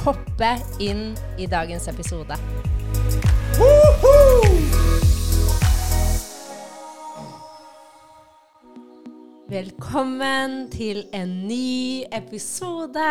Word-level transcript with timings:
hoppe 0.00 0.56
inn 0.80 1.12
i 1.38 1.46
dagens 1.46 1.88
episode. 1.88 2.36
Velkommen 9.52 10.66
til 10.72 11.02
en 11.14 11.32
ny 11.48 12.04
episode. 12.14 13.06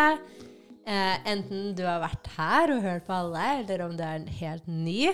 Eh, 0.87 1.17
enten 1.29 1.73
du 1.77 1.83
har 1.85 2.01
vært 2.01 2.29
her 2.37 2.73
og 2.75 2.81
hørt 2.85 3.05
på 3.07 3.13
alle, 3.13 3.43
eller 3.61 3.83
om 3.85 3.93
du 3.97 4.01
er 4.05 4.17
en 4.19 4.29
helt 4.39 4.67
ny. 4.67 5.11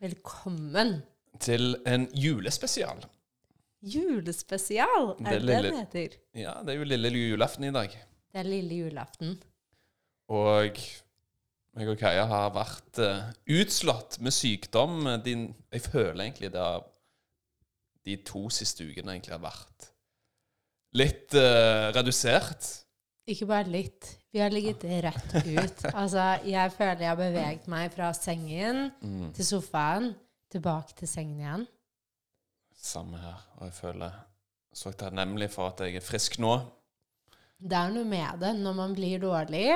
Velkommen. 0.00 1.00
Til 1.40 1.74
en 1.88 2.06
julespesial. 2.16 3.04
Julespesial, 3.80 5.14
er 5.20 5.38
det 5.38 5.48
det 5.48 5.60
den 5.68 5.78
heter? 5.82 6.16
Ja, 6.36 6.56
det 6.64 6.74
er 6.74 6.80
jo 6.82 6.88
lille 6.88 7.12
julaften 7.16 7.68
i 7.68 7.72
dag. 7.76 7.94
Det 8.30 8.42
er 8.42 8.48
lille 8.48 8.80
julaften. 8.84 9.36
Og 10.30 10.76
jeg 11.78 11.92
og 11.92 12.00
Kaja 12.00 12.24
har 12.26 12.50
vært 12.54 13.00
uh, 13.02 13.28
utslått 13.60 14.18
med 14.24 14.34
sykdom. 14.34 15.04
Din, 15.24 15.50
jeg 15.70 15.84
føler 15.86 16.24
egentlig 16.24 16.50
det 16.54 16.62
har 16.62 16.82
de 18.06 18.16
to 18.26 18.48
siste 18.52 18.86
ukene 18.88 19.14
egentlig 19.14 19.36
har 19.36 19.44
vært 19.44 19.90
litt 20.98 21.36
uh, 21.38 21.90
redusert. 21.94 22.66
Ikke 23.30 23.46
bare 23.46 23.70
litt. 23.70 24.08
Vi 24.34 24.42
har 24.42 24.50
ligget 24.50 24.84
rett 25.04 25.36
ut. 25.46 25.84
Altså, 26.00 26.24
jeg 26.46 26.72
føler 26.74 27.04
jeg 27.04 27.12
har 27.12 27.20
beveget 27.20 27.70
meg 27.70 27.94
fra 27.94 28.10
sengen 28.16 28.88
mm. 29.02 29.30
til 29.36 29.46
sofaen, 29.46 30.10
tilbake 30.50 30.96
til 30.98 31.10
sengen 31.10 31.38
igjen. 31.38 31.68
Samme 32.74 33.20
her. 33.20 33.38
Og 33.60 33.68
jeg 33.68 33.76
føler 33.76 34.18
så 34.74 34.92
takknemlig 34.94 35.50
for 35.52 35.70
at 35.70 35.82
jeg 35.84 35.98
er 35.98 36.06
frisk 36.06 36.38
nå. 36.42 36.56
Det 37.60 37.76
er 37.76 37.90
noe 37.92 38.08
med 38.08 38.40
det. 38.42 38.54
Når 38.58 38.76
man 38.78 38.94
blir 38.96 39.20
dårlig, 39.22 39.68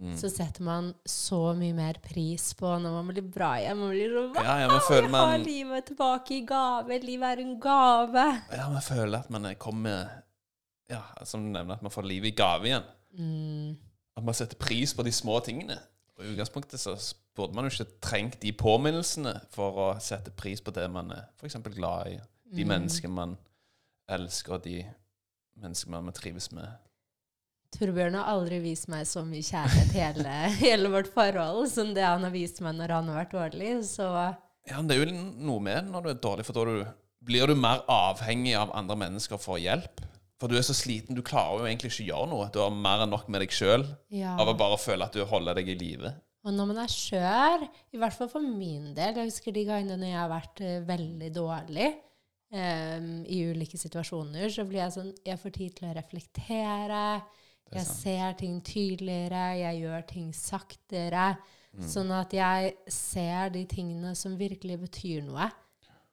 mm. 0.00 0.16
så 0.18 0.30
setter 0.32 0.64
man 0.66 0.90
så 1.08 1.52
mye 1.58 1.74
mer 1.76 2.00
pris 2.04 2.50
på 2.58 2.70
når 2.82 2.96
man 2.98 3.12
blir 3.12 3.28
bra 3.34 3.52
igjen. 3.60 3.78
Man 3.78 3.94
blir 3.94 4.16
så 4.16 4.24
ja, 4.40 4.56
ja, 4.64 4.72
man 4.72 4.82
føler 4.88 5.08
man... 5.12 5.28
har 5.34 5.44
livet 5.44 5.88
tilbake 5.92 6.36
i 6.38 6.42
gave. 6.48 6.98
Livet 7.04 7.28
er 7.28 7.44
en 7.44 7.54
gave. 7.62 8.26
Ja, 8.52 8.68
man 8.72 8.84
føler 8.84 9.22
at 9.22 9.30
man 9.30 9.48
kommer 9.60 10.18
Ja, 10.92 11.00
som 11.24 11.46
du 11.46 11.48
nevner, 11.54 11.78
at 11.78 11.82
man 11.82 11.92
får 11.94 12.04
livet 12.04 12.32
i 12.32 12.36
gave 12.36 12.68
igjen. 12.68 12.88
Mm. 13.16 13.76
At 14.16 14.24
man 14.24 14.36
setter 14.36 14.58
pris 14.60 14.92
på 14.94 15.04
de 15.06 15.12
små 15.12 15.38
tingene. 15.40 15.78
Og 16.18 16.24
I 16.24 16.32
utgangspunktet 16.34 16.80
så 16.80 16.96
burde 17.34 17.56
man 17.56 17.64
jo 17.64 17.72
ikke 17.72 18.00
trengt 18.04 18.42
de 18.42 18.52
påminnelsene 18.52 19.32
for 19.54 19.78
å 19.80 19.88
sette 20.04 20.34
pris 20.36 20.60
på 20.60 20.74
det 20.74 20.84
man 20.92 21.14
er 21.14 21.24
f.eks. 21.40 21.56
glad 21.72 22.12
i. 22.12 22.18
De 22.52 22.66
mm. 22.66 22.68
menneskene 22.68 23.14
man 23.16 23.36
elsker, 24.12 24.58
og 24.58 24.66
de 24.66 24.82
menneskene 25.62 26.02
man 26.04 26.16
trives 26.16 26.50
med. 26.52 26.68
Torbjørn 27.72 28.18
har 28.20 28.30
aldri 28.32 28.58
vist 28.62 28.88
meg 28.92 29.06
så 29.08 29.22
mye 29.24 29.44
kjærlighet 29.44 29.94
hele, 29.96 30.38
hele 30.64 30.92
vårt 30.92 31.12
forhold 31.14 31.66
som 31.72 31.94
det 31.96 32.04
han 32.04 32.24
har 32.26 32.34
vist 32.34 32.60
meg 32.64 32.76
når 32.78 32.96
han 32.98 33.12
har 33.12 33.22
vært 33.22 33.36
dårlig. 33.36 33.74
Så 33.88 34.08
Ja, 34.68 34.82
det 34.84 34.96
er 34.96 35.04
jo 35.04 35.20
noe 35.48 35.62
med 35.64 35.88
når 35.90 36.04
du 36.04 36.10
er 36.12 36.24
dårlig, 36.28 36.46
for 36.48 36.58
da 36.58 36.66
du, 36.68 36.82
blir 37.24 37.48
du 37.48 37.56
mer 37.58 37.84
avhengig 37.90 38.56
av 38.58 38.74
andre 38.76 38.98
mennesker 39.06 39.40
for 39.40 39.62
hjelp. 39.62 40.04
For 40.42 40.50
du 40.50 40.58
er 40.58 40.64
så 40.66 40.74
sliten, 40.74 41.14
du 41.14 41.22
klarer 41.22 41.62
jo 41.62 41.70
egentlig 41.70 41.92
ikke 41.92 42.02
å 42.02 42.10
gjøre 42.10 42.28
noe. 42.32 42.50
Du 42.50 42.58
har 42.58 42.74
mer 42.74 43.04
enn 43.04 43.12
nok 43.14 43.28
med 43.30 43.44
deg 43.44 43.52
sjøl 43.54 43.86
ja. 44.10 44.34
av 44.34 44.50
å 44.50 44.58
bare 44.58 44.78
føle 44.82 45.06
at 45.06 45.14
du 45.14 45.22
holder 45.30 45.60
deg 45.60 45.70
i 45.70 45.76
live. 45.78 46.10
Og 46.42 46.56
når 46.56 46.72
man 46.72 46.80
er 46.82 46.90
skjør, 46.90 47.68
i 47.94 48.00
hvert 48.02 48.16
fall 48.16 48.30
for 48.32 48.42
min 48.42 48.88
del 48.96 49.20
Jeg 49.20 49.28
husker 49.28 49.54
de 49.54 49.62
gangene 49.68 49.94
når 50.00 50.10
jeg 50.10 50.18
har 50.18 50.32
vært 50.32 50.62
uh, 50.64 50.72
veldig 50.88 51.28
dårlig 51.36 51.92
um, 52.50 53.12
i 53.22 53.38
ulike 53.52 53.78
situasjoner, 53.78 54.48
så 54.50 54.66
blir 54.66 54.82
jeg 54.82 54.96
sånn 54.96 55.12
Jeg 55.22 55.38
får 55.38 55.54
tid 55.54 55.76
til 55.78 55.88
å 55.92 55.94
reflektere. 56.00 57.04
Jeg 57.72 57.88
ser 57.88 58.36
ting 58.38 58.60
tydeligere, 58.66 59.42
jeg 59.60 59.82
gjør 59.84 60.06
ting 60.10 60.30
saktere. 60.36 61.26
Mm. 61.72 61.86
Sånn 61.88 62.12
at 62.12 62.34
jeg 62.36 62.74
ser 62.92 63.52
de 63.54 63.64
tingene 63.68 64.12
som 64.18 64.36
virkelig 64.36 64.78
betyr 64.82 65.22
noe. 65.24 65.48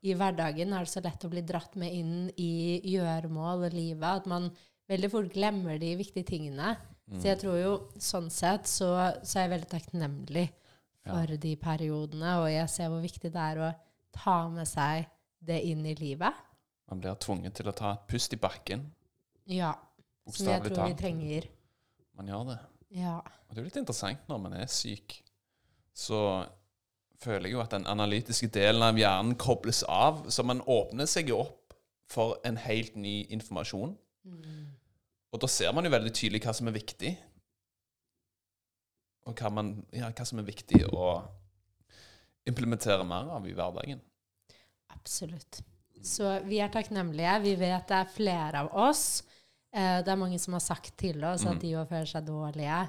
I 0.07 0.15
hverdagen 0.15 0.71
er 0.71 0.85
det 0.85 0.91
så 0.93 1.03
lett 1.03 1.25
å 1.27 1.31
bli 1.31 1.43
dratt 1.43 1.75
med 1.79 1.91
inn 1.91 2.13
i 2.39 2.79
gjøremål 2.93 3.65
og 3.67 3.75
livet 3.75 4.07
at 4.07 4.29
man 4.31 4.47
veldig 4.89 5.09
fort 5.11 5.33
glemmer 5.33 5.81
de 5.81 5.91
viktige 5.99 6.29
tingene. 6.31 6.77
Mm. 7.09 7.17
Så 7.19 7.27
jeg 7.27 7.41
tror 7.41 7.57
jo 7.59 7.73
sånn 7.99 8.29
sett 8.31 8.69
så, 8.69 8.93
så 9.19 9.39
er 9.39 9.47
jeg 9.47 9.53
veldig 9.57 9.71
takknemlig 9.73 10.45
for 11.09 11.33
ja. 11.33 11.39
de 11.41 11.55
periodene, 11.59 12.35
og 12.41 12.47
jeg 12.51 12.71
ser 12.71 12.91
hvor 12.91 13.03
viktig 13.03 13.31
det 13.33 13.45
er 13.51 13.63
å 13.65 13.69
ta 14.15 14.39
med 14.51 14.67
seg 14.69 15.09
det 15.43 15.59
inn 15.67 15.83
i 15.87 15.95
livet. 15.99 16.45
Man 16.89 17.01
blir 17.01 17.19
tvunget 17.21 17.59
til 17.59 17.69
å 17.69 17.75
ta 17.75 17.93
et 17.95 18.07
pust 18.09 18.33
i 18.33 18.39
bakken. 18.41 18.87
Ja. 19.49 19.73
Som 20.35 20.51
jeg 20.51 20.63
tror 20.67 20.87
vi 20.87 20.97
trenger. 20.99 21.49
Man 22.19 22.29
gjør 22.31 22.47
det. 22.51 22.59
Ja. 22.99 23.17
Og 23.19 23.53
det 23.53 23.59
er 23.59 23.63
jo 23.63 23.69
litt 23.69 23.81
interessant 23.81 24.31
når 24.31 24.41
man 24.45 24.55
er 24.59 24.71
syk. 24.71 25.19
Så 25.95 26.19
føler 27.19 27.49
jeg 27.49 27.57
jo 27.57 27.63
at 27.63 27.73
den 27.75 27.87
analytiske 27.89 28.49
delen 28.55 28.83
av 28.85 28.99
hjernen 28.99 29.37
kobles 29.39 29.83
av, 29.83 30.25
så 30.31 30.45
man 30.47 30.63
åpner 30.63 31.09
seg 31.09 31.31
jo 31.33 31.41
opp 31.43 31.75
for 32.09 32.39
en 32.47 32.57
helt 32.57 32.95
ny 32.97 33.21
informasjon. 33.29 33.93
Mm. 34.25 34.69
Og 35.29 35.41
da 35.43 35.49
ser 35.51 35.73
man 35.75 35.85
jo 35.85 35.93
veldig 35.93 36.13
tydelig 36.15 36.41
hva 36.45 36.55
som 36.57 36.69
er 36.69 36.77
viktig. 36.77 37.11
Og 39.29 39.35
hva, 39.37 39.51
man, 39.53 39.75
ja, 39.93 40.09
hva 40.09 40.25
som 40.25 40.41
er 40.41 40.47
viktig 40.47 40.85
å 40.89 41.11
implementere 42.49 43.05
mer 43.05 43.29
av 43.35 43.45
i 43.45 43.53
hverdagen. 43.53 44.01
Absolutt. 44.95 45.61
Så 46.01 46.31
vi 46.47 46.61
er 46.63 46.71
takknemlige. 46.73 47.35
Vi 47.43 47.53
vet 47.59 47.91
det 47.91 47.99
er 47.99 48.13
flere 48.13 48.63
av 48.63 48.71
oss 48.87 49.21
Eh, 49.69 49.99
det 50.01 50.09
er 50.09 50.17
mange 50.19 50.39
som 50.41 50.55
har 50.57 50.63
sagt 50.65 50.95
til 50.97 51.21
oss 51.27 51.45
at 51.45 51.57
mm. 51.57 51.61
de 51.61 51.75
òg 51.77 51.89
føler 51.91 52.09
seg 52.09 52.25
dårlige, 52.25 52.79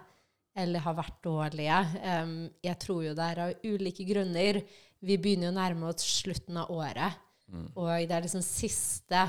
eller 0.60 0.84
har 0.84 0.96
vært 0.96 1.18
dårlige. 1.24 1.80
Um, 2.00 2.36
jeg 2.64 2.78
tror 2.82 3.02
jo 3.04 3.14
det 3.16 3.26
er 3.26 3.42
av 3.44 3.66
ulike 3.68 4.06
grunner. 4.08 4.60
Vi 5.04 5.16
begynner 5.20 5.50
jo 5.50 5.54
å 5.54 5.58
nærme 5.60 5.90
oss 5.92 6.06
slutten 6.20 6.58
av 6.60 6.72
året, 6.72 7.20
mm. 7.52 7.68
og 7.76 7.92
det 8.08 8.16
er 8.16 8.26
liksom 8.26 8.44
siste 8.44 9.26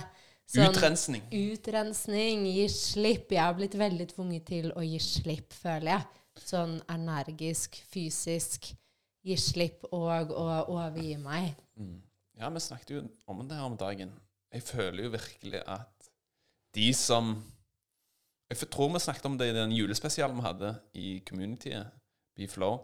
sånn, 0.48 0.72
Utrensning. 0.72 1.28
Utrensning. 1.32 2.48
Gi 2.56 2.66
slipp. 2.74 3.36
Jeg 3.36 3.44
har 3.44 3.56
blitt 3.60 3.78
veldig 3.80 4.10
tvunget 4.16 4.48
til 4.50 4.72
å 4.76 4.84
gi 4.86 5.00
slipp, 5.04 5.52
føler 5.56 5.96
jeg. 5.96 6.26
Sånn 6.42 6.78
energisk, 6.92 7.78
fysisk. 7.92 8.72
Gi 9.22 9.38
slipp 9.38 9.86
og 9.92 10.32
å 10.34 10.48
overgi 10.72 11.14
meg. 11.22 11.52
Mm. 11.78 12.00
Ja, 12.42 12.50
vi 12.50 12.64
snakket 12.64 12.96
jo 12.96 13.04
om 13.30 13.44
det 13.46 13.60
her 13.60 13.68
om 13.68 13.78
dagen. 13.78 14.16
Jeg 14.52 14.66
føler 14.66 15.06
jo 15.06 15.12
virkelig 15.14 15.62
at 15.70 15.91
de 16.76 16.94
som 16.96 17.34
Jeg 18.52 18.68
tror 18.68 18.90
vi 18.92 19.00
snakket 19.00 19.26
om 19.26 19.38
det 19.40 19.48
i 19.48 19.56
den 19.56 19.72
julespesialen 19.72 20.36
vi 20.36 20.44
hadde 20.44 20.72
i 20.94 21.22
communityet, 21.24 21.88
BeFlow. 22.36 22.82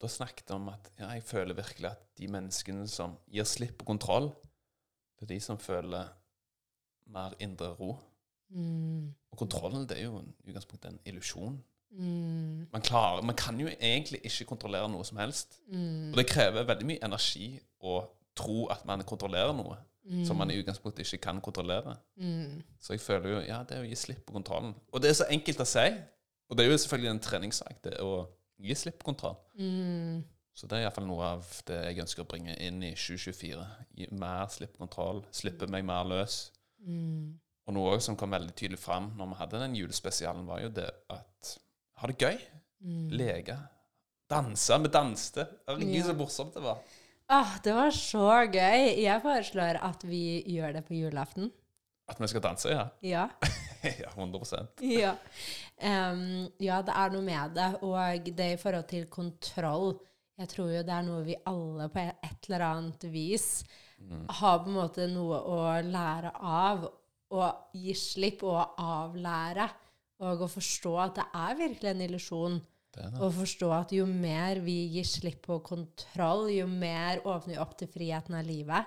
Da 0.00 0.08
snakket 0.08 0.48
vi 0.48 0.54
om 0.56 0.70
at 0.72 0.88
ja, 0.98 1.10
jeg 1.12 1.26
føler 1.28 1.54
virkelig 1.54 1.90
at 1.90 2.06
de 2.16 2.28
menneskene 2.32 2.88
som 2.88 3.18
gir 3.28 3.44
slipp 3.44 3.76
på 3.82 3.84
kontroll, 3.84 4.30
det 5.18 5.26
er 5.26 5.34
de 5.34 5.40
som 5.44 5.60
føler 5.60 6.08
mer 7.12 7.36
indre 7.38 7.68
ro. 7.76 7.98
Mm. 8.48 9.12
Og 9.30 9.38
kontrollen 9.38 9.84
det 9.88 9.98
er 9.98 10.08
jo 10.08 10.22
i 10.24 10.50
utgangspunktet 10.50 10.90
en 10.90 11.00
illusjon. 11.04 11.60
Mm. 11.90 12.66
Man, 12.72 12.82
man, 13.28 13.36
kan 13.36 13.60
jo 13.60 13.68
egentlig 13.68 14.20
ikke 14.24 14.48
kontrollere 14.54 14.88
noe 14.88 15.04
som 15.04 15.20
helst. 15.20 15.60
Mm. 15.68 16.12
Og 16.12 16.18
det 16.20 16.30
krever 16.30 16.66
veldig 16.66 16.88
mye 16.88 17.04
energi 17.04 17.58
å 17.84 18.00
tro 18.34 18.66
at 18.72 18.86
man 18.88 19.04
kontrollerer 19.06 19.52
noe 19.52 19.76
mm. 20.04 20.24
som 20.28 20.38
man 20.38 20.50
i 20.52 20.58
utgangspunktet 20.60 21.06
ikke 21.06 21.24
kan 21.28 21.40
kontrollere. 21.44 21.96
Mm. 22.20 22.62
Så 22.80 22.94
jeg 22.96 23.02
føler 23.04 23.30
jo 23.30 23.40
ja, 23.46 23.62
det 23.68 23.78
er 23.78 23.84
å 23.84 23.88
gi 23.88 23.98
slipp 23.98 24.24
på 24.28 24.36
kontrollen. 24.36 24.74
Og 24.92 25.02
det 25.02 25.10
er 25.10 25.18
så 25.20 25.28
enkelt 25.32 25.64
å 25.64 25.68
si. 25.68 25.86
Og 26.48 26.56
det 26.56 26.64
er 26.64 26.70
jo 26.70 26.78
selvfølgelig 26.78 27.10
en 27.10 27.24
treningssak, 27.24 27.80
det 27.84 27.98
å 28.04 28.14
gi 28.60 28.76
slipp 28.78 29.00
på 29.00 29.10
kontroll. 29.10 29.38
Mm. 29.58 30.22
Så 30.54 30.68
det 30.70 30.78
er 30.78 30.84
iallfall 30.84 31.06
noe 31.08 31.30
av 31.34 31.46
det 31.66 31.80
jeg 31.88 32.04
ønsker 32.04 32.22
å 32.22 32.28
bringe 32.30 32.54
inn 32.62 32.82
i 32.86 32.92
2024. 32.94 33.64
Gi 33.98 34.10
mer 34.14 34.44
slipp 34.54 34.76
på 34.76 34.84
kontroll, 34.84 35.24
slippe 35.34 35.66
meg 35.70 35.86
mer 35.88 36.06
løs. 36.06 36.44
Mm. 36.84 37.32
Og 37.64 37.74
noe 37.74 37.96
som 38.04 38.16
kom 38.18 38.34
veldig 38.34 38.52
tydelig 38.54 38.78
fram 38.78 39.10
når 39.18 39.32
vi 39.32 39.38
hadde 39.40 39.62
den 39.64 39.78
julespesialen, 39.80 40.44
var 40.46 40.60
jo 40.62 40.70
det 40.76 40.90
at 41.10 41.54
ha 42.00 42.10
det 42.10 42.18
gøy. 42.20 42.38
Mm. 42.84 43.08
Leke. 43.16 43.56
Danse. 44.30 44.78
Vi 44.84 44.92
danste. 44.92 45.48
Herregud, 45.66 45.96
ja. 45.96 46.06
så 46.06 46.16
morsomt 46.18 46.54
det 46.54 46.62
var. 46.64 46.84
Ah, 47.32 47.56
det 47.64 47.72
var 47.72 47.92
så 47.96 48.26
gøy. 48.52 48.90
Jeg 49.00 49.22
foreslår 49.24 49.78
at 49.80 50.02
vi 50.04 50.42
gjør 50.54 50.74
det 50.76 50.84
på 50.84 50.96
julaften. 50.98 51.50
At 52.08 52.18
vi 52.20 52.28
skal 52.28 52.42
danse, 52.44 52.68
ja? 52.68 52.88
Ja. 53.14 53.28
ja, 53.84 54.10
100 54.16 54.66
Ja. 54.80 55.14
Um, 55.80 56.48
ja, 56.60 56.80
det 56.84 56.92
er 56.96 57.14
noe 57.14 57.24
med 57.24 57.56
det. 57.56 57.70
Og 57.82 58.28
det 58.36 58.50
i 58.52 58.60
forhold 58.60 58.88
til 58.88 59.08
kontroll 59.12 59.94
Jeg 60.38 60.48
tror 60.50 60.70
jo 60.72 60.82
det 60.82 60.90
er 60.90 61.04
noe 61.06 61.22
vi 61.22 61.36
alle 61.46 61.88
på 61.94 62.02
et 62.02 62.48
eller 62.48 62.64
annet 62.66 63.04
vis 63.12 63.64
har 64.40 64.58
på 64.60 64.68
en 64.68 64.74
måte 64.76 65.06
noe 65.08 65.38
å 65.38 65.58
lære 65.86 66.32
av. 66.42 66.84
Og 67.34 67.78
gi 67.78 67.94
slipp 67.96 68.42
og 68.46 68.76
avlære. 68.82 69.68
Og 70.24 70.44
å 70.44 70.50
forstå 70.50 70.92
at 71.02 71.16
det 71.18 71.26
er 71.40 71.56
virkelig 71.58 71.90
en 71.90 72.04
illusjon. 72.08 72.58
Og 73.20 73.32
forstå 73.34 73.70
at 73.76 73.92
jo 73.96 74.06
mer 74.06 74.60
vi 74.64 74.76
gir 74.94 75.04
slipp 75.08 75.42
på 75.46 75.60
kontroll, 75.66 76.48
jo 76.54 76.66
mer 76.70 77.20
åpner 77.24 77.54
vi 77.54 77.62
opp 77.62 77.76
til 77.78 77.88
friheten 77.88 78.36
av 78.38 78.46
livet. 78.46 78.86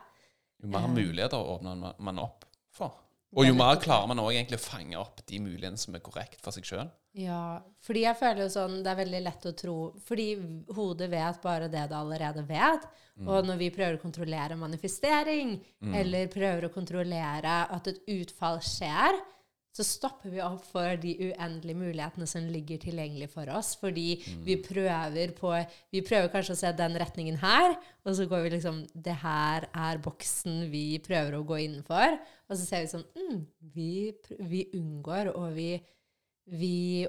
Jo 0.63 0.69
mer 0.73 0.87
muligheter 0.87 1.37
åpner 1.37 1.75
man- 1.77 1.95
man 1.99 2.19
opp 2.19 2.45
for. 2.71 2.93
Og 3.35 3.45
jo 3.45 3.53
mer 3.53 3.75
klarer 3.75 4.07
man 4.07 4.19
òg 4.23 4.31
egentlig 4.31 4.57
å 4.57 4.69
fange 4.69 4.95
opp 4.97 5.19
de 5.27 5.39
mulighetene 5.39 5.77
som 5.77 5.93
er 5.95 5.99
korrekt 5.99 6.39
for 6.41 6.51
seg 6.55 6.63
sjøl. 6.63 6.89
Ja, 7.17 7.59
fordi 7.81 8.01
jeg 8.05 8.15
føler 8.19 8.43
jo 8.43 8.49
sånn 8.53 8.83
Det 8.83 8.91
er 8.91 9.05
veldig 9.05 9.23
lett 9.23 9.45
å 9.49 9.55
tro 9.57 9.75
Fordi 10.05 10.35
hodet 10.69 11.09
vet 11.09 11.41
bare 11.41 11.67
det 11.67 11.89
det 11.89 11.97
allerede 11.97 12.43
vet. 12.47 12.85
Og 13.25 13.43
når 13.43 13.57
vi 13.57 13.71
prøver 13.71 13.97
å 13.97 14.01
kontrollere 14.01 14.55
manifestering, 14.55 15.59
eller 15.81 16.27
prøver 16.27 16.67
å 16.67 16.73
kontrollere 16.73 17.71
at 17.73 17.87
et 17.87 17.99
utfall 18.07 18.59
skjer, 18.59 19.17
så 19.77 19.85
stopper 19.85 20.31
vi 20.33 20.41
opp 20.41 20.63
for 20.65 20.97
de 21.01 21.11
uendelige 21.27 21.77
mulighetene 21.77 22.25
som 22.29 22.47
ligger 22.49 22.79
tilgjengelig 22.81 23.27
for 23.29 23.49
oss. 23.53 23.75
Fordi 23.77 24.07
vi 24.45 24.55
prøver 24.65 25.35
på 25.37 25.51
Vi 25.93 26.01
prøver 26.01 26.31
kanskje 26.33 26.55
å 26.55 26.61
se 26.63 26.71
den 26.77 26.97
retningen 26.97 27.37
her, 27.41 27.75
og 28.03 28.15
så 28.17 28.25
går 28.29 28.41
vi 28.45 28.55
liksom 28.55 28.81
Det 28.93 29.19
her 29.21 29.67
er 29.69 30.01
boksen 30.01 30.65
vi 30.71 30.97
prøver 31.05 31.37
å 31.37 31.45
gå 31.45 31.61
innenfor. 31.67 32.17
Og 32.49 32.57
så 32.57 32.63
ser 32.63 32.83
vi 32.83 32.89
sånn 32.95 33.05
mm, 33.13 33.45
vi, 33.75 33.91
vi 34.49 34.65
unngår, 34.79 35.31
og 35.35 35.53
vi 35.57 35.75
vi, 36.47 37.07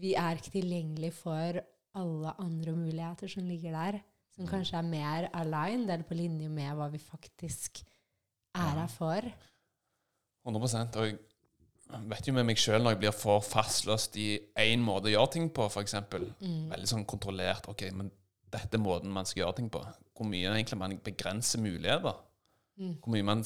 vi 0.00 0.14
er 0.18 0.38
ikke 0.38 0.54
tilgjengelig 0.54 1.12
for 1.16 1.58
alle 1.98 2.34
andre 2.42 2.74
muligheter 2.76 3.30
som 3.30 3.46
ligger 3.46 3.74
der, 3.74 4.00
som 4.34 4.48
kanskje 4.50 4.78
er 4.78 4.88
mer 4.88 5.28
aligned 5.34 5.90
eller 5.90 6.06
på 6.06 6.18
linje 6.18 6.50
med 6.50 6.74
hva 6.78 6.88
vi 6.92 7.00
faktisk 7.02 7.82
er 8.54 8.80
her 8.80 8.90
for. 8.90 9.28
100 10.44 10.98
Og 11.00 11.33
vet 12.10 12.26
jo 12.28 12.34
med 12.36 12.46
meg 12.48 12.58
sjøl 12.60 12.82
når 12.82 12.94
jeg 12.94 13.00
blir 13.04 13.14
for 13.16 13.44
fastlåst 13.44 14.16
i 14.20 14.28
én 14.60 14.82
måte 14.84 15.10
å 15.10 15.14
gjøre 15.14 15.32
ting 15.36 15.48
på, 15.54 15.66
f.eks. 15.70 15.94
Mm. 16.40 16.70
Veldig 16.72 16.90
sånn 16.90 17.04
kontrollert. 17.08 17.68
OK, 17.70 17.86
men 17.96 18.10
dette 18.54 18.78
er 18.78 18.82
måten 18.82 19.12
man 19.12 19.26
skal 19.28 19.44
gjøre 19.44 19.58
ting 19.60 19.70
på. 19.72 19.82
Hvor 20.14 20.28
mye 20.30 20.52
egentlig 20.52 20.78
man 20.78 20.96
begrenser 21.04 21.62
muligheter. 21.62 22.18
Mm. 22.78 22.96
Hvor 23.02 23.14
mye 23.14 23.26
man 23.30 23.44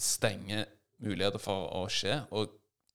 stenger 0.00 0.66
muligheter 1.00 1.40
for 1.42 1.70
å 1.80 1.86
skje. 1.92 2.18
Og 2.36 2.50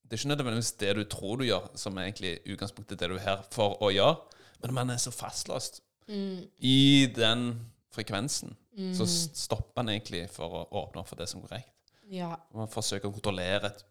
det 0.05 0.13
er 0.13 0.21
ikke 0.21 0.33
nødvendigvis 0.35 0.75
det 0.81 0.91
du 0.97 1.03
tror 1.09 1.39
du 1.41 1.47
gjør, 1.47 1.69
som 1.81 1.97
er 1.97 2.09
egentlig 2.09 2.35
utgangspunktet 2.53 2.99
det 3.01 3.09
du 3.09 3.15
er 3.17 3.25
her 3.25 3.45
for 3.53 3.79
å 3.81 3.89
gjøre, 3.93 4.19
men 4.61 4.73
man 4.77 4.93
er 4.93 5.01
så 5.01 5.13
fastlåst 5.13 5.81
Mm. 6.05 6.43
i 6.61 7.07
den 7.15 7.47
frekvensen. 7.89 8.51
Så 8.93 9.07
stopper 9.09 9.79
man 9.81 9.89
egentlig 9.89 10.27
for 10.29 10.45
å 10.45 10.59
åpne 10.83 11.01
opp 11.01 11.07
for 11.09 11.17
det 11.17 11.25
som 11.31 11.41
går 11.41 11.49
korrekt. 11.49 11.71
Ja. 12.13 12.35
Man 12.53 12.67
forsøker 12.69 13.09
å 13.09 13.15
kontrollere 13.15 13.71
et 13.71 13.81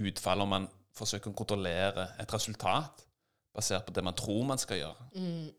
utfall, 0.00 0.44
om 0.44 0.54
man 0.54 0.68
forsøker 0.96 1.32
å 1.32 1.36
kontrollere 1.36 2.10
et 2.20 2.32
resultat 2.32 3.04
basert 3.52 3.86
på 3.86 3.94
det 3.96 4.04
man 4.04 4.16
tror 4.16 4.46
man 4.48 4.60
skal 4.60 4.80
gjøre. 4.80 5.08
Mm. 5.16 5.50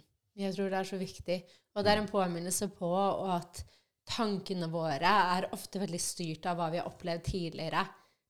Jeg 0.44 0.56
tror 0.56 0.72
det 0.72 0.80
er 0.80 0.90
så 0.90 0.98
viktig. 0.98 1.38
Og 1.74 1.86
det 1.86 1.92
er 1.92 2.02
en 2.02 2.10
påminnelse 2.10 2.70
på 2.74 2.90
at 3.34 3.64
tankene 4.10 4.70
våre 4.72 5.12
er 5.38 5.50
ofte 5.56 5.82
veldig 5.82 6.02
styrt 6.02 6.48
av 6.50 6.58
hva 6.60 6.72
vi 6.74 6.82
har 6.82 6.90
opplevd 6.90 7.26
tidligere. 7.28 7.84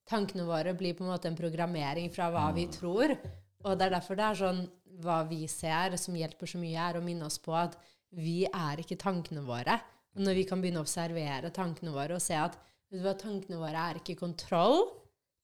Tankene 0.10 0.46
våre 0.48 0.76
blir 0.76 0.98
på 0.98 1.06
en 1.06 1.14
måte 1.14 1.30
en 1.32 1.40
programmering 1.40 2.12
fra 2.12 2.28
hva 2.32 2.50
vi 2.56 2.68
tror. 2.72 3.16
Og 3.64 3.78
det 3.80 3.88
er 3.88 3.96
derfor 3.96 4.20
det 4.20 4.28
er 4.28 4.42
sånn 4.42 4.64
hva 5.04 5.22
vi 5.28 5.46
ser 5.50 5.96
som 5.98 6.16
hjelper 6.16 6.50
så 6.50 6.60
mye, 6.62 6.90
er 6.90 7.00
å 7.00 7.06
minne 7.06 7.28
oss 7.30 7.40
på 7.42 7.56
at 7.58 7.80
vi 8.14 8.44
er 8.46 8.84
ikke 8.84 9.00
tankene 9.02 9.46
våre. 9.48 9.80
Når 10.20 10.38
vi 10.38 10.44
kan 10.46 10.62
begynne 10.62 10.84
å 10.84 10.86
observere 10.86 11.50
tankene 11.56 11.96
våre 11.96 12.20
og 12.20 12.22
se 12.22 12.36
at 12.38 12.60
hva, 12.94 13.16
tankene 13.18 13.58
våre 13.58 13.88
er 13.90 14.02
ikke 14.04 14.20
kontroll 14.20 14.84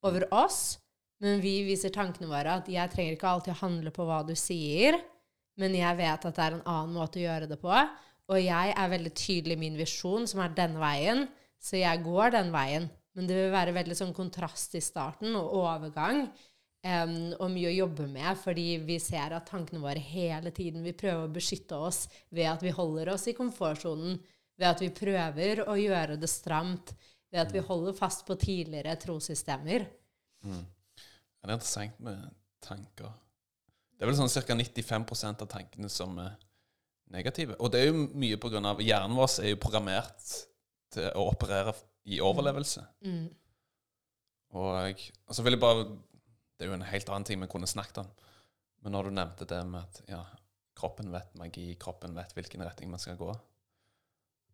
over 0.07 0.25
oss, 0.33 0.77
men 1.19 1.41
vi 1.43 1.59
viser 1.67 1.91
tankene 1.91 2.29
våre 2.31 2.59
at 2.61 2.69
jeg 2.71 2.91
trenger 2.93 3.15
ikke 3.17 3.31
alltid 3.31 3.53
å 3.55 3.61
handle 3.63 3.91
på 3.95 4.05
hva 4.07 4.21
du 4.27 4.35
sier, 4.39 4.99
men 5.59 5.75
jeg 5.75 5.97
vet 5.99 6.27
at 6.29 6.37
det 6.37 6.45
er 6.45 6.55
en 6.55 6.69
annen 6.69 6.95
måte 6.95 7.19
å 7.19 7.25
gjøre 7.25 7.49
det 7.51 7.59
på. 7.59 7.73
Og 8.29 8.37
jeg 8.39 8.75
er 8.77 8.91
veldig 8.93 9.11
tydelig 9.17 9.57
i 9.57 9.63
min 9.65 9.75
visjon, 9.79 10.27
som 10.29 10.43
er 10.43 10.53
denne 10.55 10.79
veien, 10.79 11.25
så 11.59 11.81
jeg 11.81 12.05
går 12.05 12.35
den 12.37 12.53
veien. 12.53 12.87
Men 13.17 13.27
det 13.27 13.35
vil 13.35 13.51
være 13.51 13.75
veldig 13.75 13.97
sånn 13.97 14.15
kontrast 14.15 14.77
i 14.77 14.83
starten 14.83 15.35
og 15.35 15.51
overgang. 15.59 16.29
Um, 16.79 17.33
og 17.41 17.49
mye 17.51 17.73
å 17.73 17.75
jobbe 17.75 18.05
med, 18.07 18.37
fordi 18.39 18.77
vi 18.87 18.95
ser 19.03 19.33
at 19.35 19.49
tankene 19.49 19.81
våre 19.83 19.99
hele 19.99 20.53
tiden 20.55 20.85
vil 20.85 20.95
prøve 20.95 21.25
å 21.25 21.33
beskytte 21.33 21.75
oss 21.75 22.05
ved 22.31 22.47
at 22.47 22.63
vi 22.63 22.71
holder 22.71 23.11
oss 23.17 23.27
i 23.27 23.35
komfortsonen, 23.35 24.15
ved 24.55 24.67
at 24.69 24.83
vi 24.85 24.87
prøver 24.95 25.65
å 25.65 25.75
gjøre 25.75 26.15
det 26.21 26.29
stramt, 26.31 26.93
ved 27.29 27.41
at 27.43 27.53
vi 27.53 27.63
holder 27.63 27.95
fast 27.97 28.25
på 28.27 28.37
tidligere 28.39 28.95
trossystemer. 28.99 29.85
Det 31.39 31.47
er 31.47 31.55
interessant 31.55 31.99
med 32.03 32.29
tanker. 32.63 33.11
Det 33.95 34.05
er 34.05 34.09
vel 34.09 34.17
sånn 34.17 34.31
ca. 34.31 34.55
95% 34.55 35.43
av 35.43 35.49
tankene 35.51 35.89
som 35.91 36.17
er 36.23 36.37
negative. 37.13 37.57
Og 37.59 37.71
det 37.73 37.81
er 37.81 37.89
jo 37.89 38.07
mye 38.15 38.39
av 38.71 38.81
Hjernen 38.83 39.17
vår 39.17 39.35
er 39.43 39.53
jo 39.53 39.61
programmert 39.61 40.33
til 40.93 41.09
å 41.13 41.27
operere 41.29 41.75
i 42.09 42.21
overlevelse. 42.23 42.85
Mm. 43.05 43.27
Og 44.57 45.35
så 45.35 45.45
vil 45.45 45.53
jeg 45.53 45.61
bare 45.61 45.83
Det 46.57 46.65
er 46.65 46.71
jo 46.73 46.79
en 46.79 46.89
helt 46.91 47.09
annen 47.09 47.23
ting 47.23 47.39
vi 47.39 47.47
kunne 47.47 47.67
snakket 47.69 48.01
om. 48.01 48.07
Men 48.83 48.91
når 48.91 49.07
du 49.07 49.15
nevnte 49.15 49.45
det 49.47 49.59
med 49.67 49.79
at 49.79 50.01
ja, 50.09 50.23
kroppen 50.75 51.11
vet 51.11 51.35
magi, 51.39 51.75
kroppen 51.79 52.15
vet 52.15 52.33
hvilken 52.35 52.63
retning 52.65 52.89
man 52.91 52.99
skal 52.99 53.15
gå 53.19 53.29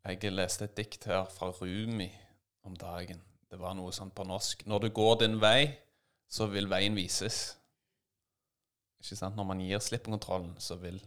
Jeg 0.06 0.33
leste 0.33 0.66
et 0.66 0.75
dikt 0.77 1.07
her 1.10 1.25
fra 1.33 1.50
Rumi 1.50 2.12
om 2.66 2.76
dagen. 2.78 3.22
Det 3.50 3.60
var 3.60 3.74
noe 3.78 3.92
sånn 3.96 4.12
på 4.12 4.26
norsk. 4.28 4.66
Når 4.68 4.80
du 4.86 4.90
går 4.90 5.20
din 5.22 5.40
vei, 5.42 5.78
så 6.28 6.48
vil 6.52 6.68
veien 6.70 6.96
vises. 6.98 7.56
Ikke 9.00 9.16
sant? 9.20 9.36
Når 9.38 9.46
man 9.46 9.62
gir 9.62 9.80
slipp 9.80 10.04
på 10.08 10.12
kontrollen, 10.16 10.56
så 10.60 10.76
vil 10.82 11.00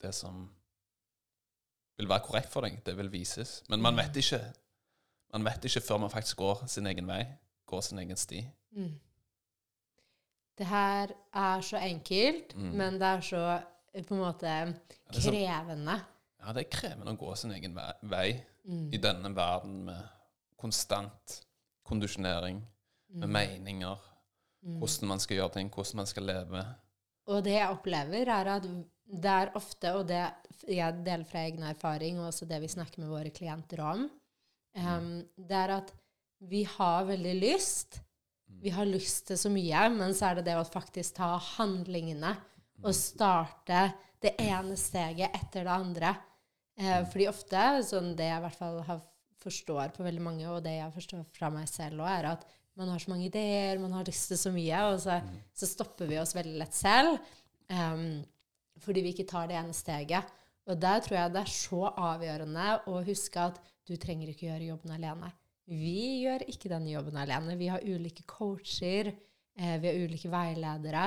det 0.00 0.14
som 0.14 0.48
vil 1.98 2.08
være 2.08 2.24
korrekt 2.24 2.48
for 2.52 2.64
deg, 2.64 2.78
det 2.86 2.94
vil 2.96 3.10
vises. 3.12 3.62
Men 3.68 3.82
man 3.84 3.96
vet 3.98 4.16
ikke 4.16 4.40
man 5.32 5.44
vet 5.46 5.62
ikke 5.64 5.80
før 5.86 6.00
man 6.02 6.10
faktisk 6.10 6.36
går 6.40 6.64
sin 6.66 6.86
egen 6.90 7.06
vei, 7.06 7.20
går 7.70 7.80
sin 7.86 7.98
egen 8.02 8.16
sti. 8.18 8.40
Mm. 8.74 8.94
Det 10.58 10.66
her 10.66 11.12
er 11.34 11.60
så 11.60 11.76
enkelt, 11.78 12.54
Mm. 12.56 12.72
men 12.76 12.94
det 12.94 13.02
er 13.02 13.20
så 13.20 13.62
på 14.08 14.14
en 14.14 14.20
måte 14.20 14.74
krevende. 15.12 16.00
Ja, 16.40 16.52
det 16.52 16.64
er 16.66 16.70
krevende 16.70 17.12
å 17.12 17.16
gå 17.18 17.36
sin 17.36 17.52
egen 17.52 17.78
vei 18.02 18.44
Mm. 18.64 18.92
i 18.92 18.96
denne 18.96 19.34
verden 19.36 19.84
med 19.84 20.08
konstant 20.60 21.40
kondisjonering, 21.88 22.60
med 23.10 23.28
meninger, 23.28 23.98
Mm. 24.62 24.76
hvordan 24.78 25.08
man 25.08 25.20
skal 25.20 25.38
gjøre 25.38 25.52
ting, 25.54 25.70
hvordan 25.72 25.96
man 25.96 26.06
skal 26.06 26.26
leve. 26.28 26.64
Og 27.32 27.44
det 27.44 27.54
jeg 27.54 27.68
opplever, 27.72 28.28
er 28.28 28.50
at 28.56 28.66
det 29.22 29.30
er 29.30 29.52
ofte, 29.56 29.94
og 29.96 30.06
det 30.06 30.20
jeg 30.68 30.98
deler 31.06 31.24
fra 31.24 31.44
egen 31.46 31.62
erfaring, 31.62 32.18
og 32.20 32.26
også 32.28 32.46
det 32.46 32.60
vi 32.60 32.68
snakker 32.68 33.00
med 33.00 33.08
våre 33.08 33.30
klienter 33.30 33.80
om, 33.80 34.04
um, 34.76 35.08
det 35.36 35.56
er 35.56 35.72
at 35.78 35.94
vi 36.40 36.62
har 36.64 37.08
veldig 37.08 37.34
lyst. 37.40 38.02
Vi 38.60 38.68
har 38.70 38.84
lyst 38.84 39.26
til 39.26 39.38
så 39.38 39.50
mye, 39.52 39.88
men 39.96 40.12
så 40.12 40.30
er 40.30 40.34
det 40.40 40.44
det 40.50 40.58
å 40.60 40.68
faktisk 40.68 41.16
ta 41.16 41.38
handlingene 41.56 42.36
og 42.82 42.94
starte 42.94 43.92
det 44.20 44.34
ene 44.38 44.76
steget 44.76 45.32
etter 45.34 45.64
det 45.64 45.72
andre. 45.72 46.14
Eh, 46.80 47.04
fordi 47.08 47.28
ofte, 47.28 47.64
sånn 47.84 48.14
det 48.16 48.28
jeg 48.28 48.40
i 48.40 48.44
hvert 48.44 48.56
fall 48.56 48.82
har, 48.86 49.00
forstår 49.40 49.94
på 49.94 50.04
veldig 50.06 50.24
mange, 50.24 50.48
og 50.50 50.62
det 50.64 50.76
jeg 50.76 50.94
forstår 50.94 51.24
fra 51.36 51.50
meg 51.52 51.68
selv 51.70 52.04
òg, 52.04 52.10
er 52.12 52.28
at 52.34 52.44
man 52.78 52.90
har 52.92 53.02
så 53.02 53.12
mange 53.12 53.26
ideer, 53.28 53.80
man 53.82 53.94
har 53.96 54.06
lyst 54.08 54.30
til 54.30 54.38
så 54.40 54.52
mye, 54.54 54.82
og 54.88 55.00
så, 55.02 55.18
så 55.56 55.68
stopper 55.68 56.08
vi 56.10 56.20
oss 56.20 56.36
veldig 56.36 56.58
lett 56.60 56.76
selv 56.76 57.16
um, 57.68 58.20
fordi 58.80 59.02
vi 59.04 59.12
ikke 59.12 59.28
tar 59.28 59.50
det 59.50 59.58
ene 59.58 59.74
steget. 59.76 60.30
Og 60.70 60.78
der 60.80 61.02
tror 61.04 61.16
jeg 61.18 61.32
det 61.34 61.42
er 61.42 61.52
så 61.52 61.82
avgjørende 61.90 62.68
å 62.88 63.00
huske 63.04 63.42
at 63.50 63.58
du 63.88 63.96
trenger 64.00 64.30
ikke 64.30 64.46
gjøre 64.46 64.70
jobben 64.70 64.94
alene. 64.94 65.28
Vi 65.70 66.22
gjør 66.24 66.46
ikke 66.50 66.70
denne 66.70 66.92
jobben 66.92 67.18
alene. 67.20 67.58
Vi 67.58 67.68
har 67.70 67.84
ulike 67.84 68.24
coacher, 68.30 69.12
eh, 69.58 69.76
vi 69.82 69.90
har 69.90 69.98
ulike 70.06 70.30
veiledere, 70.32 71.04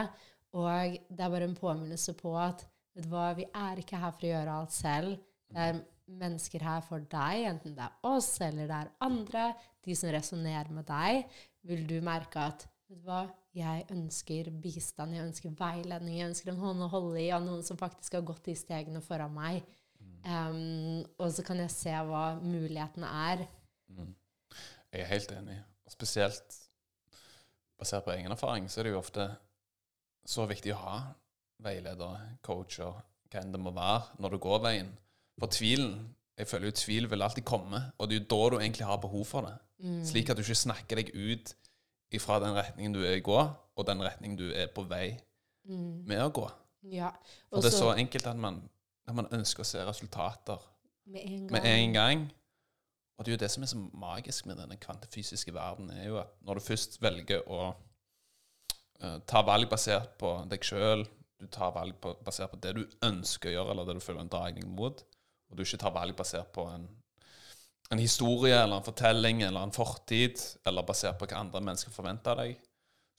og 0.54 1.00
det 1.10 1.26
er 1.26 1.34
bare 1.34 1.50
en 1.50 1.58
påminnelse 1.58 2.14
på 2.20 2.36
at 2.38 2.62
vet 2.94 3.08
du 3.08 3.10
hva, 3.10 3.32
vi 3.34 3.48
er 3.50 3.82
ikke 3.82 3.98
her 3.98 4.14
for 4.14 4.28
å 4.28 4.34
gjøre 4.36 4.58
alt 4.60 4.76
selv. 4.76 5.18
Det 5.50 5.66
er 5.70 5.82
mennesker 6.08 6.64
her 6.66 6.84
for 6.86 7.04
deg, 7.12 7.46
enten 7.50 7.76
det 7.78 7.86
er 7.86 8.10
oss 8.10 8.36
eller 8.44 8.68
det 8.70 8.80
er 8.80 8.92
andre, 9.06 9.46
de 9.84 9.96
som 9.98 10.12
resonnerer 10.14 10.72
med 10.76 10.88
deg, 10.88 11.24
vil 11.68 11.86
du 11.88 11.98
merke 12.04 12.44
at 12.52 12.66
vet 12.90 13.00
du 13.00 13.08
hva, 13.08 13.24
jeg 13.54 13.86
ønsker 13.94 14.50
bistand, 14.64 15.14
jeg 15.16 15.28
ønsker 15.28 15.54
veiledning, 15.58 16.18
jeg 16.18 16.32
ønsker 16.32 16.52
en 16.52 16.62
hånd 16.64 16.84
å 16.86 16.90
holde 16.92 17.22
i 17.22 17.30
av 17.34 17.44
noen 17.46 17.64
som 17.66 17.78
faktisk 17.80 18.18
har 18.18 18.26
gått 18.26 18.48
de 18.50 18.56
stegene 18.58 19.02
foran 19.04 19.34
meg. 19.36 19.62
Um, 20.24 21.04
og 21.20 21.34
så 21.36 21.44
kan 21.44 21.60
jeg 21.60 21.72
se 21.74 21.94
hva 22.08 22.24
mulighetene 22.40 23.10
er. 23.28 23.46
Jeg 24.94 25.04
er 25.04 25.10
helt 25.10 25.34
enig. 25.36 25.58
Og 25.84 25.94
spesielt 25.94 26.58
basert 27.80 28.06
på 28.06 28.14
egen 28.16 28.32
erfaring, 28.32 28.70
så 28.72 28.80
er 28.80 28.88
det 28.88 28.94
jo 28.96 29.02
ofte 29.02 29.28
så 30.26 30.48
viktig 30.48 30.74
å 30.74 30.82
ha 30.82 30.98
veiledere, 31.64 32.38
coacher, 32.46 33.02
hva 33.30 33.42
enn 33.42 33.54
det 33.54 33.62
må 33.62 33.74
være, 33.76 34.16
når 34.24 34.36
du 34.36 34.42
går 34.46 34.64
veien. 34.64 34.92
For 35.40 35.52
tvilen 35.52 36.16
Jeg 36.38 36.48
føler 36.50 36.72
jo 36.72 36.76
tvil 36.78 37.06
vil 37.12 37.22
alltid 37.22 37.44
komme, 37.46 37.78
og 37.98 38.10
det 38.10 38.16
er 38.16 38.22
jo 38.24 38.30
da 38.32 38.50
du 38.50 38.56
egentlig 38.58 38.86
har 38.88 38.98
behov 38.98 39.26
for 39.30 39.46
det. 39.46 39.54
Slik 40.08 40.32
at 40.32 40.38
du 40.38 40.42
ikke 40.42 40.56
snakker 40.58 40.98
deg 40.98 41.12
ut 41.14 41.52
ifra 42.14 42.40
den 42.42 42.56
retningen 42.58 42.96
du 42.96 43.04
er 43.06 43.20
i 43.20 43.22
gå, 43.26 43.38
og 43.76 43.88
den 43.88 44.02
retningen 44.02 44.40
du 44.40 44.48
er 44.50 44.72
på 44.74 44.82
vei 44.90 45.12
med 46.10 46.24
å 46.24 46.32
gå. 46.34 46.48
Ja. 46.90 47.12
For 47.50 47.60
Og 47.60 47.66
det 47.66 47.70
er 47.70 47.78
så 47.78 47.92
enkelt 47.94 48.28
at 48.28 48.40
man, 48.40 48.62
at 49.08 49.16
man 49.16 49.30
ønsker 49.32 49.64
å 49.64 49.68
se 49.68 49.84
resultater 49.86 50.62
med 51.06 51.22
en 51.22 51.48
gang. 51.48 51.52
med 51.54 51.70
en 51.70 51.94
gang. 51.94 52.26
Og 53.18 53.26
det 53.26 53.32
er 53.32 53.38
jo 53.38 53.42
det 53.44 53.52
som 53.54 53.64
er 53.64 53.72
så 53.72 53.80
magisk 53.94 54.46
med 54.50 54.58
denne 54.58 54.78
kvantefysiske 54.82 55.54
verden, 55.54 55.92
er 55.94 56.08
jo 56.10 56.20
at 56.22 56.34
når 56.42 56.60
du 56.60 56.68
først 56.68 57.02
velger 57.02 57.44
å 57.46 57.74
uh, 59.04 59.20
ta 59.30 59.44
valg 59.46 59.70
basert 59.70 60.16
på 60.20 60.34
deg 60.50 60.66
sjøl, 60.66 61.06
du 61.40 61.48
tar 61.52 61.74
valg 61.76 61.96
på, 62.02 62.16
basert 62.26 62.54
på 62.54 62.62
det 62.64 62.74
du 62.78 62.84
ønsker 63.06 63.52
å 63.52 63.54
gjøre, 63.58 63.72
eller 63.72 63.90
det 63.90 63.98
du 64.00 64.04
føler 64.04 64.24
en 64.24 64.32
dragning 64.32 64.70
mot, 64.76 65.04
og 65.54 65.60
du 65.60 65.64
ikke 65.68 65.78
tar 65.84 65.94
valg 65.94 66.16
basert 66.18 66.50
på 66.56 66.66
en, 66.66 66.88
en 67.94 68.02
historie 68.02 68.58
eller 68.58 68.80
en 68.80 68.86
fortelling 68.86 69.44
eller 69.46 69.68
en 69.68 69.76
fortid, 69.76 70.42
eller 70.66 70.86
basert 70.88 71.20
på 71.20 71.30
hva 71.30 71.44
andre 71.44 71.62
mennesker 71.62 71.94
forventer 71.94 72.34
av 72.34 72.42
deg, 72.42 72.58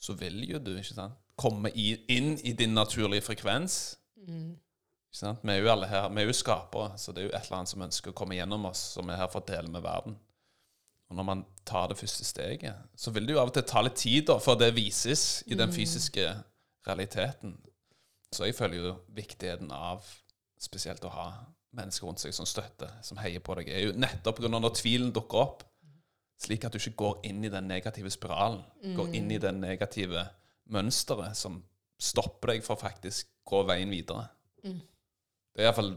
så 0.02 0.16
vil 0.18 0.42
jo 0.48 0.58
du 0.58 0.72
ikke 0.74 0.96
sant, 0.96 1.20
komme 1.38 1.70
i, 1.78 1.92
inn 2.10 2.34
i 2.42 2.56
din 2.58 2.74
naturlige 2.74 3.22
frekvens. 3.28 3.78
Ikke 4.18 5.20
sant? 5.20 5.46
Vi 5.46 5.54
er 5.54 5.62
jo 5.62 5.70
alle 5.70 5.86
her, 5.90 6.08
vi 6.10 6.24
er 6.24 6.26
jo 6.26 6.34
skapere, 6.34 6.98
så 6.98 7.14
det 7.14 7.22
er 7.22 7.28
jo 7.28 7.32
et 7.36 7.46
eller 7.46 7.60
annet 7.60 7.70
som 7.70 7.86
ønsker 7.86 8.10
å 8.10 8.18
komme 8.18 8.38
gjennom 8.38 8.66
oss, 8.66 8.82
som 8.96 9.10
er 9.10 9.22
her 9.22 9.30
for 9.30 9.44
å 9.44 9.48
dele 9.48 9.70
med 9.70 9.86
verden. 9.86 10.18
Og 11.10 11.18
når 11.20 11.28
man 11.28 11.46
tar 11.68 11.86
det 11.92 12.00
første 12.00 12.26
steget, 12.26 12.74
så 12.98 13.14
vil 13.14 13.28
det 13.28 13.36
jo 13.36 13.42
av 13.44 13.52
og 13.52 13.54
til 13.54 13.66
ta 13.70 13.84
litt 13.86 14.00
tid 14.00 14.26
da, 14.32 14.40
før 14.42 14.58
det 14.58 14.72
vises 14.74 15.44
i 15.46 15.54
den 15.58 15.70
fysiske 15.74 16.26
realiteten. 16.88 17.54
Så 18.34 18.48
jeg 18.48 18.58
føler 18.58 18.80
jo 18.80 18.94
viktigheten 19.14 19.70
av 19.70 20.02
spesielt 20.58 21.04
å 21.06 21.12
ha 21.14 21.28
mennesker 21.74 22.08
rundt 22.08 22.22
seg 22.22 22.34
som 22.36 22.46
støtter, 22.48 22.90
som 23.02 23.20
heier 23.22 23.42
på 23.44 23.56
deg, 23.58 23.70
er 23.70 23.88
jo 23.88 23.98
nettopp 23.98 24.42
av 24.44 24.50
når 24.54 24.74
tvilen 24.78 25.12
dukker 25.14 25.42
opp, 25.42 25.64
slik 26.44 26.64
at 26.66 26.74
du 26.74 26.80
ikke 26.80 26.96
går 26.98 27.20
inn 27.30 27.44
i 27.46 27.52
den 27.52 27.68
negative 27.70 28.10
spiralen, 28.12 28.62
går 28.96 29.14
inn 29.16 29.30
i 29.32 29.40
det 29.42 29.52
negative 29.56 30.26
mønsteret 30.74 31.36
som 31.38 31.60
stopper 32.00 32.54
deg 32.54 32.64
for 32.66 32.76
å 32.76 32.82
faktisk 32.82 33.30
gå 33.46 33.62
veien 33.68 33.92
videre. 33.92 34.26
Det 34.64 35.62
er 35.62 35.68
iallfall 35.68 35.94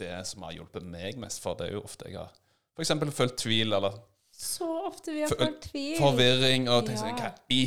det 0.00 0.12
som 0.28 0.44
har 0.44 0.56
hjulpet 0.56 0.84
meg 0.84 1.18
mest, 1.20 1.40
for 1.42 1.56
det 1.58 1.70
er 1.70 1.76
jo 1.78 1.84
ofte 1.86 2.10
jeg 2.10 2.18
har 2.18 2.32
f.eks. 2.76 2.92
følt 3.16 3.36
tvil 3.40 3.72
eller 3.72 3.94
Så 4.34 4.66
ofte 4.88 5.14
vi 5.14 5.22
har 5.24 5.32
følt 5.32 5.62
tvil. 5.70 5.94
forvirring 6.00 6.68
og 6.68 6.84
tenkt 6.88 7.00
sånn 7.00 7.14
Ja. 7.16 7.30
Hva 7.30 7.54
i 7.54 7.62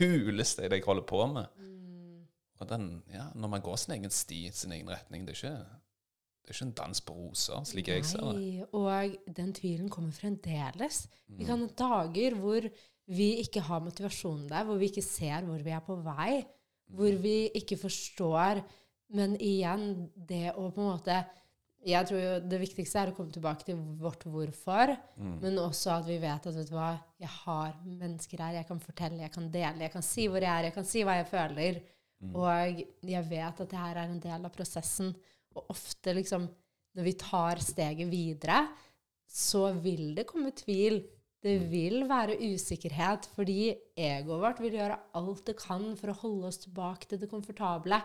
huleste 0.00 0.64
er 0.64 0.72
det 0.72 0.80
jeg 0.80 0.88
holder 0.88 1.06
på 1.06 1.20
med? 1.30 1.46
Mm. 1.60 2.24
Og 2.60 2.68
den, 2.68 2.88
ja, 3.12 3.28
når 3.34 3.52
man 3.52 3.62
går 3.62 3.76
sin 3.78 3.94
egen 3.98 4.10
sti, 4.10 4.40
sin 4.52 4.72
egen 4.72 4.90
retning, 4.90 5.26
det 5.26 5.36
er 5.36 5.38
ikke, 5.38 5.80
det 6.44 6.50
er 6.50 6.56
ikke 6.56 6.66
en 6.68 6.72
dans 6.72 7.00
på 7.00 7.14
roser, 7.14 7.64
slik 7.64 7.88
jeg 7.88 8.04
ser 8.04 8.18
det. 8.18 8.36
Nei, 8.36 8.64
og 8.72 9.34
den 9.36 9.52
tvilen 9.52 9.88
kommer 9.92 10.10
fremdeles. 10.12 11.06
Vi 11.28 11.44
Mm. 11.44 11.46
kan 11.46 11.60
ha 11.60 11.66
dager 11.76 12.34
hvor 12.40 12.70
vi 13.08 13.28
ikke 13.42 13.60
har 13.60 13.80
motivasjon 13.80 14.48
der, 14.48 14.64
hvor 14.64 14.78
vi 14.78 14.88
ikke 14.88 15.02
ser 15.02 15.42
hvor 15.42 15.62
vi 15.62 15.70
er 15.70 15.80
på 15.80 15.96
vei, 16.02 16.44
hvor 16.90 17.12
Mm. 17.12 17.22
vi 17.22 17.50
ikke 17.54 17.76
forstår. 17.78 18.64
Men 19.12 19.36
igjen, 19.38 20.10
det 20.16 20.54
å 20.56 20.70
på 20.72 20.78
en 20.80 20.98
måte 20.98 21.26
Jeg 21.82 22.06
tror 22.06 22.20
jo 22.20 22.40
det 22.46 22.60
viktigste 22.60 22.96
er 23.00 23.10
å 23.10 23.14
komme 23.16 23.32
tilbake 23.32 23.64
til 23.64 23.74
vårt 23.76 24.20
hvorfor, 24.24 24.98
Mm. 25.18 25.40
men 25.40 25.56
også 25.56 25.90
at 25.98 26.04
vi 26.04 26.18
vet 26.18 26.46
at 26.46 26.54
vet 26.54 26.68
du 26.68 26.74
hva, 26.74 27.00
jeg 27.18 27.28
har 27.28 27.74
mennesker 27.86 28.36
her, 28.38 28.52
jeg 28.52 28.66
kan 28.68 28.78
fortelle, 28.80 29.18
jeg 29.20 29.32
kan 29.32 29.50
dele, 29.50 29.78
jeg 29.80 29.90
kan 29.92 30.02
si 30.02 30.26
hvor 30.28 30.40
jeg 30.42 30.50
er, 30.58 30.62
jeg 30.64 30.74
kan 30.74 30.84
si 30.84 31.02
hva 31.02 31.14
jeg 31.16 31.26
føler. 31.30 31.80
Mm. 32.22 32.36
Og 32.36 32.84
jeg 33.02 33.24
vet 33.30 33.60
at 33.62 33.68
det 33.70 33.78
her 33.78 33.94
er 33.96 34.08
en 34.10 34.20
del 34.20 34.44
av 34.44 34.52
prosessen. 34.52 35.16
Og 35.56 35.72
ofte, 35.74 36.14
liksom, 36.16 36.46
når 36.96 37.06
vi 37.06 37.16
tar 37.18 37.62
steget 37.64 38.10
videre, 38.10 38.64
så 39.30 39.70
vil 39.82 40.12
det 40.16 40.26
komme 40.28 40.52
tvil. 40.56 41.02
Det 41.40 41.56
vil 41.70 42.04
være 42.08 42.36
usikkerhet, 42.52 43.30
fordi 43.34 43.70
egoet 43.96 44.42
vårt 44.42 44.58
vil 44.60 44.76
gjøre 44.76 44.98
alt 45.16 45.46
det 45.48 45.56
kan 45.56 45.86
for 45.96 46.12
å 46.12 46.18
holde 46.20 46.50
oss 46.50 46.60
tilbake 46.66 47.08
til 47.08 47.22
det 47.22 47.30
komfortable. 47.30 48.02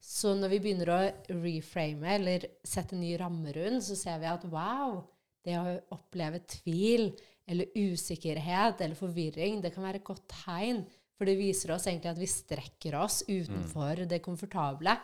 Så 0.00 0.32
når 0.38 0.54
vi 0.54 0.60
begynner 0.62 0.92
å 0.94 1.00
reframe, 1.42 2.14
eller 2.14 2.46
sette 2.64 2.94
en 2.96 3.02
ny 3.02 3.12
ramme 3.20 3.52
rundt, 3.52 3.84
så 3.84 3.98
ser 3.98 4.22
vi 4.22 4.30
at 4.30 4.46
wow, 4.48 5.02
det 5.44 5.58
å 5.58 5.74
oppleve 5.98 6.40
tvil 6.48 7.10
eller 7.48 7.72
usikkerhet 7.76 8.80
eller 8.84 8.96
forvirring, 8.98 9.62
det 9.64 9.72
kan 9.74 9.84
være 9.86 10.00
et 10.02 10.08
godt 10.08 10.26
tegn. 10.44 10.82
For 11.18 11.26
det 11.26 11.38
viser 11.40 11.72
oss 11.74 11.88
egentlig 11.90 12.12
at 12.12 12.20
vi 12.20 12.30
strekker 12.30 12.94
oss 13.00 13.22
utenfor 13.26 14.04
det 14.06 14.20
komfortable. 14.22 14.94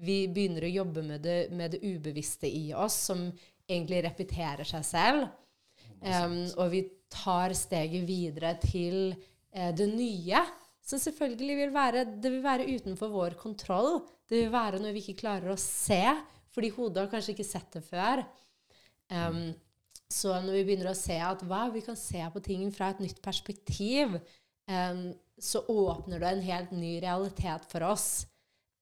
Vi 0.00 0.22
begynner 0.32 0.64
å 0.64 0.72
jobbe 0.72 1.04
med 1.04 1.24
det, 1.24 1.38
med 1.52 1.74
det 1.74 1.82
ubevisste 1.84 2.48
i 2.48 2.70
oss, 2.72 2.96
som 3.10 3.26
egentlig 3.70 4.02
repeterer 4.06 4.66
seg 4.68 4.86
selv. 4.86 5.28
Um, 6.00 6.46
og 6.56 6.70
vi 6.72 6.84
tar 7.12 7.52
steget 7.58 8.06
videre 8.08 8.54
til 8.62 9.12
eh, 9.52 9.72
det 9.76 9.88
nye, 9.90 10.40
som 10.80 11.00
selvfølgelig 11.02 11.56
vil 11.58 11.72
være, 11.74 12.04
det 12.22 12.30
vil 12.32 12.44
være 12.44 12.68
utenfor 12.70 13.12
vår 13.12 13.36
kontroll. 13.40 14.00
Det 14.30 14.44
vil 14.44 14.52
være 14.54 14.80
noe 14.80 14.94
vi 14.94 15.02
ikke 15.04 15.20
klarer 15.26 15.52
å 15.52 15.60
se, 15.60 16.02
fordi 16.54 16.70
hodet 16.74 17.04
har 17.04 17.10
kanskje 17.12 17.34
ikke 17.34 17.46
sett 17.50 17.76
det 17.76 17.82
før. 17.86 18.24
Um, 19.10 19.50
så 20.10 20.34
når 20.42 20.56
vi 20.56 20.64
begynner 20.66 20.90
å 20.90 20.98
se 20.98 21.18
at 21.22 21.42
wow, 21.46 21.70
vi 21.74 21.84
kan 21.86 21.98
se 21.98 22.22
på 22.32 22.42
ting 22.42 22.64
fra 22.74 22.90
et 22.90 23.02
nytt 23.02 23.20
perspektiv, 23.22 24.16
um, 24.70 25.10
så 25.40 25.62
åpner 25.68 26.22
det 26.22 26.32
en 26.32 26.46
helt 26.48 26.72
ny 26.74 26.96
realitet 27.02 27.68
for 27.70 27.86
oss. 27.86 28.24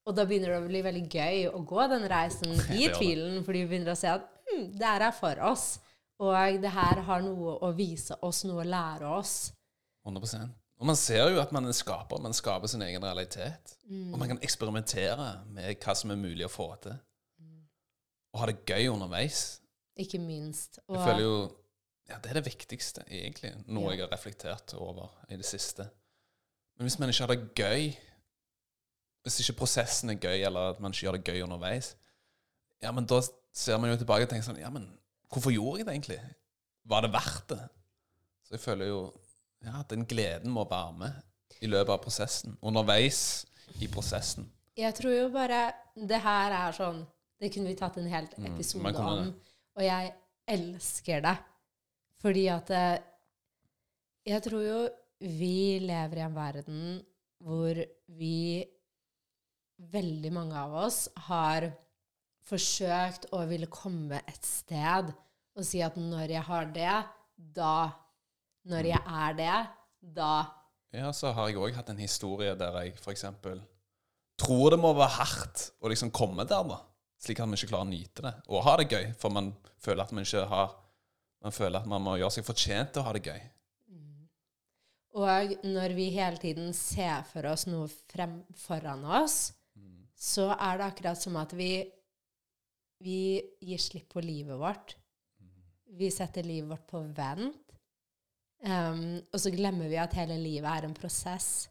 Og 0.07 0.15
da 0.15 0.25
begynner 0.25 0.55
det 0.55 0.61
å 0.61 0.67
bli 0.69 0.81
veldig 0.85 1.03
gøy 1.11 1.43
å 1.51 1.59
gå 1.67 1.87
den 1.91 2.07
reisen 2.09 2.55
i 2.79 2.87
tvilen, 2.95 3.43
fordi 3.45 3.65
vi 3.65 3.71
begynner 3.73 3.93
å 3.93 3.99
se 3.99 4.09
at 4.13 4.25
hm, 4.49 4.65
det 4.79 4.87
her 4.87 5.05
er 5.09 5.15
for 5.15 5.43
oss. 5.51 5.67
Og 6.19 6.35
det 6.63 6.71
her 6.75 7.03
har 7.07 7.21
noe 7.23 7.57
å 7.63 7.69
vise 7.75 8.17
oss, 8.27 8.41
noe 8.47 8.63
å 8.63 8.67
lære 8.67 9.07
oss. 9.19 9.35
100% 10.07 10.49
Og 10.79 10.87
man 10.87 10.97
ser 10.99 11.29
jo 11.31 11.39
at 11.39 11.51
man 11.55 11.67
er 11.67 11.75
skaper. 11.75 12.19
Man 12.23 12.35
skaper 12.35 12.71
sin 12.71 12.83
egen 12.83 13.03
realitet. 13.03 13.75
Mm. 13.87 14.13
Og 14.13 14.19
man 14.19 14.33
kan 14.33 14.41
eksperimentere 14.43 15.29
med 15.53 15.79
hva 15.83 15.95
som 15.95 16.11
er 16.11 16.19
mulig 16.19 16.47
å 16.47 16.51
få 16.51 16.67
til. 16.83 16.97
Og 18.33 18.41
ha 18.41 18.49
det 18.49 18.59
gøy 18.67 18.91
underveis. 18.91 19.59
Ikke 19.99 20.19
minst. 20.21 20.79
Og, 20.87 20.95
Jeg 20.97 21.05
føler 21.07 21.23
jo 21.25 21.39
Ja, 22.09 22.17
det 22.23 22.31
er 22.31 22.39
det 22.39 22.45
viktigste, 22.47 23.03
egentlig. 23.05 23.51
Noe 23.67 23.91
Ja. 23.91 23.95
jeg 23.95 24.01
har 24.01 24.11
reflektert 24.15 24.73
over 24.73 25.11
i 25.29 25.37
det 25.37 25.45
siste. 25.45 25.85
Men 26.77 26.87
hvis 26.87 26.97
man 26.99 27.09
ikke 27.11 27.27
har 27.27 27.35
det 27.35 27.53
gøy 27.53 27.97
Hvis 29.23 29.39
ikke 29.43 29.57
prosessen 29.61 30.09
er 30.13 30.19
gøy, 30.21 30.37
eller 30.47 30.73
at 30.73 30.79
man 30.79 30.91
ikke 30.93 31.05
gjør 31.07 31.17
det 31.17 31.23
gøy 31.27 31.41
underveis, 31.43 31.93
ja, 32.81 32.91
men 32.95 33.05
da 33.09 33.19
ser 33.53 33.77
man 33.81 33.91
jo 33.91 33.97
tilbake 33.99 34.23
og 34.23 34.29
tenker 34.31 34.45
sånn 34.47 34.61
Ja, 34.61 34.69
men 34.71 34.85
hvorfor 35.31 35.51
gjorde 35.51 35.81
jeg 35.81 35.87
det 35.89 35.95
egentlig? 35.97 36.19
Var 36.89 37.03
det 37.03 37.11
verdt 37.13 37.49
det? 37.51 37.59
Så 38.47 38.55
jeg 38.55 38.63
føler 38.63 38.87
jo 38.93 39.01
ja, 39.65 39.81
den 39.89 40.05
gleden 40.07 40.53
må 40.55 40.63
være 40.69 40.93
med 41.01 41.59
i 41.59 41.67
løpet 41.67 41.91
av 41.91 41.99
prosessen. 42.05 42.53
Underveis 42.63 43.45
i 43.83 43.89
prosessen. 43.91 44.47
Jeg 44.79 44.95
tror 44.95 45.11
jo 45.11 45.25
bare 45.33 45.73
Det 45.99 46.21
her 46.23 46.53
er 46.55 46.71
sånn 46.77 47.01
Det 47.41 47.49
kunne 47.51 47.67
vi 47.73 47.75
tatt 47.75 47.97
en 47.99 48.07
helt 48.07 48.37
Mm, 48.39 48.45
episode 48.53 48.93
mm, 48.95 49.09
om. 49.11 49.33
Og 49.75 49.83
jeg 49.83 50.13
elsker 50.47 51.21
det. 51.27 51.35
Fordi 52.23 52.47
at 52.55 52.71
eh, 52.71 52.97
Jeg 54.31 54.43
tror 54.47 54.63
jo 54.63 54.79
vi 55.19 55.79
lever 55.83 56.21
i 56.21 56.23
en 56.23 56.35
verden 56.35 56.83
hvor 57.43 57.75
vi 58.15 58.63
Veldig 59.79 60.31
mange 60.35 60.59
av 60.59 60.73
oss 60.75 61.05
har 61.29 61.69
forsøkt 62.49 63.29
å 63.35 63.45
ville 63.47 63.69
komme 63.71 64.19
et 64.27 64.45
sted 64.45 65.11
og 65.59 65.65
si 65.65 65.81
at 65.83 65.97
når 65.99 66.33
jeg 66.35 66.45
har 66.47 66.69
det, 66.75 66.93
da 67.35 67.91
Når 68.69 68.85
jeg 68.91 68.99
er 68.99 69.35
det, 69.37 69.57
da 70.01 70.33
Ja, 70.91 71.11
så 71.15 71.31
har 71.33 71.49
jeg 71.49 71.57
òg 71.57 71.75
hatt 71.77 71.89
en 71.89 72.01
historie 72.01 72.55
der 72.59 72.75
jeg 72.83 72.97
f.eks. 72.99 73.25
tror 74.39 74.71
det 74.71 74.79
må 74.79 74.91
være 74.93 75.15
hardt 75.15 75.69
å 75.79 75.89
liksom 75.91 76.11
komme 76.11 76.45
der, 76.45 76.63
da. 76.67 76.79
Slik 77.19 77.39
at 77.39 77.47
man 77.47 77.57
ikke 77.57 77.71
klarer 77.71 77.87
å 77.87 77.89
nyte 77.89 78.23
det. 78.23 78.33
Og 78.47 78.63
ha 78.63 78.75
det 78.79 78.89
gøy, 78.91 79.07
for 79.19 79.31
man 79.33 79.53
føler 79.79 80.03
at 80.03 80.11
man 80.15 80.27
ikke 80.27 80.45
har 80.51 80.75
Man 81.39 81.55
føler 81.55 81.79
at 81.79 81.87
man 81.87 82.03
må 82.03 82.17
gjøre 82.19 82.35
seg 82.35 82.43
fortjent 82.43 82.91
til 82.91 82.99
å 82.99 83.05
ha 83.07 83.13
det 83.15 83.23
gøy. 83.23 83.39
Og 85.15 85.53
når 85.63 85.93
vi 85.95 86.09
hele 86.11 86.37
tiden 86.37 86.73
ser 86.75 87.23
for 87.31 87.47
oss 87.47 87.63
noe 87.69 87.87
frem 88.11 88.41
foran 88.59 89.05
oss, 89.07 89.53
så 90.19 90.49
er 90.51 90.79
det 90.79 90.89
akkurat 90.89 91.21
som 91.21 91.37
at 91.39 91.53
vi, 91.55 91.71
vi 93.03 93.39
gir 93.63 93.81
slipp 93.81 94.09
på 94.11 94.23
livet 94.23 94.59
vårt. 94.59 94.97
Vi 95.99 96.11
setter 96.11 96.45
livet 96.45 96.69
vårt 96.69 96.87
på 96.89 97.01
vent. 97.15 97.75
Um, 98.59 99.21
og 99.31 99.39
så 99.39 99.51
glemmer 99.55 99.87
vi 99.87 99.95
at 100.01 100.17
hele 100.19 100.35
livet 100.41 100.67
er 100.67 100.87
en 100.87 100.97
prosess. 100.97 101.69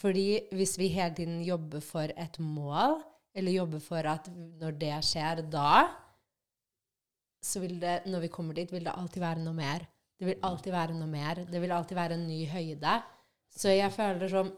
Fordi 0.00 0.40
hvis 0.56 0.78
vi 0.80 0.88
hele 0.88 1.14
tiden 1.14 1.40
jobber 1.44 1.82
for 1.84 2.12
et 2.16 2.38
mål, 2.40 3.00
eller 3.36 3.52
jobber 3.52 3.82
for 3.84 4.06
at 4.10 4.30
når 4.32 4.78
det 4.80 4.94
skjer 5.06 5.42
da, 5.52 5.84
så 7.44 7.60
vil 7.62 7.78
det, 7.80 8.00
når 8.10 8.26
vi 8.26 8.32
kommer 8.32 8.56
dit, 8.56 8.72
vil 8.72 8.84
det 8.84 8.96
alltid 8.96 9.22
være 9.22 9.44
noe 9.44 9.56
mer. 9.56 9.84
Det 10.18 10.28
vil 10.28 10.42
alltid 10.44 10.72
være 10.72 10.96
noe 10.96 11.08
mer. 11.08 11.44
Det 11.48 11.60
vil 11.62 11.72
alltid 11.72 11.96
være 11.96 12.16
en 12.18 12.26
ny 12.28 12.40
høyde. 12.50 12.96
Så 13.50 13.72
jeg 13.72 13.92
føler 13.92 14.28
som 14.32 14.50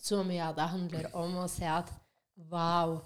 så 0.00 0.22
mye 0.26 0.48
av 0.48 0.56
det 0.56 0.66
handler 0.72 1.08
om 1.18 1.38
å 1.42 1.46
se 1.50 1.66
at 1.68 1.90
wow, 2.50 2.96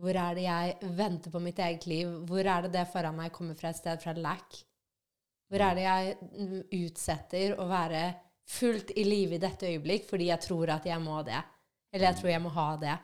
hvor 0.00 0.16
er 0.16 0.36
det 0.36 0.46
jeg 0.46 0.92
venter 0.96 1.32
på 1.32 1.42
mitt 1.42 1.60
eget 1.60 1.86
liv? 1.90 2.10
Hvor 2.28 2.40
er 2.44 2.64
det 2.64 2.72
det 2.76 2.88
foran 2.92 3.18
meg 3.18 3.32
kommer 3.34 3.56
fra 3.58 3.72
et 3.72 3.80
sted 3.80 4.00
fra 4.02 4.14
lack? 4.16 4.58
Hvor 5.50 5.64
er 5.66 5.76
det 5.76 5.86
jeg 5.86 6.64
utsetter 6.86 7.56
å 7.60 7.66
være 7.68 8.04
fullt 8.50 8.92
i 8.98 9.04
live 9.06 9.36
i 9.36 9.42
dette 9.42 9.68
øyeblikk 9.68 10.08
fordi 10.08 10.30
jeg 10.30 10.44
tror 10.46 10.72
at 10.76 10.86
jeg 10.88 11.02
må 11.02 11.20
det? 11.26 11.40
Eller 11.90 12.10
jeg 12.10 12.20
tror 12.20 12.30
jeg 12.32 12.44
må 12.44 12.52
ha 12.54 12.68
det. 12.80 12.96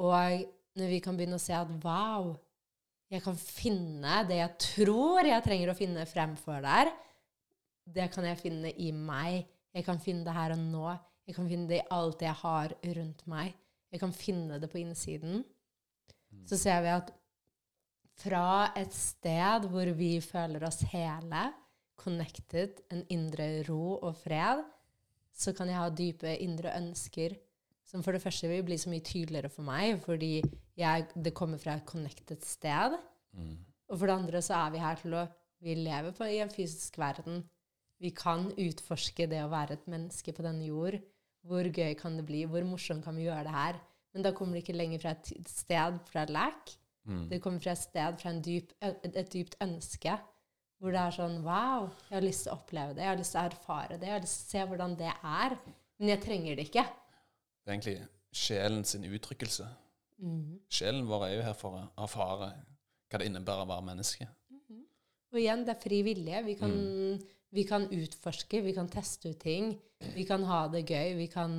Og 0.00 0.46
når 0.80 0.90
vi 0.90 1.00
kan 1.04 1.16
begynne 1.18 1.38
å 1.38 1.42
se 1.42 1.54
at 1.56 1.70
wow, 1.84 2.32
jeg 3.10 3.24
kan 3.24 3.38
finne 3.38 4.20
det 4.28 4.38
jeg 4.38 4.56
tror 4.62 5.26
jeg 5.26 5.44
trenger 5.46 5.72
å 5.72 5.78
finne 5.78 6.08
fremfor 6.08 6.60
der, 6.64 6.92
det 7.90 8.10
kan 8.14 8.26
jeg 8.28 8.38
finne 8.38 8.70
i 8.70 8.90
meg. 8.94 9.46
Jeg 9.74 9.86
kan 9.86 9.98
finne 10.02 10.26
det 10.26 10.34
her 10.34 10.54
og 10.54 10.62
nå. 10.62 10.92
Jeg 11.30 11.36
kan 11.36 11.46
finne 11.46 11.70
det 11.70 11.78
i 11.78 11.88
alt 11.94 12.22
jeg 12.26 12.34
har 12.42 12.74
rundt 12.98 13.24
meg. 13.30 13.54
Jeg 13.90 14.02
kan 14.02 14.14
finne 14.14 14.58
det 14.62 14.70
på 14.70 14.80
innsiden. 14.82 15.44
Så 16.46 16.58
ser 16.58 16.82
vi 16.82 16.90
at 16.90 17.12
fra 18.20 18.70
et 18.78 18.92
sted 18.94 19.66
hvor 19.70 19.88
vi 19.96 20.16
føler 20.24 20.66
oss 20.66 20.82
hele, 20.90 21.46
connected, 22.00 22.80
en 22.90 23.04
indre 23.12 23.62
ro 23.68 23.98
og 23.98 24.16
fred, 24.16 24.62
så 25.36 25.52
kan 25.56 25.68
jeg 25.68 25.78
ha 25.78 25.88
dype 25.92 26.32
indre 26.42 26.72
ønsker 26.78 27.36
som 27.90 28.04
for 28.06 28.14
det 28.14 28.22
første 28.22 28.48
vil 28.48 28.62
bli 28.66 28.78
så 28.78 28.90
mye 28.92 29.02
tydeligere 29.02 29.50
for 29.50 29.66
meg, 29.66 29.96
fordi 30.04 30.38
jeg, 30.78 31.06
det 31.14 31.34
kommer 31.34 31.58
fra 31.58 31.74
et 31.74 31.88
connected 31.88 32.44
sted. 32.46 32.94
Mm. 33.34 33.56
Og 33.90 33.98
for 33.98 34.06
det 34.06 34.14
andre 34.14 34.42
så 34.46 34.60
er 34.60 34.74
vi 34.74 34.82
her 34.84 35.00
til 35.02 35.16
å 35.18 35.28
Vi 35.60 35.74
lever 35.76 36.14
på, 36.16 36.24
i 36.24 36.38
en 36.40 36.48
fysisk 36.48 36.94
verden. 36.96 37.42
Vi 38.00 38.14
kan 38.16 38.46
utforske 38.48 39.26
det 39.28 39.42
å 39.44 39.50
være 39.52 39.74
et 39.76 39.90
menneske 39.92 40.32
på 40.32 40.40
denne 40.46 40.64
jord. 40.64 40.94
Hvor 41.46 41.66
gøy 41.72 41.94
kan 41.98 42.18
det 42.18 42.26
bli? 42.28 42.44
Hvor 42.48 42.64
morsomt 42.68 43.04
kan 43.04 43.16
vi 43.16 43.26
gjøre 43.28 43.46
det 43.48 43.54
her? 43.54 43.80
Men 44.14 44.26
da 44.26 44.32
kommer 44.36 44.56
det 44.56 44.64
ikke 44.64 44.76
lenger 44.76 45.02
fra 45.02 45.14
et 45.14 45.50
sted 45.50 45.98
fra 46.10 46.26
lek. 46.28 46.74
Mm. 47.08 47.26
Det 47.30 47.40
kommer 47.42 47.62
fra 47.62 47.74
et 47.74 47.82
sted 47.82 48.18
fra 48.20 48.32
en 48.34 48.42
dyp, 48.44 48.72
et, 48.82 49.20
dypt 49.32 49.56
ønske. 49.64 50.16
Hvor 50.80 50.94
det 50.94 51.00
er 51.00 51.14
sånn 51.16 51.38
Wow, 51.44 51.90
jeg 52.08 52.16
har 52.16 52.24
lyst 52.24 52.46
til 52.46 52.52
å 52.52 52.56
oppleve 52.56 52.96
det. 52.96 53.04
Jeg 53.04 53.12
har 53.12 53.20
lyst 53.20 53.36
til 53.36 53.42
å 53.42 53.50
erfare 53.50 53.98
det. 53.98 54.08
Jeg 54.08 54.16
har 54.16 54.24
lyst 54.24 54.40
til 54.40 54.48
å 54.48 54.52
se 54.52 54.66
hvordan 54.72 54.96
det 55.00 55.12
er. 55.12 55.56
Men 56.00 56.12
jeg 56.14 56.22
trenger 56.24 56.56
det 56.58 56.66
ikke. 56.70 56.84
Det 57.60 57.68
er 57.68 57.76
egentlig 57.76 57.96
sjelen 58.40 58.84
sin 58.88 59.06
uttrykkelse. 59.08 59.68
Mm. 60.20 60.60
Sjelen 60.72 61.08
vår 61.08 61.26
er 61.28 61.34
jo 61.36 61.46
her 61.46 61.56
for 61.56 61.78
å 61.78 61.86
erfare 62.04 62.52
hva 63.10 63.20
det 63.20 63.28
innebærer 63.28 63.64
å 63.64 63.70
være 63.70 63.88
menneske. 63.90 64.28
Og 65.30 65.38
igjen, 65.38 65.62
det 65.66 65.76
er 65.76 65.82
fri 65.82 66.00
vilje. 66.02 66.40
Vi 66.46 66.56
kan, 66.58 66.72
vi 67.54 67.64
kan 67.68 67.86
utforske, 67.94 68.62
vi 68.64 68.74
kan 68.74 68.90
teste 68.90 69.30
ut 69.30 69.38
ting. 69.42 69.70
Vi 70.14 70.24
kan 70.28 70.44
ha 70.48 70.62
det 70.72 70.84
gøy. 70.88 71.14
Vi 71.18 71.26
kan 71.32 71.52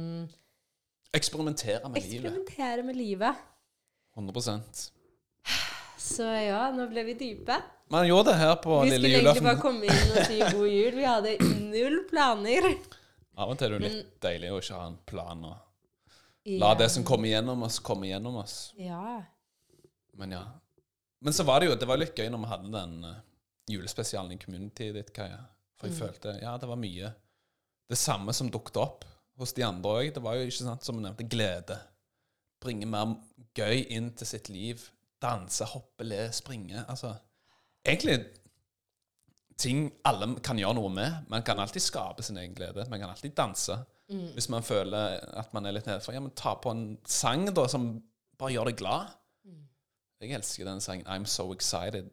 Eksperimentere 1.14 1.90
med 1.90 2.02
livet. 2.04 2.32
eksperimentere 2.32 2.84
med 2.88 2.96
livet. 2.96 3.36
100% 4.16 4.92
Så 5.98 6.24
ja, 6.24 6.72
nå 6.76 6.88
ble 6.92 7.04
vi 7.08 7.14
dype. 7.20 7.56
Man 7.92 8.08
gjorde 8.08 8.32
det 8.32 8.40
her 8.40 8.56
på 8.64 8.82
Vi 8.84 8.90
lille 8.94 9.10
skulle 9.12 9.34
egentlig 9.34 9.44
bare 9.48 9.62
komme 9.62 9.86
inn 9.86 10.16
og 10.16 10.26
si 10.28 10.40
god 10.40 10.68
jul. 10.72 10.96
Vi 10.96 11.06
hadde 11.08 11.36
null 11.72 12.00
planer. 12.10 12.68
Av 13.38 13.52
og 13.52 13.60
til 13.60 13.68
er 13.68 13.76
det 13.76 13.78
jo 13.80 13.98
litt 14.00 14.16
deilig 14.24 14.52
å 14.52 14.60
ikke 14.62 14.80
ha 14.80 14.88
en 14.90 14.98
plan 15.08 15.46
og 15.48 16.58
la 16.62 16.74
det 16.76 16.90
som 16.92 17.04
kommer 17.08 17.30
gjennom 17.30 17.64
oss, 17.68 17.80
komme 17.80 18.10
gjennom 18.10 18.40
oss. 18.42 18.74
Ja. 18.80 19.22
Men 20.18 20.32
ja. 20.36 20.44
Men 21.22 21.34
så 21.38 21.46
var 21.48 21.62
det 21.62 21.70
jo 21.70 21.76
det 21.78 21.88
var 21.88 22.00
litt 22.02 22.18
gøy 22.18 22.32
når 22.34 22.42
vi 22.44 22.50
hadde 22.50 22.72
den 22.74 22.96
eh, 23.06 23.20
julespesialen 23.76 24.34
i 24.34 24.40
communityet 24.42 24.96
ditt, 24.98 25.12
Kaja. 25.16 25.44
For 25.78 25.92
jeg 25.92 26.00
følte 26.00 26.34
ja, 26.42 26.56
det 26.58 26.70
var 26.70 26.80
mye 26.82 27.12
det 27.90 27.98
samme 28.00 28.34
som 28.34 28.52
dukket 28.52 28.78
opp 28.82 29.06
hos 29.42 29.54
de 29.58 29.66
andre 29.66 29.96
òg. 30.02 30.12
Det 30.16 30.24
var 30.24 30.38
jo 30.38 30.48
ikke 30.48 30.58
sant, 30.60 30.86
som 30.86 30.98
vi 30.98 31.06
nevnte, 31.06 31.28
glede. 31.30 31.78
Bringe 32.62 32.88
mer 32.90 33.16
gøy 33.58 33.88
inn 33.90 34.12
til 34.18 34.30
sitt 34.30 34.52
liv. 34.54 34.84
Danse, 35.22 35.66
hoppe, 35.74 36.06
le, 36.08 36.28
springe. 36.34 36.86
Altså 36.88 37.16
egentlig 37.86 38.20
ting 39.62 39.92
alle 40.06 40.36
kan 40.44 40.60
gjøre 40.60 40.78
noe 40.78 40.92
med. 40.94 41.26
Man 41.30 41.44
kan 41.46 41.60
alltid 41.62 41.84
skape 41.84 42.24
sin 42.26 42.40
egen 42.42 42.56
glede. 42.58 42.86
Man 42.90 43.02
kan 43.02 43.10
alltid 43.10 43.36
danse. 43.38 43.78
Hvis 44.12 44.50
man 44.50 44.64
føler 44.64 45.22
at 45.40 45.54
man 45.54 45.66
er 45.66 45.78
litt 45.78 45.88
nedfor. 45.88 46.14
Ja, 46.14 46.20
men 46.20 46.34
ta 46.36 46.58
på 46.60 46.74
en 46.74 46.98
sang 47.08 47.46
da 47.56 47.64
som 47.72 47.94
bare 48.40 48.52
gjør 48.58 48.72
deg 48.72 48.80
glad. 48.82 49.14
Jeg 50.22 50.36
elsker 50.38 50.68
den 50.68 50.82
sangen 50.82 51.08
'I'm 51.08 51.26
So 51.26 51.54
Excited' 51.54 52.10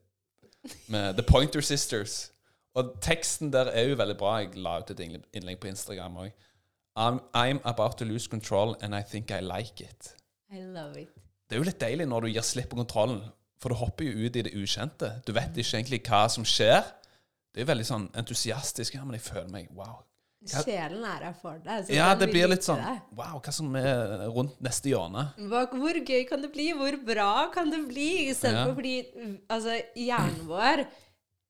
med 0.89 1.15
The 1.15 1.23
Pointer 1.23 1.61
Sisters. 1.61 2.33
Og 2.79 2.93
teksten 3.05 3.51
der 3.55 3.71
er 3.75 3.89
jo 3.91 3.97
veldig 3.99 4.17
bra. 4.21 4.37
Jeg 4.43 4.55
la 4.63 4.77
ut 4.83 4.91
et 4.95 5.01
innlegg- 5.03 5.59
på 5.63 5.69
Instagram 5.71 6.17
òg. 6.25 6.33
I'm, 6.99 7.21
I'm 7.35 7.61
about 7.65 7.97
to 7.99 8.05
lose 8.05 8.27
control, 8.29 8.77
and 8.83 8.95
I 8.95 9.03
think 9.03 9.31
I 9.31 9.41
like 9.41 9.81
it. 9.85 10.15
I 10.51 10.61
love 10.65 10.97
it. 11.01 11.09
Det 11.49 11.57
er 11.57 11.63
jo 11.63 11.67
litt 11.69 11.79
deilig 11.81 12.07
når 12.11 12.27
du 12.27 12.29
gir 12.35 12.43
slipp 12.45 12.71
på 12.73 12.77
kontrollen, 12.81 13.23
for 13.61 13.69
du 13.73 13.75
hopper 13.81 14.05
jo 14.09 14.27
ut 14.27 14.37
i 14.37 14.43
det 14.43 14.53
ukjente. 14.55 15.13
Du 15.27 15.33
vet 15.33 15.57
ikke 15.57 15.79
egentlig 15.79 16.03
hva 16.09 16.25
som 16.31 16.45
skjer. 16.45 16.85
Det 17.55 17.63
er 17.65 17.71
veldig 17.71 17.87
sånn 17.89 18.09
entusiastisk. 18.19 18.95
Ja, 18.99 19.05
men 19.05 19.17
jeg 19.19 19.23
føler 19.27 19.49
meg 19.51 19.71
Wow. 19.75 20.05
Hva- 20.45 20.63
Sjelen 20.63 21.03
er 21.05 21.25
her 21.25 21.33
for 21.41 21.59
deg. 21.65 21.87
så 21.87 21.95
Ja, 21.97 22.15
det 22.15 22.29
blir 22.31 22.47
litt 22.49 22.63
sånn. 22.63 22.79
Wow, 23.17 23.41
hva 23.43 23.53
som 23.53 23.75
er 23.77 24.29
rundt 24.31 24.61
neste 24.63 24.91
hjørne? 24.93 25.25
Hvor 25.39 25.99
gøy 26.07 26.29
kan 26.29 26.43
det 26.43 26.53
bli? 26.53 26.69
Hvor 26.79 26.95
bra 27.05 27.49
kan 27.55 27.71
det 27.71 27.81
bli? 27.89 28.29
Istedenfor 28.31 28.69
Ja. 28.69 28.75
fordi 28.75 29.41
altså, 29.51 29.81
hjernen 29.97 30.47
vår 30.47 30.85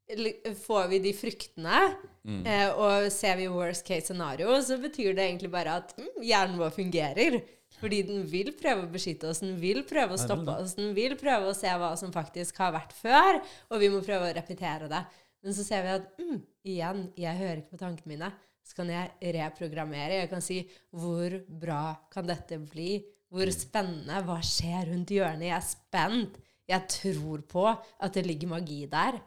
Får 0.08 0.88
vi 0.88 0.98
de 1.04 1.12
fryktene, 1.12 1.80
Mm. 2.28 2.42
eh, 2.46 2.70
og 2.76 3.10
ser 3.12 3.36
vi 3.36 3.46
worst 3.48 3.84
case 3.86 4.06
scenario, 4.06 4.48
så 4.60 4.76
betyr 4.80 5.14
det 5.16 5.24
egentlig 5.24 5.50
bare 5.50 5.76
at 5.80 5.94
mm, 5.96 6.22
hjernen 6.24 6.58
vår 6.60 6.70
fungerer. 6.74 7.38
Fordi 7.78 8.02
den 8.08 8.24
vil 8.26 8.50
prøve 8.58 8.86
å 8.86 8.90
beskytte 8.92 9.28
oss, 9.30 9.40
den 9.44 9.54
vil 9.60 9.82
prøve 9.84 10.16
å 10.16 10.18
stoppe 10.20 10.50
oss, 10.60 10.74
den 10.74 10.94
vil 10.96 11.14
prøve 11.20 11.48
å 11.50 11.54
se 11.56 11.68
hva 11.78 11.92
som 11.96 12.10
faktisk 12.12 12.56
har 12.58 12.72
vært 12.74 12.92
før, 12.96 13.38
og 13.70 13.80
vi 13.80 13.88
må 13.92 14.00
prøve 14.04 14.28
å 14.30 14.34
repetere 14.34 14.88
det. 14.90 15.02
Men 15.44 15.54
så 15.54 15.64
ser 15.64 15.84
vi 15.86 15.88
at 15.94 16.08
mm, 16.18 16.40
igjen, 16.66 17.04
jeg 17.16 17.38
hører 17.38 17.60
ikke 17.62 17.76
på 17.76 17.82
tankene 17.84 18.12
mine. 18.16 18.32
Så 18.66 18.74
kan 18.76 18.90
jeg 18.92 19.32
reprogrammere. 19.38 20.18
Jeg 20.24 20.28
kan 20.32 20.42
si 20.44 20.58
hvor 20.92 21.38
bra 21.48 21.94
kan 22.12 22.26
dette 22.28 22.58
bli? 22.60 22.98
Hvor 23.32 23.48
spennende? 23.54 24.18
Hva 24.26 24.40
skjer 24.44 24.90
rundt 24.90 25.12
hjørnet? 25.14 25.46
Jeg 25.48 25.56
er 25.56 25.64
spent. 25.68 26.36
Jeg 26.68 26.88
tror 26.92 27.40
på 27.48 27.64
at 27.70 28.12
det 28.18 28.26
ligger 28.26 28.50
magi 28.52 28.82
der. 28.90 29.20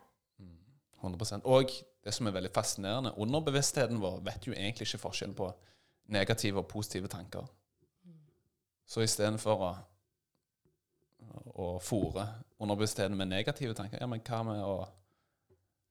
100 1.01 1.41
Og 1.45 1.71
det 2.03 2.13
som 2.13 2.27
er 2.27 2.35
veldig 2.35 2.51
fascinerende, 2.53 3.13
underbevisstheten 3.17 4.01
vår 4.01 4.21
vet 4.25 4.47
jo 4.47 4.53
egentlig 4.53 4.87
ikke 4.87 5.05
forskjell 5.05 5.33
på 5.37 5.49
negative 6.11 6.61
og 6.61 6.67
positive 6.67 7.07
tanker. 7.07 7.45
Så 8.85 9.03
istedenfor 9.05 9.65
å, 9.65 9.71
å 11.63 11.67
fòre 11.79 12.25
underbevisstheten 12.59 13.15
med 13.17 13.31
negative 13.31 13.75
tanker, 13.77 14.01
ja, 14.01 14.09
men 14.09 14.23
hva 14.25 14.41
med 14.47 14.63
å 14.65 14.75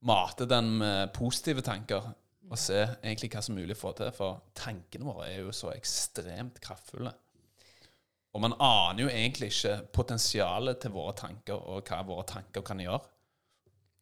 mate 0.06 0.46
den 0.48 0.74
med 0.80 1.12
positive 1.16 1.64
tanker, 1.64 2.12
og 2.50 2.58
se 2.58 2.80
egentlig 2.82 3.30
hva 3.30 3.42
som 3.44 3.54
er 3.54 3.62
mulig 3.62 3.76
å 3.76 3.80
få 3.80 3.92
til? 3.98 4.10
For 4.14 4.40
tankene 4.58 5.06
våre 5.06 5.28
er 5.30 5.44
jo 5.44 5.52
så 5.54 5.70
ekstremt 5.70 6.58
kraftfulle. 6.62 7.12
Og 8.34 8.42
man 8.42 8.56
aner 8.62 9.04
jo 9.04 9.10
egentlig 9.10 9.50
ikke 9.52 9.76
potensialet 9.94 10.80
til 10.82 10.94
våre 10.94 11.14
tanker, 11.18 11.58
og 11.58 11.86
hva 11.86 12.02
våre 12.06 12.26
tanker 12.30 12.64
kan 12.66 12.82
gjøre. 12.82 13.00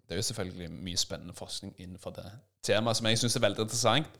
Det 0.08 0.14
er 0.14 0.22
jo 0.22 0.26
selvfølgelig 0.30 0.70
mye 0.72 0.96
spennende 0.96 1.34
forskning 1.36 1.74
innenfor 1.76 2.14
det 2.16 2.24
temaet 2.64 2.96
som 2.96 3.06
jeg 3.06 3.20
syns 3.20 3.36
er 3.36 3.44
veldig 3.44 3.66
interessant. 3.66 4.18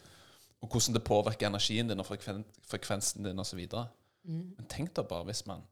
Og 0.61 0.68
hvordan 0.68 0.94
det 0.94 1.05
påvirker 1.07 1.48
energien 1.48 1.88
din 1.88 2.03
og 2.03 2.07
frekven 2.07 2.44
frekvensen 2.68 3.24
din 3.24 3.40
osv. 3.40 3.62
Men 4.29 4.68
tenk 4.68 4.92
da 4.96 5.03
bare 5.03 5.24
hvis 5.31 5.46
man 5.46 5.62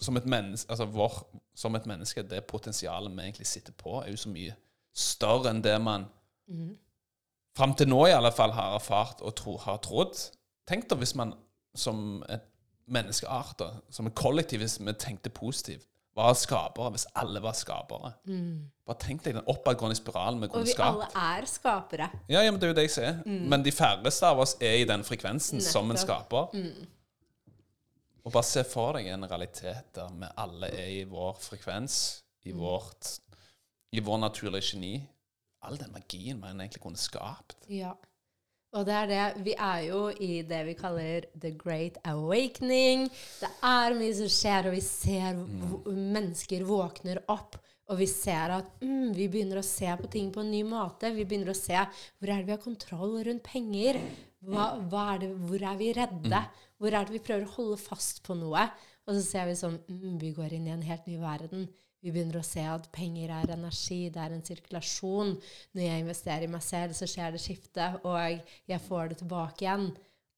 som 0.00 0.16
et, 0.16 0.26
menneske, 0.26 0.70
altså 0.70 0.84
vår, 0.84 1.14
som 1.58 1.74
et 1.74 1.86
menneske 1.86 2.22
Det 2.22 2.44
potensialet 2.44 3.12
vi 3.12 3.22
egentlig 3.22 3.46
sitter 3.46 3.72
på, 3.72 4.02
er 4.02 4.10
jo 4.10 4.16
så 4.16 4.30
mye 4.30 4.54
større 4.94 5.50
enn 5.50 5.62
det 5.64 5.74
man 5.82 6.06
fram 7.58 7.74
til 7.74 7.88
nå 7.88 8.06
i 8.06 8.14
alle 8.14 8.30
fall 8.32 8.52
har 8.54 8.76
erfart 8.76 9.22
og 9.26 9.34
tro, 9.34 9.56
har 9.58 9.80
trodd. 9.82 10.14
Tenk 10.68 10.86
da 10.90 10.98
hvis 10.98 11.14
man 11.18 11.34
som 11.74 12.22
et 12.28 12.44
menneskeart, 12.86 13.58
da, 13.58 13.70
som 13.90 14.06
et 14.06 14.14
kollektiv, 14.14 14.62
hvis 14.62 14.78
vi 14.80 14.92
tenkte 14.92 15.30
positivt, 15.34 15.86
var 16.18 16.34
skapere, 16.38 16.90
hvis 16.94 17.06
alle 17.18 17.40
var 17.44 17.54
skapere. 17.56 18.12
Bare 18.88 18.98
tenk 19.02 19.22
deg 19.24 19.38
den 19.38 19.48
oppadgående 19.50 19.96
spiralen 19.98 20.42
vi 20.42 20.48
Og 20.48 20.56
kunne 20.56 20.68
vi 20.68 20.76
alle 20.82 21.08
er 21.14 21.48
skapere. 21.50 22.10
Ja, 22.28 22.42
ja, 22.42 22.50
men 22.50 22.60
det 22.60 22.68
er 22.68 22.74
jo 22.74 22.78
det 22.80 22.86
jeg 22.88 22.94
sier. 22.96 23.20
Men 23.24 23.64
de 23.66 23.74
færreste 23.74 24.26
av 24.26 24.40
oss 24.44 24.56
er 24.60 24.80
i 24.82 24.86
den 24.88 25.04
frekvensen 25.06 25.62
som 25.64 25.90
en 25.92 26.00
skaper. 26.00 26.50
skaper. 26.50 26.96
Og 28.28 28.34
bare 28.34 28.44
se 28.44 28.64
for 28.68 28.98
deg 28.98 29.06
en 29.08 29.24
realitet 29.30 29.94
der 29.96 30.10
vi 30.12 30.28
alle 30.42 30.68
er 30.76 30.90
i 30.98 31.04
vår 31.08 31.38
frekvens, 31.40 31.94
i, 32.44 32.52
vårt, 32.52 33.14
i 33.96 34.02
vår 34.04 34.20
naturlige 34.20 34.74
geni. 34.74 34.98
All 35.64 35.78
den 35.80 35.94
magien 35.94 36.38
man 36.40 36.60
egentlig 36.60 36.82
kunne 36.82 37.00
skapt. 37.00 37.56
Ja. 37.72 37.94
Og 38.76 38.84
det 38.84 38.94
er 38.94 39.06
det 39.08 39.44
Vi 39.46 39.54
er 39.56 39.78
jo 39.86 40.00
i 40.20 40.42
det 40.44 40.58
vi 40.66 40.74
kaller 40.76 41.24
the 41.40 41.50
great 41.56 41.96
awakening. 42.04 43.06
Det 43.40 43.48
er 43.64 43.96
mye 43.96 44.14
som 44.18 44.28
skjer, 44.28 44.68
og 44.68 44.74
vi 44.76 44.82
ser 44.84 45.38
v- 45.38 45.94
mennesker 45.96 46.66
våkner 46.68 47.22
opp. 47.32 47.56
Og 47.88 47.96
vi 48.02 48.06
ser 48.10 48.52
at 48.58 48.66
mm, 48.84 49.14
vi 49.16 49.28
begynner 49.32 49.62
å 49.62 49.64
se 49.64 49.88
på 49.96 50.10
ting 50.12 50.28
på 50.34 50.42
en 50.44 50.50
ny 50.52 50.60
måte. 50.68 51.08
Vi 51.16 51.24
begynner 51.24 51.54
å 51.54 51.56
se 51.56 51.78
hvor 51.80 52.28
er 52.28 52.42
det 52.42 52.50
vi 52.50 52.52
har 52.52 52.60
kontroll 52.60 53.16
rundt 53.24 53.46
penger. 53.48 53.96
Hva, 54.44 54.66
hva 54.92 55.06
er 55.14 55.22
det, 55.24 55.30
hvor 55.48 55.64
er 55.70 55.78
vi 55.80 55.88
redde? 55.96 56.42
Hvor 56.78 56.92
er 56.94 57.08
det 57.08 57.16
vi 57.16 57.24
prøver 57.24 57.48
å 57.48 57.54
holde 57.56 57.80
fast 57.80 58.20
på 58.28 58.36
noe? 58.38 58.68
Og 59.08 59.16
så 59.16 59.22
ser 59.24 59.48
vi 59.48 59.56
sånn 59.56 59.78
mm, 59.88 60.18
Vi 60.20 60.34
går 60.36 60.52
inn 60.58 60.68
i 60.68 60.74
en 60.76 60.84
helt 60.84 61.08
ny 61.08 61.16
verden. 61.22 61.64
Vi 61.98 62.12
begynner 62.14 62.38
å 62.38 62.46
se 62.46 62.62
at 62.62 62.84
penger 62.94 63.32
er 63.34 63.54
energi, 63.56 64.04
det 64.14 64.20
er 64.22 64.34
en 64.34 64.44
sirkulasjon. 64.46 65.32
Når 65.74 65.82
jeg 65.82 66.04
investerer 66.04 66.46
i 66.46 66.50
meg 66.52 66.62
selv, 66.62 66.94
så 66.94 67.08
skjer 67.10 67.34
det 67.34 67.42
skifte, 67.42 67.88
og 68.06 68.44
jeg 68.70 68.84
får 68.84 69.10
det 69.12 69.18
tilbake 69.24 69.66
igjen. 69.66 69.88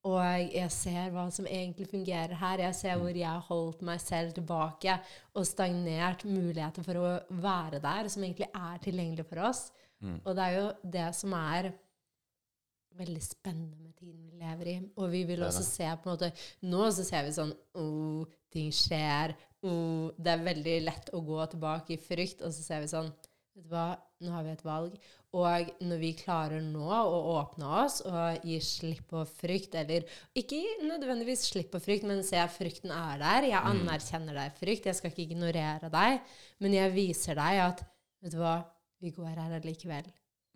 Og 0.09 0.23
jeg 0.55 0.73
ser 0.73 1.11
hva 1.13 1.27
som 1.29 1.45
egentlig 1.45 1.91
fungerer 1.91 2.33
her. 2.41 2.63
Jeg 2.65 2.77
ser 2.79 2.97
hvor 2.97 3.13
jeg 3.13 3.29
har 3.29 3.45
holdt 3.51 3.83
meg 3.85 4.01
selv 4.01 4.33
tilbake 4.39 4.97
og 5.37 5.45
stagnert 5.45 6.25
muligheter 6.25 6.87
for 6.87 6.97
å 6.97 7.11
være 7.43 7.83
der, 7.85 8.09
som 8.09 8.25
egentlig 8.25 8.49
er 8.49 8.81
tilgjengelig 8.81 9.29
for 9.29 9.45
oss. 9.51 9.67
Mm. 10.01 10.17
Og 10.25 10.33
det 10.37 10.47
er 10.47 10.57
jo 10.57 10.67
det 10.97 11.09
som 11.19 11.37
er 11.37 11.73
veldig 13.01 13.23
spennende 13.23 13.77
med 13.77 13.93
tiden 14.01 14.25
vi 14.25 14.41
lever 14.41 14.73
i. 14.73 14.79
Og 14.97 15.13
vi 15.13 15.23
vil 15.29 15.45
også 15.45 15.65
se 15.67 15.87
på 16.01 16.09
en 16.09 16.15
måte 16.15 16.33
Nå 16.67 16.89
så 16.97 17.05
ser 17.07 17.27
vi 17.27 17.37
sånn 17.37 17.53
oh, 17.79 18.25
ting 18.53 18.73
skjer. 18.75 19.37
Oh, 19.67 20.09
det 20.17 20.33
er 20.33 20.45
veldig 20.47 20.77
lett 20.87 21.11
å 21.13 21.21
gå 21.25 21.41
tilbake 21.53 21.97
i 21.97 22.01
frykt, 22.01 22.45
og 22.47 22.55
så 22.55 22.65
ser 22.65 22.85
vi 22.85 22.93
sånn 22.93 23.11
Vet 23.51 23.67
du 23.67 23.73
hva, 23.75 23.89
nå 24.23 24.31
har 24.31 24.45
vi 24.47 24.53
et 24.55 24.63
valg. 24.63 24.93
Og 25.37 25.71
når 25.83 25.99
vi 26.01 26.11
klarer 26.17 26.63
nå 26.63 26.87
å 26.87 27.19
åpne 27.35 27.67
oss 27.83 27.99
og 28.07 28.47
gi 28.47 28.57
slipp 28.63 29.11
på 29.11 29.25
frykt, 29.27 29.75
eller 29.79 30.07
ikke 30.39 30.61
nødvendigvis 30.87 31.49
slipp 31.51 31.73
på 31.75 31.81
frykt, 31.83 32.07
men 32.09 32.23
se 32.27 32.39
at 32.41 32.55
frykten 32.55 32.95
er 32.95 33.19
der. 33.21 33.49
Jeg 33.51 33.73
anerkjenner 33.73 34.39
deg, 34.39 34.57
frykt. 34.59 34.87
Jeg 34.87 34.99
skal 34.99 35.13
ikke 35.13 35.27
ignorere 35.27 35.91
deg, 35.93 36.23
men 36.63 36.79
jeg 36.79 36.95
viser 36.95 37.39
deg 37.39 37.65
at 37.67 37.85
Vet 38.21 38.35
du 38.35 38.41
hva, 38.43 38.59
vi 39.01 39.09
går 39.17 39.31
her 39.33 39.55
allikevel. 39.57 40.09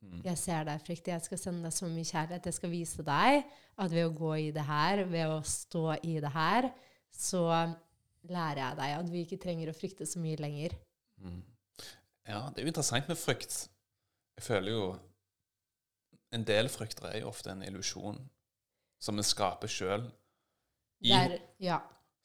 Mm. 0.05 0.19
Jeg 0.27 0.37
ser 0.37 0.67
deg, 0.69 0.83
frykt. 0.85 1.07
Jeg 1.09 1.25
skal 1.25 1.41
sende 1.41 1.65
deg 1.65 1.73
så 1.73 1.89
mye 1.89 2.05
kjærlighet. 2.05 2.49
Jeg 2.51 2.57
skal 2.59 2.73
vise 2.75 3.05
deg 3.07 3.39
at 3.81 3.95
ved 3.95 4.05
å 4.05 4.13
gå 4.13 4.35
i 4.43 4.51
det 4.53 4.67
her, 4.69 5.01
ved 5.09 5.33
å 5.33 5.39
stå 5.49 5.95
i 6.05 6.19
det 6.21 6.33
her, 6.35 6.69
så 7.09 7.47
lærer 8.31 8.61
jeg 8.61 8.79
deg 8.81 8.95
at 8.99 9.11
vi 9.13 9.25
ikke 9.25 9.41
trenger 9.43 9.71
å 9.71 9.77
frykte 9.77 10.07
så 10.09 10.21
mye 10.23 10.39
lenger. 10.41 10.77
Mm. 11.23 11.43
Ja, 12.25 12.41
det 12.51 12.63
er 12.63 12.67
jo 12.67 12.73
interessant 12.73 13.11
med 13.11 13.21
frykt. 13.21 13.57
Jeg 14.39 14.47
føler 14.47 14.75
jo 14.75 14.87
En 16.35 16.43
del 16.43 16.67
frykter 16.67 17.13
er 17.13 17.21
jo 17.21 17.29
ofte 17.31 17.53
en 17.53 17.61
illusjon 17.63 18.17
som 18.99 19.15
vi 19.15 19.23
skaper 19.23 19.71
sjøl. 19.71 20.09
Ja. 21.63 21.77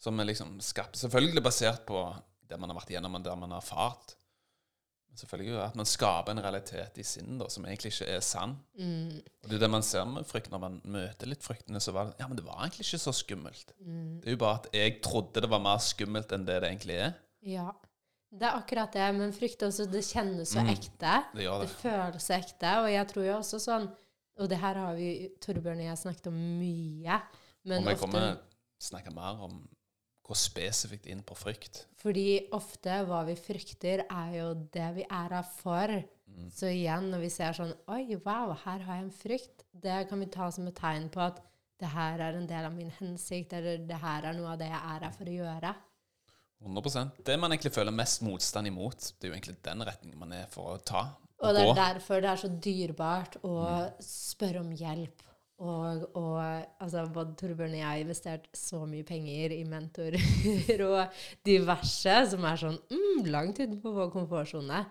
Som 0.01 0.17
er 0.17 0.31
liksom 0.31 0.55
skapt 0.65 0.97
Selvfølgelig 0.97 1.43
basert 1.45 1.83
på 1.85 2.01
det 2.49 2.57
man 2.57 2.71
har 2.71 2.79
vært 2.79 2.89
igjennom, 2.89 3.19
og 3.19 3.27
det 3.27 3.35
man 3.37 3.53
har 3.53 3.61
erfart. 3.61 4.15
Selvfølgelig 5.19 5.57
at 5.65 5.75
man 5.75 5.85
skaper 5.89 6.31
en 6.31 6.41
realitet 6.43 6.97
i 7.01 7.03
sinnet 7.03 7.51
som 7.51 7.65
egentlig 7.67 7.91
ikke 7.93 8.07
er 8.15 8.21
sann. 8.23 8.53
Mm, 8.79 9.17
Og 9.43 9.49
det 9.49 9.57
er 9.57 9.63
det 9.65 9.69
man 9.73 9.83
ser 9.83 10.05
med 10.07 10.23
frykt 10.29 10.49
når 10.53 10.59
man 10.63 10.77
møter 10.85 11.27
litt 11.27 11.43
fryktene. 11.43 11.81
Så 11.83 11.91
var 11.95 12.05
det, 12.09 12.15
ja, 12.21 12.27
men 12.31 12.37
det 12.39 12.45
var 12.47 12.61
egentlig 12.63 12.85
ikke 12.87 13.01
så 13.03 13.11
skummelt. 13.15 13.73
mm, 13.79 14.21
Det 14.21 14.27
er 14.31 14.37
jo 14.37 14.41
bare 14.45 14.59
at 14.63 14.67
jeg 14.73 15.01
trodde 15.05 15.41
det 15.43 15.49
var 15.51 15.59
mer 15.65 15.77
skummelt 15.83 16.31
enn 16.35 16.45
det 16.47 16.61
det 16.63 16.69
egentlig 16.71 16.95
er. 17.09 17.13
ja. 17.45 17.69
Det 18.31 18.45
er 18.45 18.59
akkurat 18.59 18.93
det, 18.93 19.05
men 19.17 19.31
frykt 19.33 19.63
også, 19.65 19.87
det 19.89 20.03
kjennes 20.05 20.51
så 20.53 20.61
Mm. 20.61 20.67
ekte. 20.69 21.13
Det 21.33 21.41
gjør 21.47 21.61
Det 21.63 21.69
det. 21.69 21.77
føles 21.81 22.23
så 22.27 22.33
ekte, 22.37 22.73
og 22.83 22.91
jeg 22.93 23.07
tror 23.09 23.23
jo 23.25 23.37
også 23.39 23.57
sånn 23.59 23.87
Og 24.39 24.47
det 24.49 24.57
her 24.59 24.73
har 24.75 24.93
vi 24.95 25.29
Torbjørn 25.41 25.79
og 25.81 25.83
jeg 25.87 25.97
snakket 25.97 26.27
om 26.27 26.33
mye. 26.59 27.21
Men 27.65 27.77
Om 27.79 27.87
jeg 27.89 27.93
ofte 27.97 28.05
kommer 28.05 28.37
snakke 28.79 29.11
mer 29.13 29.41
om 29.43 29.67
gå 30.29 30.37
spesifikt 30.37 31.09
inn 31.09 31.23
på 31.25 31.37
frykt. 31.37 31.83
Fordi 31.99 32.45
ofte 32.55 33.01
hva 33.07 33.23
vi 33.27 33.35
frykter, 33.39 34.05
er 34.05 34.33
jo 34.37 34.53
det 34.73 34.89
vi 34.99 35.05
er 35.05 35.35
her 35.35 35.51
for. 35.57 35.95
Mm. 36.29 36.49
Så 36.53 36.69
igjen, 36.69 37.09
når 37.11 37.23
vi 37.25 37.31
ser 37.33 37.57
sånn 37.57 37.73
Oi, 37.89 38.03
wow, 38.21 38.53
her 38.63 38.85
har 38.85 38.99
jeg 38.99 39.07
en 39.07 39.13
frykt. 39.13 39.65
Det 39.73 40.03
kan 40.09 40.21
vi 40.21 40.29
ta 40.31 40.49
som 40.53 40.69
et 40.69 40.77
tegn 40.77 41.09
på 41.13 41.23
at 41.25 41.41
det 41.79 41.89
her 41.93 42.21
er 42.21 42.35
en 42.35 42.47
del 42.47 42.67
av 42.67 42.75
min 42.75 42.91
hensikt, 42.99 43.55
eller 43.55 43.79
det 43.87 44.01
her 44.01 44.27
er 44.27 44.35
noe 44.35 44.53
av 44.53 44.59
det 44.59 44.67
jeg 44.67 44.79
er 44.79 45.05
her 45.07 45.15
for 45.15 45.31
å 45.31 45.37
gjøre. 45.37 45.73
100% 46.59 47.21
Det 47.23 47.37
man 47.39 47.53
egentlig 47.55 47.71
føler 47.71 47.95
mest 47.95 48.21
motstand 48.27 48.67
imot, 48.67 49.13
det 49.15 49.27
er 49.27 49.31
jo 49.31 49.37
egentlig 49.37 49.61
den 49.63 49.85
retningen 49.87 50.19
man 50.19 50.35
er 50.35 50.49
for 50.51 50.75
å 50.75 50.81
ta. 50.83 51.05
Og 51.39 51.55
det 51.55 51.63
er 51.63 51.69
gå. 51.69 51.75
derfor 51.77 52.19
det 52.19 52.31
er 52.33 52.41
så 52.41 52.49
dyrebart 52.51 53.37
å 53.47 53.55
spørre 54.03 54.59
om 54.65 54.73
hjelp. 54.75 55.23
Og, 55.59 56.05
og 56.15 56.37
altså, 56.79 57.03
både 57.11 57.35
Torbjørn 57.39 57.73
og 57.73 57.81
jeg 57.81 57.87
har 57.87 57.99
investert 57.99 58.47
så 58.55 58.79
mye 58.87 59.03
penger 59.07 59.51
i 59.57 59.65
mentorer 59.67 60.83
og 60.87 61.19
diverse, 61.45 62.15
som 62.31 62.47
er 62.47 62.61
sånn 62.61 62.79
mm, 62.87 63.27
langt 63.27 63.59
utenfor 63.59 63.97
vår 63.97 64.11
komfortsone. 64.13 64.83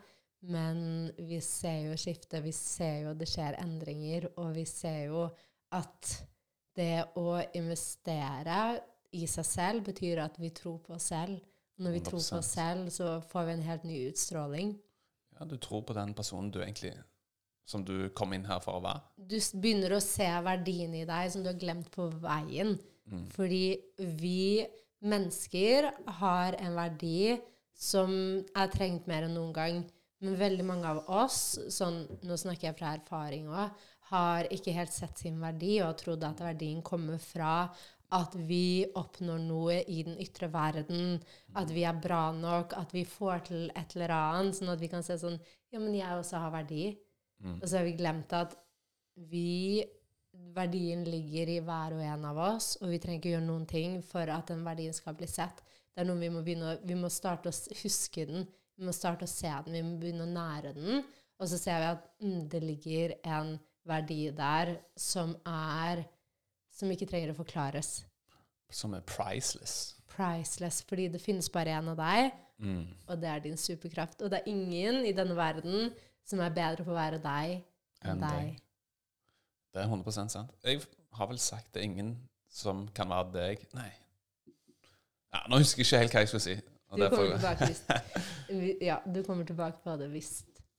Men 0.49 1.09
vi 1.17 1.41
ser 1.43 1.89
jo 1.89 1.97
skiftet, 1.99 2.43
vi 2.45 2.53
ser 2.55 3.07
jo 3.07 3.15
at 3.15 3.23
det 3.23 3.31
skjer 3.31 3.57
endringer, 3.63 4.29
og 4.39 4.53
vi 4.59 4.67
ser 4.69 5.09
jo 5.09 5.25
at 5.75 6.13
det 6.79 7.09
å 7.19 7.41
investere 7.59 8.61
i 9.17 9.25
seg 9.27 9.47
selv 9.49 9.89
betyr 9.89 10.21
at 10.23 10.37
vi 10.39 10.53
tror 10.55 10.79
på 10.85 10.95
oss 10.99 11.09
selv. 11.15 11.41
Når 11.79 11.95
vi 11.97 12.03
tror 12.07 12.21
på 12.21 12.39
oss 12.39 12.53
selv, 12.55 12.91
så 12.93 13.19
får 13.31 13.49
vi 13.49 13.57
en 13.57 13.67
helt 13.67 13.89
ny 13.89 13.99
utstråling. 14.11 14.77
Ja, 15.39 15.47
du 15.47 15.57
tror 15.63 15.85
på 15.87 15.97
den 15.97 16.15
personen 16.19 16.51
du 16.53 16.61
egentlig 16.61 16.93
Som 17.69 17.85
du 17.85 18.09
kom 18.17 18.33
inn 18.33 18.47
her 18.49 18.63
for 18.65 18.79
å 18.79 18.85
være. 18.85 19.03
du 19.29 19.37
begynner 19.61 19.93
å 19.93 20.01
se 20.01 20.29
verdien 20.45 20.95
i 20.97 21.05
deg 21.09 21.33
som 21.33 21.43
du 21.45 21.51
har 21.51 21.61
glemt 21.61 21.91
på 21.93 22.09
veien. 22.23 22.79
Mm. 23.09 23.27
Fordi 23.35 23.77
vi 24.17 24.65
mennesker 25.05 25.91
har 26.21 26.57
en 26.59 26.79
verdi 26.79 27.37
som 27.79 28.11
er 28.57 28.73
trengt 28.73 29.07
mer 29.11 29.29
enn 29.29 29.37
noen 29.37 29.53
gang. 29.55 29.83
Men 30.25 30.39
veldig 30.41 30.65
mange 30.67 30.89
av 30.91 31.05
oss, 31.21 31.59
sånn, 31.71 32.03
nå 32.27 32.39
snakker 32.41 32.71
jeg 32.71 32.79
fra 32.81 32.97
erfaring 32.97 33.47
òg, 33.53 33.85
har 34.09 34.49
ikke 34.55 34.75
helt 34.75 34.95
sett 34.95 35.21
sin 35.21 35.39
verdi 35.39 35.77
og 35.79 35.91
har 35.91 36.01
trodd 36.01 36.25
at 36.27 36.41
verdien 36.43 36.81
kommer 36.83 37.21
fra 37.23 37.69
at 38.17 38.33
vi 38.49 38.89
oppnår 38.97 39.41
noe 39.45 39.83
i 39.85 40.01
den 40.07 40.17
ytre 40.23 40.49
verden, 40.51 41.19
at 41.61 41.69
vi 41.75 41.85
er 41.85 41.99
bra 42.01 42.31
nok, 42.33 42.73
at 42.73 42.95
vi 42.97 43.05
får 43.05 43.45
til 43.51 43.67
et 43.77 43.93
eller 43.95 44.15
annet, 44.17 44.57
sånn 44.57 44.73
at 44.73 44.81
vi 44.81 44.89
kan 44.91 45.05
se 45.05 45.19
sånn 45.21 45.39
Ja, 45.69 45.77
men 45.83 45.93
jeg 45.93 46.09
også 46.17 46.41
har 46.41 46.55
verdi. 46.55 46.95
Mm. 47.45 47.61
Og 47.63 47.69
så 47.69 47.79
har 47.79 47.87
vi 47.87 47.97
glemt 47.99 48.33
at 48.37 48.57
vi 49.31 49.85
Verdien 50.55 51.03
ligger 51.05 51.51
i 51.51 51.59
hver 51.65 51.95
og 51.97 52.03
en 52.05 52.25
av 52.29 52.39
oss, 52.55 52.77
og 52.81 52.93
vi 52.93 52.99
trenger 53.03 53.19
ikke 53.19 53.31
gjøre 53.33 53.47
noen 53.47 53.65
ting 53.69 53.97
for 54.07 54.31
at 54.31 54.51
den 54.53 54.61
verdien 54.67 54.95
skal 54.95 55.17
bli 55.19 55.27
sett. 55.31 55.63
Det 55.91 56.03
er 56.03 56.07
noe 56.07 56.21
vi 56.21 56.31
må 56.31 56.45
begynne 56.47 56.75
å 56.77 56.79
Vi 56.87 56.95
må 56.99 57.11
starte 57.11 57.51
å 57.51 57.79
huske 57.83 58.27
den. 58.29 58.47
Vi 58.79 58.87
må 58.87 58.95
starte 58.95 59.27
å 59.27 59.31
se 59.31 59.51
den. 59.67 59.75
Vi 59.75 59.83
må 59.83 59.97
begynne 59.99 60.29
å 60.29 60.31
nære 60.31 60.73
den. 60.77 61.03
Og 61.39 61.51
så 61.51 61.59
ser 61.59 61.81
vi 61.83 61.89
at 61.91 62.05
mm, 62.23 62.41
det 62.53 62.61
ligger 62.63 63.15
en 63.27 63.57
verdi 63.89 64.21
der 64.37 64.77
som 64.99 65.35
er 65.47 66.05
Som 66.71 66.93
ikke 66.95 67.09
trenger 67.11 67.33
å 67.33 67.39
forklares. 67.41 68.05
Som 68.71 68.93
er 68.95 69.03
priceless. 69.03 69.97
Priceless. 70.13 70.85
Fordi 70.87 71.09
det 71.11 71.19
finnes 71.23 71.49
bare 71.51 71.75
én 71.75 71.91
av 71.91 71.99
deg, 71.99 72.31
Mm. 72.59 72.89
og 73.07 73.21
det 73.23 73.29
er 73.31 73.41
din 73.41 73.57
superkraft. 73.57 74.23
Og 74.23 74.31
det 74.31 74.41
er 74.41 74.49
ingen 74.51 75.05
i 75.07 75.13
denne 75.15 75.37
verden 75.39 75.93
som 76.29 76.41
er 76.45 76.53
bedre 76.55 76.85
på 76.85 76.93
å 76.93 76.97
være 76.99 77.21
deg 77.25 77.55
enn 78.05 78.11
Enn 78.15 78.21
deg. 78.23 78.41
deg. 78.51 78.65
Det 79.75 79.83
er 79.85 79.89
100% 79.91 80.33
sant. 80.35 80.53
Jeg 80.65 80.83
har 81.19 81.29
vel 81.31 81.39
sagt 81.43 81.73
det 81.75 81.83
er 81.83 81.89
ingen 81.89 82.13
som 82.53 82.87
kan 82.97 83.09
være 83.13 83.33
deg 83.35 83.65
Nei. 83.77 83.89
Ja, 85.35 85.43
nå 85.51 85.59
husker 85.61 85.83
jeg 85.85 85.89
ikke 85.89 85.99
helt 86.03 86.15
hva 86.17 86.23
jeg 86.25 86.31
skulle 86.33 86.45
si. 86.47 86.55
Du 86.89 87.03
kommer, 87.13 87.35
tilbake 87.37 87.67
hvis, 87.69 87.83
ja, 88.89 88.95
du 89.05 89.19
kommer 89.27 89.45
tilbake 89.45 89.83
på 89.85 89.97
det 90.01 90.07
hvis 90.15 90.31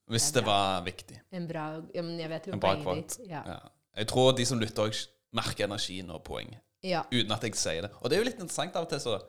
Hvis 0.10 0.32
Det 0.32 0.40
det 0.40 0.46
var 0.48 0.82
viktig. 0.82 1.20
en 1.38 1.48
bra 1.48 1.66
ja, 1.94 2.02
men 2.02 2.16
Jeg 2.20 2.30
vet 2.32 2.48
jo 2.48 2.54
En 2.56 2.60
bra 2.64 2.74
ditt. 2.96 3.20
Ja. 3.30 3.44
Ja. 3.46 3.60
Jeg 4.00 4.08
tror 4.10 4.32
de 4.38 4.46
som 4.46 4.60
lytter, 4.60 4.90
òg 4.90 4.98
merker 5.38 5.66
energien 5.68 6.10
og 6.10 6.24
poenget. 6.26 6.58
ja. 6.84 7.04
Uten 7.12 7.32
at 7.32 7.44
jeg 7.44 7.54
sier 7.56 7.82
det. 7.86 7.92
Og 8.02 8.10
det 8.10 8.18
er 8.18 8.24
jo 8.24 8.30
litt 8.30 8.40
interessant 8.42 8.76
av 8.76 8.88
og 8.88 8.90
til, 8.90 9.00
så 9.04 9.20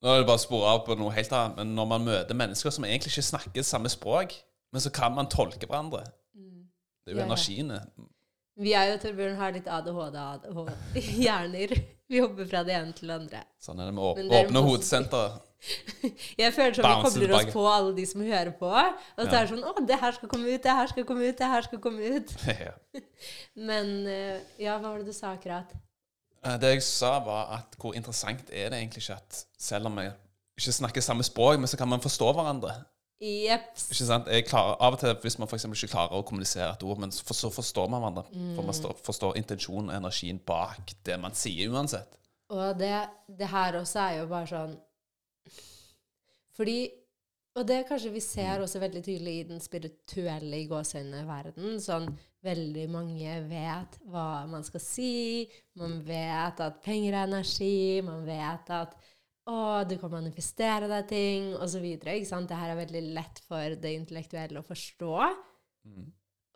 Nå 0.00 0.08
er 0.08 0.22
det 0.22 0.26
bare 0.30 0.38
å 0.38 0.40
spore 0.40 0.68
av 0.70 0.78
på 0.86 0.94
noe 0.96 1.12
helt 1.12 1.32
annet, 1.36 1.56
men 1.58 1.74
når 1.76 1.86
man 1.90 2.04
møter 2.06 2.34
mennesker 2.38 2.72
som 2.72 2.84
egentlig 2.88 3.10
ikke 3.12 3.22
snakker 3.26 3.62
samme 3.66 3.90
språk, 3.92 4.32
men 4.72 4.80
så 4.84 4.90
kan 4.94 5.14
man 5.16 5.28
tolke 5.32 5.66
hverandre 5.66 6.04
Det 6.06 7.12
er 7.12 7.14
jo 7.14 7.18
Ja, 7.18 7.24
ja. 7.24 7.26
energiene. 7.26 7.80
Vi 8.60 8.72
er 8.76 8.90
jo, 8.90 8.96
Torbjørn, 9.00 9.36
har 9.40 9.52
litt 9.56 9.68
ADHD, 9.72 10.16
ADHD 10.20 10.98
hjerner. 11.24 11.70
Vi 12.10 12.18
hopper 12.20 12.46
fra 12.50 12.60
det 12.66 12.74
ene 12.76 12.92
til 12.92 13.08
det 13.08 13.14
andre. 13.16 13.40
Sånn 13.62 13.78
er 13.80 13.88
det 13.88 13.94
med 13.96 14.02
å 14.04 14.10
åpne 14.40 14.58
en 14.60 14.66
hodesentre. 14.66 15.20
Jeg 16.40 16.52
føler 16.56 16.74
som 16.76 16.86
vi 16.86 16.92
kobler 17.04 17.32
oss 17.36 17.48
på 17.52 17.64
alle 17.68 17.92
de 17.96 18.04
som 18.08 18.22
hører 18.24 18.50
på. 18.60 18.68
Og 18.70 19.20
så 19.22 19.28
er 19.28 19.34
det 19.46 19.50
sånn 19.52 19.64
Å, 19.68 19.72
det 19.88 19.98
her 20.02 20.16
skal 20.16 20.30
komme 20.32 20.48
ut, 20.54 20.62
det 20.64 20.74
her 20.76 20.90
skal 20.92 21.06
komme 21.08 21.26
ut, 21.28 21.36
det 21.40 21.50
her 21.54 21.66
skal 21.68 21.82
komme 21.86 22.12
ut. 22.18 22.34
Ja. 22.66 22.74
Men 23.56 23.92
eh, 24.10 24.40
ja, 24.60 24.76
hva 24.80 24.90
var 24.92 25.00
det 25.02 25.08
du 25.12 25.16
sa 25.16 25.32
akkurat? 25.36 25.72
Eh, 26.44 26.56
Det 26.60 26.74
jeg 26.74 26.84
sa, 26.86 27.14
var 27.24 27.52
at 27.58 27.76
hvor 27.80 27.96
interessant 27.96 28.48
er 28.50 28.72
det 28.72 28.80
egentlig 28.82 29.04
ikke 29.06 29.18
at 29.20 29.42
selv 29.60 29.88
om 29.90 30.00
vi 30.00 30.08
ikke 30.60 30.76
snakker 30.76 31.04
samme 31.04 31.24
språk, 31.24 31.56
men 31.60 31.68
så 31.70 31.78
kan 31.80 31.88
man 31.88 32.00
forstå 32.04 32.32
hverandre. 32.36 32.74
Jeps. 33.20 33.90
Ikke 33.92 34.06
sant? 34.08 34.28
Klarer, 34.48 34.78
av 34.80 34.94
og 34.96 35.00
til, 35.02 35.12
Hvis 35.20 35.36
man 35.38 35.50
eksempel 35.52 35.76
ikke 35.76 35.92
klarer 35.92 36.16
å 36.16 36.24
kommunisere 36.24 36.70
et 36.72 36.84
ord, 36.88 37.02
men 37.02 37.12
så, 37.12 37.24
for, 37.28 37.36
så 37.36 37.50
forstår 37.52 37.90
man 37.92 38.00
hverandre. 38.00 38.24
For 38.56 38.64
man 38.64 38.76
står, 38.76 38.94
forstår 39.04 39.36
intensjonen 39.36 39.90
og 39.92 39.98
energien 39.98 40.40
bak 40.46 40.94
det 41.04 41.18
man 41.20 41.36
sier 41.36 41.68
uansett. 41.68 42.16
Og 42.50 42.78
det, 42.80 42.94
det 43.38 43.50
her 43.52 43.76
også 43.78 44.00
er 44.06 44.16
jo 44.18 44.30
bare 44.30 44.48
sånn 44.50 44.72
Fordi 46.56 46.78
Og 47.60 47.66
det 47.66 47.84
kanskje 47.86 48.10
vi 48.14 48.22
ser 48.24 48.62
også 48.62 48.80
veldig 48.82 49.02
tydelig 49.04 49.36
i 49.36 49.46
den 49.48 49.60
spirituelle 49.62 50.62
i 50.62 50.66
gåsehudene-verden. 50.70 51.76
Sånn 51.82 52.08
veldig 52.46 52.86
mange 52.88 53.36
vet 53.50 53.96
hva 54.08 54.46
man 54.48 54.64
skal 54.64 54.80
si. 54.80 55.12
Man 55.76 55.98
vet 56.06 56.62
at 56.62 56.78
penger 56.84 57.18
er 57.18 57.26
energi. 57.26 58.00
Man 58.06 58.22
vet 58.24 58.70
at 58.72 58.94
å, 59.50 59.82
du 59.88 59.96
kan 60.00 60.12
manifestere 60.12 60.88
deg 60.90 61.08
ting, 61.10 61.50
osv. 61.58 61.86
Dette 62.00 62.56
er 62.56 62.78
veldig 62.78 63.02
lett 63.16 63.42
for 63.48 63.76
det 63.82 63.94
intellektuelle 63.98 64.62
å 64.62 64.66
forstå. 64.66 65.14
Mm. 65.90 66.08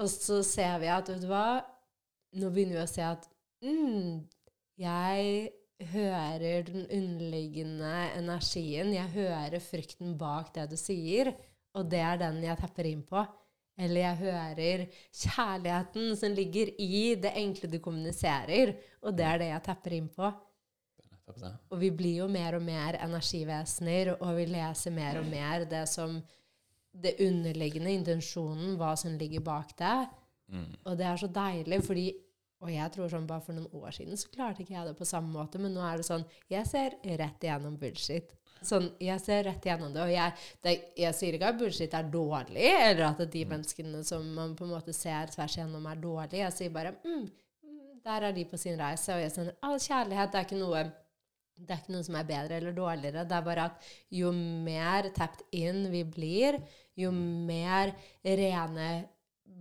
Og 0.03 0.11
så 0.11 0.41
ser 0.47 0.79
vi 0.83 0.91
at, 0.91 1.11
vet 1.11 1.23
du 1.23 1.31
hva 1.31 1.47
Nå 2.35 2.49
begynner 2.51 2.81
vi 2.81 2.83
å 2.83 2.91
se 2.91 3.03
at 3.07 3.29
mm, 3.63 4.25
jeg 4.83 5.53
hører 5.93 6.65
den 6.67 6.83
underliggende 6.91 7.93
energien. 8.17 8.91
Jeg 8.91 9.13
hører 9.15 9.63
frykten 9.63 10.17
bak 10.19 10.51
det 10.57 10.65
du 10.73 10.75
sier, 10.79 11.31
og 11.79 11.87
det 11.93 12.01
er 12.03 12.19
den 12.25 12.41
jeg 12.43 12.59
tapper 12.59 12.89
inn 12.91 13.05
på. 13.07 13.23
Eller 13.79 14.05
jeg 14.05 14.21
hører 14.23 14.85
kjærligheten 15.11 16.13
som 16.19 16.35
ligger 16.35 16.71
i 16.79 17.15
det 17.23 17.35
enkle 17.39 17.71
du 17.71 17.81
kommuniserer, 17.83 18.75
og 19.03 19.15
det 19.19 19.27
er 19.27 19.41
det 19.43 19.49
jeg 19.51 19.65
tapper 19.67 19.97
inn 19.97 20.11
på. 20.15 20.31
Og 21.71 21.81
vi 21.81 21.91
blir 21.95 22.23
jo 22.23 22.29
mer 22.31 22.57
og 22.59 22.65
mer 22.65 22.99
energivesener, 23.05 24.15
og 24.19 24.37
vi 24.39 24.47
leser 24.53 24.95
mer 24.95 25.21
og 25.21 25.29
mer 25.31 25.67
det 25.71 25.85
som 25.91 26.21
det 26.95 27.17
underliggende, 27.25 27.91
intensjonen, 27.91 28.77
hva 28.79 28.95
som 28.99 29.17
ligger 29.19 29.43
bak 29.45 29.75
det. 29.79 29.97
Mm. 30.53 30.71
Og 30.85 30.97
det 30.99 31.09
er 31.09 31.19
så 31.21 31.31
deilig, 31.41 31.83
fordi 31.87 32.13
Og 32.65 32.71
jeg 32.73 32.93
tror 32.95 33.11
sånn 33.13 33.27
bare 33.29 33.45
for 33.45 33.53
noen 33.53 33.83
år 33.85 33.93
siden 33.93 34.17
så 34.17 34.31
klarte 34.33 34.63
ikke 34.63 34.73
jeg 34.73 34.87
det 34.89 34.95
på 34.97 35.05
samme 35.05 35.29
måte, 35.29 35.59
men 35.61 35.75
nå 35.75 35.83
er 35.85 35.99
det 36.01 36.07
sånn 36.07 36.23
Jeg 36.49 36.65
ser 36.65 36.95
rett 37.21 37.45
igjennom 37.45 37.75
bullshit. 37.77 38.31
Sånn, 38.65 38.87
Jeg 39.01 39.21
ser 39.21 39.43
rett 39.45 39.67
igjennom 39.67 39.93
det. 39.93 40.01
Og 40.01 40.13
jeg, 40.15 40.33
det, 40.65 40.75
jeg 40.97 41.17
sier 41.19 41.37
ikke 41.37 41.51
at 41.53 41.59
bullshit 41.61 41.97
er 41.99 42.09
dårlig, 42.09 42.71
eller 42.87 43.05
at 43.11 43.21
de 43.35 43.45
menneskene 43.51 44.01
som 44.07 44.25
man 44.39 44.55
på 44.57 44.65
en 44.65 44.73
måte 44.73 44.95
ser 44.97 45.29
tvers 45.35 45.59
igjennom, 45.59 45.85
er 45.91 46.01
dårlige. 46.01 46.41
Jeg 46.41 46.57
sier 46.57 46.73
bare 46.73 46.95
mm, 47.05 47.27
mm, 47.67 48.01
der 48.07 48.29
er 48.31 48.39
de 48.39 48.47
på 48.49 48.61
sin 48.63 48.81
reise. 48.81 49.13
Og 49.13 49.21
jeg 49.21 49.35
sender 49.35 49.59
all 49.61 49.77
kjærlighet 49.77 50.33
det 50.33 50.41
er 50.41 50.49
ikke 50.49 50.63
noe 50.63 50.87
det 51.55 51.71
er 51.71 51.83
ikke 51.83 51.95
noe 51.95 52.07
som 52.07 52.17
er 52.19 52.29
bedre 52.29 52.59
eller 52.59 52.75
dårligere. 52.77 53.25
Det 53.29 53.37
er 53.37 53.47
bare 53.47 53.67
at 53.71 53.91
jo 54.13 54.31
mer 54.35 55.11
tapped 55.17 55.45
in 55.55 55.87
vi 55.93 56.03
blir, 56.07 56.59
jo 56.99 57.11
mer 57.15 57.95
rene 58.25 58.89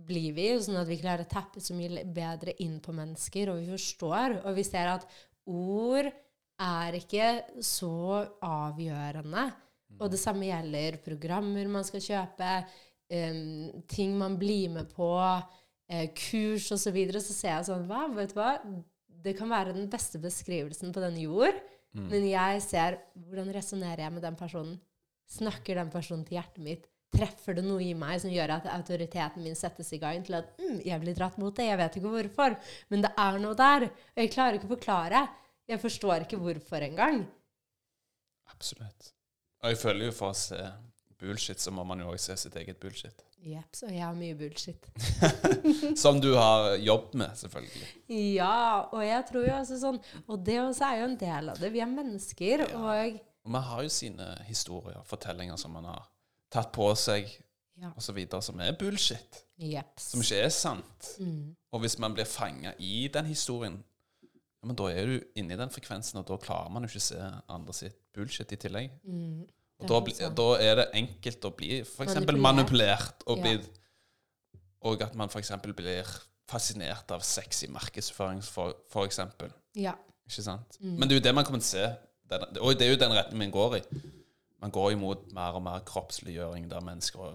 blir 0.04 0.34
vi, 0.36 0.48
sånn 0.60 0.80
at 0.80 0.90
vi 0.90 0.98
klarer 1.00 1.24
å 1.24 1.30
tappe 1.30 1.62
så 1.62 1.76
mye 1.76 2.04
bedre 2.14 2.56
inn 2.64 2.76
på 2.82 2.92
mennesker, 2.96 3.52
og 3.52 3.62
vi 3.62 3.70
forstår. 3.72 4.40
Og 4.44 4.58
vi 4.58 4.64
ser 4.66 4.90
at 4.92 5.06
ord 5.48 6.10
er 6.64 6.98
ikke 6.98 7.28
så 7.64 8.24
avgjørende. 8.44 9.46
Og 10.00 10.10
det 10.10 10.20
samme 10.20 10.48
gjelder 10.48 10.98
programmer 11.04 11.70
man 11.70 11.86
skal 11.86 12.02
kjøpe, 12.02 12.56
um, 13.14 13.84
ting 13.90 14.16
man 14.18 14.38
blir 14.40 14.72
med 14.74 14.90
på, 14.94 15.12
uh, 15.14 16.06
kurs 16.18 16.66
osv. 16.74 16.82
Så, 16.88 16.94
videre, 16.94 17.22
så 17.22 17.36
ser 17.36 17.54
jeg 17.54 17.68
sånn 17.70 17.86
Hva, 17.90 18.08
vet 18.16 18.34
du 18.34 18.40
hva? 18.40 18.56
Det 19.24 19.36
kan 19.38 19.48
være 19.48 19.76
den 19.76 19.86
beste 19.92 20.20
beskrivelsen 20.20 20.92
på 20.92 21.00
denne 21.00 21.22
jord, 21.22 21.62
Mm. 21.94 22.08
men 22.10 22.24
jeg 22.26 22.62
ser 22.64 22.98
hvordan 23.14 23.52
resonnerer 23.54 24.02
jeg 24.02 24.14
med 24.16 24.24
den 24.26 24.36
personen. 24.38 24.74
Snakker 25.30 25.78
den 25.78 25.92
personen 25.92 26.24
til 26.26 26.38
hjertet 26.40 26.64
mitt? 26.64 26.88
Treffer 27.14 27.54
det 27.54 27.62
noe 27.62 27.82
i 27.84 27.92
meg 27.94 28.18
som 28.22 28.32
gjør 28.32 28.56
at 28.56 28.66
autoriteten 28.72 29.44
min 29.44 29.54
settes 29.54 29.92
i 29.94 30.00
gang 30.02 30.24
til 30.26 30.40
at 30.40 30.50
mm, 30.58 30.80
jeg 30.82 31.00
blir 31.04 31.14
dratt 31.14 31.38
mot 31.38 31.54
det? 31.54 31.68
Jeg 31.68 31.78
vet 31.78 31.98
ikke 32.00 32.10
hvorfor, 32.16 32.56
men 32.90 33.04
det 33.06 33.12
er 33.22 33.38
noe 33.42 33.58
der. 33.58 33.86
Og 33.86 34.22
jeg 34.24 34.32
klarer 34.34 34.58
ikke 34.58 34.66
å 34.66 34.74
forklare. 34.74 35.22
Jeg 35.70 35.80
forstår 35.80 36.26
ikke 36.26 36.40
hvorfor 36.42 36.84
engang. 36.84 37.22
Absolutt. 38.50 39.14
Og 39.62 39.70
jeg 39.70 39.80
føler 39.80 40.10
jo 40.10 40.16
for 40.18 40.34
å 40.34 40.38
se 40.38 40.58
bullshit, 41.22 41.62
så 41.62 41.72
må 41.72 41.86
man 41.88 42.02
jo 42.02 42.10
også 42.10 42.34
se 42.34 42.48
sitt 42.48 42.58
eget 42.60 42.82
bullshit. 42.82 43.22
Jepp, 43.44 43.76
så 43.76 43.90
jeg 43.92 44.00
har 44.00 44.14
mye 44.16 44.34
bullshit. 44.38 44.86
Som 46.02 46.20
du 46.22 46.30
har 46.34 46.74
jobb 46.80 47.12
med, 47.20 47.34
selvfølgelig. 47.36 47.88
Ja, 48.34 48.88
og 48.92 49.02
jeg 49.04 49.26
tror 49.28 49.44
jo 49.46 49.54
også 49.58 49.78
sånn 49.80 49.98
Og 50.32 50.38
det 50.46 50.56
også 50.62 50.86
er 50.88 51.00
jo 51.02 51.08
en 51.10 51.16
del 51.20 51.52
av 51.52 51.60
det. 51.60 51.70
Vi 51.74 51.82
er 51.84 51.90
mennesker, 51.90 52.64
Ja. 52.64 52.80
og 53.44 53.50
man 53.52 53.62
har 53.68 53.82
jo 53.84 53.92
sine 53.92 54.30
historier, 54.48 55.02
fortellinger 55.04 55.58
som 55.60 55.74
man 55.76 55.84
har 55.90 56.06
tatt 56.52 56.72
på 56.72 56.86
seg, 56.96 57.28
Ja. 57.76 57.90
videre, 58.14 58.40
som 58.42 58.60
er 58.60 58.72
bullshit. 58.78 59.42
Jepp. 59.58 59.98
Som 60.00 60.22
ikke 60.22 60.40
er 60.44 60.48
sant. 60.54 61.08
Mm. 61.20 61.54
Og 61.72 61.80
hvis 61.82 61.98
man 61.98 62.14
blir 62.14 62.24
fanga 62.24 62.72
i 62.78 63.08
den 63.12 63.26
historien, 63.26 63.82
ja, 64.22 64.66
men 64.66 64.76
da 64.76 64.84
er 64.88 65.06
du 65.06 65.20
inne 65.36 65.52
i 65.52 65.56
den 65.60 65.68
frekvensen, 65.68 66.18
og 66.18 66.26
da 66.26 66.36
klarer 66.40 66.70
man 66.70 66.82
jo 66.86 66.88
ikke 66.88 67.02
se 67.02 67.18
andre 67.48 67.74
sitt 67.76 67.98
bullshit 68.14 68.52
i 68.52 68.56
tillegg. 68.56 68.90
Mm. 69.04 69.44
Og 69.80 69.88
da, 69.90 70.00
bli, 70.06 70.12
da 70.38 70.46
er 70.62 70.74
det 70.76 70.86
enkelt 70.94 71.44
å 71.44 71.50
bli 71.56 71.80
f.eks. 71.82 72.14
Manipulert. 72.38 73.24
og, 73.26 73.38
Ja. 73.44 73.58
og 74.82 75.02
at 75.02 75.14
man 75.14 75.28
f.eks. 75.28 75.50
blir 75.76 76.04
fascinert 76.48 77.10
av 77.10 77.20
sexy 77.24 77.66
markedsføring, 77.72 78.42
for, 78.44 78.74
for 78.92 79.04
eksempel. 79.08 79.50
Ja. 79.74 79.94
Ikke 80.28 80.42
sant? 80.44 80.78
Mm. 80.80 80.98
Men 80.98 81.08
det 81.08 81.16
er 81.16 81.20
jo 81.20 81.24
det 81.28 81.34
man 81.34 81.44
kommer 81.44 81.60
til 81.60 81.68
å 81.68 81.72
se. 81.72 81.96
Den, 82.30 82.44
og 82.60 82.78
det 82.78 82.86
er 82.86 82.90
jo 82.94 83.00
den 83.00 83.12
retningen 83.16 83.38
man 83.38 83.50
går 83.54 83.76
i. 83.78 83.82
Man 84.64 84.70
går 84.72 84.92
imot 84.94 85.32
mer 85.36 85.56
og 85.58 85.62
mer 85.66 85.80
kroppsliggjøring, 85.84 86.68
der 86.70 86.80
mennesker 86.84 87.34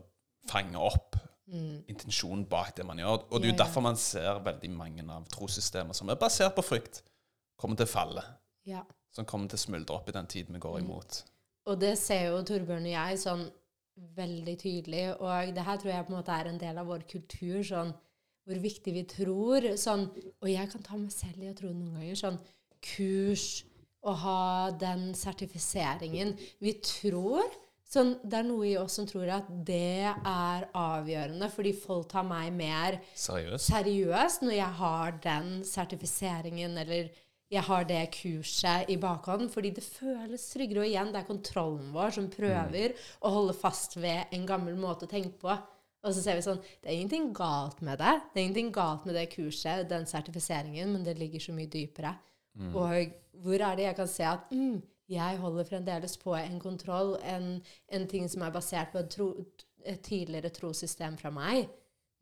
fanger 0.49 0.79
opp 0.91 1.15
Mm. 1.49 1.79
intensjonen 1.89 2.43
bak 2.45 2.75
det 2.77 2.83
man 2.85 2.99
gjør. 3.01 3.23
Og 3.31 3.41
det 3.41 3.47
er 3.47 3.51
jo 3.53 3.57
Ja, 3.57 3.63
derfor 3.65 3.81
man 3.81 3.95
ser 3.97 4.37
veldig 4.45 4.69
mange 4.69 5.01
av 5.09 5.23
trossystemer 5.33 5.95
som 5.97 6.09
er 6.09 6.15
basert 6.15 6.53
på 6.55 6.61
frykt, 6.61 7.01
kommer 7.57 7.75
til 7.75 7.87
å 7.87 7.89
falle. 7.89 8.23
ja. 8.67 8.83
Som 9.11 9.25
kommer 9.25 9.49
til 9.49 9.57
å 9.57 9.63
smuldre 9.65 9.95
opp 9.95 10.07
i 10.09 10.11
den 10.11 10.27
tiden 10.27 10.53
vi 10.53 10.59
går 10.59 10.81
Mm. 10.83 11.23
Og 11.69 11.79
det 11.81 11.95
ser 12.01 12.29
jo 12.31 12.41
Torbjørn 12.47 12.87
og 12.89 12.93
jeg 12.95 13.21
sånn 13.21 13.45
veldig 14.17 14.55
tydelig. 14.61 15.05
Og 15.19 15.53
det 15.55 15.65
her 15.67 15.79
tror 15.81 15.91
jeg 15.93 16.07
på 16.07 16.13
en 16.13 16.19
måte 16.19 16.35
er 16.35 16.49
en 16.49 16.61
del 16.61 16.77
av 16.81 16.87
vår 16.89 17.05
kultur. 17.09 17.61
sånn 17.63 17.93
Hvor 18.49 18.61
viktig 18.63 18.93
vi 18.95 19.03
tror. 19.05 19.61
sånn, 19.77 20.09
Og 20.41 20.49
jeg 20.49 20.69
kan 20.71 20.81
ta 20.81 20.97
meg 20.97 21.11
selv 21.11 21.43
i 21.43 21.51
å 21.51 21.55
tro 21.57 21.69
noen 21.73 21.99
ganger 21.99 22.15
sånn 22.15 22.39
kurs 22.81 23.63
å 24.01 24.13
ha 24.15 24.71
den 24.71 25.13
sertifiseringen. 25.13 26.37
Vi 26.63 26.73
tror 26.81 27.43
sånn, 27.89 28.15
Det 28.23 28.37
er 28.39 28.43
noe 28.43 28.65
i 28.67 28.77
oss 28.77 28.93
som 28.93 29.05
tror 29.05 29.29
at 29.33 29.47
det 29.65 30.05
er 30.07 30.67
avgjørende, 30.73 31.49
fordi 31.51 31.73
folk 31.73 32.07
tar 32.09 32.23
meg 32.23 32.53
mer 32.53 32.99
Seriøst. 33.15 33.65
seriøst 33.71 34.41
når 34.45 34.53
jeg 34.55 34.73
har 34.79 35.11
den 35.23 35.63
sertifiseringen 35.63 36.77
eller 36.77 37.09
jeg 37.49 37.65
har 37.65 37.85
det 37.89 38.03
kurset 38.13 38.91
i 38.93 38.97
bakhånden, 39.01 39.49
fordi 39.49 39.71
det 39.73 39.83
føles 39.83 40.43
tryggere. 40.51 40.83
Og 40.83 40.91
igjen, 40.91 41.09
det 41.13 41.23
er 41.23 41.29
kontrollen 41.29 41.89
vår 41.95 42.13
som 42.19 42.29
prøver 42.29 42.93
å 43.25 43.31
holde 43.33 43.55
fast 43.57 43.97
ved 43.97 44.35
en 44.35 44.45
gammel 44.49 44.77
måte 44.77 45.07
å 45.07 45.11
tenke 45.11 45.33
på. 45.41 45.55
Og 45.99 46.15
så 46.15 46.21
ser 46.23 46.37
vi 46.37 46.45
sånn 46.45 46.61
Det 46.61 46.87
er 46.87 46.95
ingenting 46.95 47.31
galt 47.35 47.81
med 47.83 47.99
det. 47.99 48.13
Det 48.29 48.39
er 48.39 48.45
ingenting 48.45 48.69
galt 48.75 49.07
med 49.09 49.17
det 49.17 49.25
kurset, 49.33 49.87
den 49.89 50.05
sertifiseringen, 50.07 50.93
men 50.93 51.03
det 51.07 51.17
ligger 51.19 51.43
så 51.43 51.55
mye 51.57 51.71
dypere. 51.71 52.13
Og 52.75 53.17
hvor 53.43 53.61
er 53.65 53.75
det 53.77 53.85
jeg 53.87 53.97
kan 53.97 54.09
se 54.11 54.25
at 54.27 54.49
mm, 54.51 54.79
jeg 55.09 55.41
holder 55.41 55.65
fremdeles 55.65 56.17
på 56.21 56.35
en 56.37 56.59
kontroll, 56.61 57.15
en, 57.25 57.61
en 57.89 58.07
ting 58.07 58.29
som 58.29 58.43
er 58.45 58.53
basert 58.53 58.91
på 58.93 59.01
et, 59.01 59.09
tro, 59.09 59.29
et 59.85 60.01
tidligere 60.05 60.51
trossystem 60.53 61.17
fra 61.17 61.31
meg. 61.33 61.69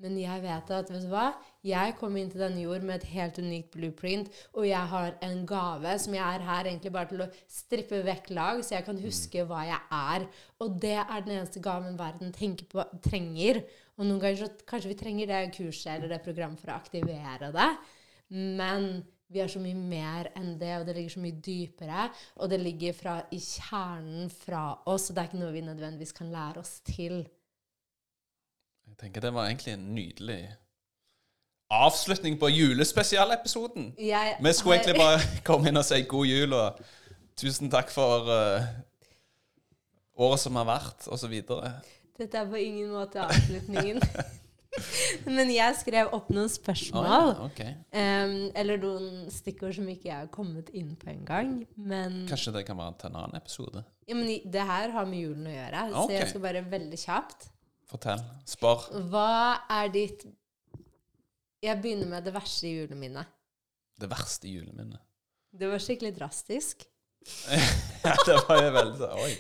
Men 0.04 0.18
jeg 0.22 0.44
vet 0.44 0.72
at 0.76 0.92
vet 0.94 1.06
du 1.06 1.10
hva? 1.10 1.32
jeg 1.68 1.96
kom 1.98 2.16
inn 2.20 2.30
til 2.32 2.40
denne 2.40 2.62
jord 2.62 2.86
med 2.86 3.00
et 3.00 3.10
helt 3.12 3.40
unikt 3.42 3.74
blueprint, 3.74 4.30
og 4.54 4.68
jeg 4.68 4.92
har 4.92 5.18
en 5.26 5.42
gave 5.50 5.96
som 6.00 6.16
jeg 6.16 6.24
er 6.24 6.46
her 6.48 6.70
egentlig 6.70 6.94
bare 6.96 7.10
til 7.12 7.24
å 7.26 7.30
strippe 7.52 8.04
vekk 8.06 8.30
lag, 8.38 8.62
så 8.64 8.78
jeg 8.78 8.86
kan 8.88 9.02
huske 9.02 9.44
hva 9.50 9.66
jeg 9.68 9.82
er. 9.98 10.28
Og 10.64 10.78
det 10.84 10.96
er 11.02 11.26
den 11.26 11.36
eneste 11.40 11.64
gaven 11.64 11.98
verden 12.00 12.32
på, 12.72 12.86
trenger. 13.04 13.64
Og 13.98 14.06
noen 14.06 14.22
ganger 14.22 14.46
så 14.46 14.70
kanskje 14.70 14.94
vi 14.94 15.00
trenger 15.02 15.30
det 15.32 15.44
kurset 15.58 15.96
eller 15.98 16.14
det 16.14 16.24
programmet 16.26 16.62
for 16.62 16.72
å 16.72 16.78
aktivere 16.78 17.52
det. 17.56 17.70
Men 18.30 18.92
vi 19.34 19.42
er 19.44 19.52
så 19.52 19.60
mye 19.60 19.76
mer 19.76 20.30
enn 20.40 20.54
det, 20.60 20.74
og 20.78 20.86
det 20.88 20.96
ligger 20.96 21.18
så 21.18 21.24
mye 21.24 21.42
dypere. 21.44 22.06
Og 22.40 22.52
det 22.52 22.62
ligger 22.62 22.96
fra, 22.96 23.18
i 23.34 23.42
kjernen 23.44 24.30
fra 24.32 24.70
oss, 24.88 25.10
og 25.10 25.18
det 25.18 25.24
er 25.24 25.32
ikke 25.32 25.42
noe 25.42 25.56
vi 25.56 25.66
nødvendigvis 25.68 26.16
kan 26.16 26.32
lære 26.32 26.64
oss 26.64 26.78
til. 26.88 27.26
Jeg 28.98 29.06
tenker 29.06 29.22
det 29.28 29.30
var 29.36 29.46
egentlig 29.46 29.76
en 29.76 29.90
nydelig 29.94 30.40
avslutning 31.70 32.40
på 32.42 32.48
julespesialepisoden. 32.50 33.92
Jeg 34.00 34.38
Vi 34.42 34.54
skulle 34.54 34.80
egentlig 34.80 34.96
bare 34.98 35.20
komme 35.50 35.70
inn 35.70 35.78
og 35.78 35.86
si 35.86 36.00
god 36.02 36.26
jul 36.26 36.56
og 36.58 36.80
tusen 37.38 37.70
takk 37.70 37.92
for 37.94 38.26
uh, 38.26 38.64
året 40.18 40.42
som 40.42 40.58
har 40.58 40.66
vært, 40.66 41.06
videre. 41.30 41.76
Dette 42.18 42.40
er 42.42 42.50
på 42.50 42.58
ingen 42.58 42.90
måte 42.90 43.22
avslutningen. 43.22 44.02
Men 45.38 45.52
jeg 45.54 45.76
skrev 45.78 46.10
opp 46.18 46.32
noen 46.34 46.50
spørsmål. 46.50 47.06
Oh, 47.06 47.44
okay. 47.52 47.76
um, 47.94 48.50
eller 48.58 48.82
noen 48.82 49.28
stikkord 49.30 49.76
som 49.78 49.86
ikke 49.94 50.10
jeg 50.10 50.24
har 50.24 50.32
kommet 50.34 50.74
inn 50.74 50.96
på 50.98 51.12
engang. 51.14 51.60
Kanskje 52.30 52.56
det 52.58 52.66
kan 52.66 52.82
være 52.82 52.98
til 52.98 53.12
en 53.12 53.22
annen 53.22 53.38
episode? 53.38 53.86
ja, 54.08 54.16
men 54.16 54.42
det 54.54 54.64
her 54.64 54.90
har 54.96 55.06
med 55.06 55.20
julen 55.20 55.48
å 55.50 55.54
gjøre, 55.54 55.86
okay. 55.92 56.02
så 56.02 56.16
jeg 56.16 56.28
skal 56.32 56.44
bare 56.46 56.66
veldig 56.72 57.00
kjapt. 57.02 57.50
Fortell. 57.88 58.22
Spør. 58.48 58.88
Hva 59.12 59.28
er 59.72 59.90
ditt 59.94 60.26
Jeg 61.64 61.80
begynner 61.82 62.10
med 62.12 62.26
det 62.28 62.34
verste 62.36 62.68
juleminnet. 62.70 63.30
Det 63.98 64.10
verste 64.12 64.50
juleminnet. 64.52 65.00
Det 65.58 65.70
var 65.72 65.82
skikkelig 65.82 66.12
drastisk. 66.20 66.84
ja, 68.06 68.14
det 68.28 68.36
var 68.48 68.60
jo 68.62 68.68
veldig 68.76 68.98
sånn 69.00 69.22
Oi. 69.24 69.32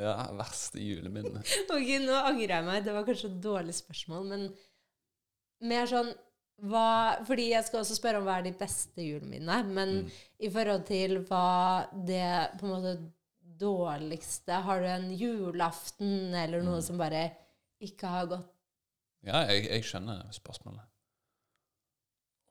Ja, 0.00 0.14
verste 0.38 0.80
juleminne. 0.80 1.42
Ok, 1.68 1.90
nå 2.06 2.14
angrer 2.24 2.54
jeg 2.56 2.64
meg. 2.70 2.84
Det 2.86 2.94
var 2.96 3.04
kanskje 3.06 3.28
et 3.28 3.40
dårlig 3.44 3.74
spørsmål, 3.76 4.24
men 4.30 4.46
mer 5.68 5.90
sånn 5.90 6.08
hva, 6.62 7.18
Fordi 7.26 7.48
jeg 7.50 7.66
skal 7.66 7.80
også 7.82 7.96
spørre 7.98 8.20
om 8.22 8.26
hva 8.28 8.38
er 8.38 8.46
de 8.46 8.52
beste 8.56 9.02
juleminne, 9.04 9.56
men 9.74 9.94
Mm. 10.04 10.10
i 10.46 10.48
forhold 10.54 10.84
til 10.86 11.18
hva 11.26 11.88
det 12.06 12.24
på 12.60 12.66
en 12.68 12.72
måte 12.72 12.92
dårligste 13.62 14.58
Har 14.66 14.82
du 14.82 14.86
en 14.90 15.08
julaften 15.16 16.34
eller 16.34 16.62
noe 16.66 16.80
Mm. 16.80 16.86
som 16.88 16.98
bare 17.00 17.22
ikke 17.82 18.10
har 18.10 18.26
gått 18.30 18.48
Ja, 19.24 19.44
jeg, 19.46 19.68
jeg 19.70 19.84
skjønner 19.86 20.24
spørsmålet. 20.34 20.82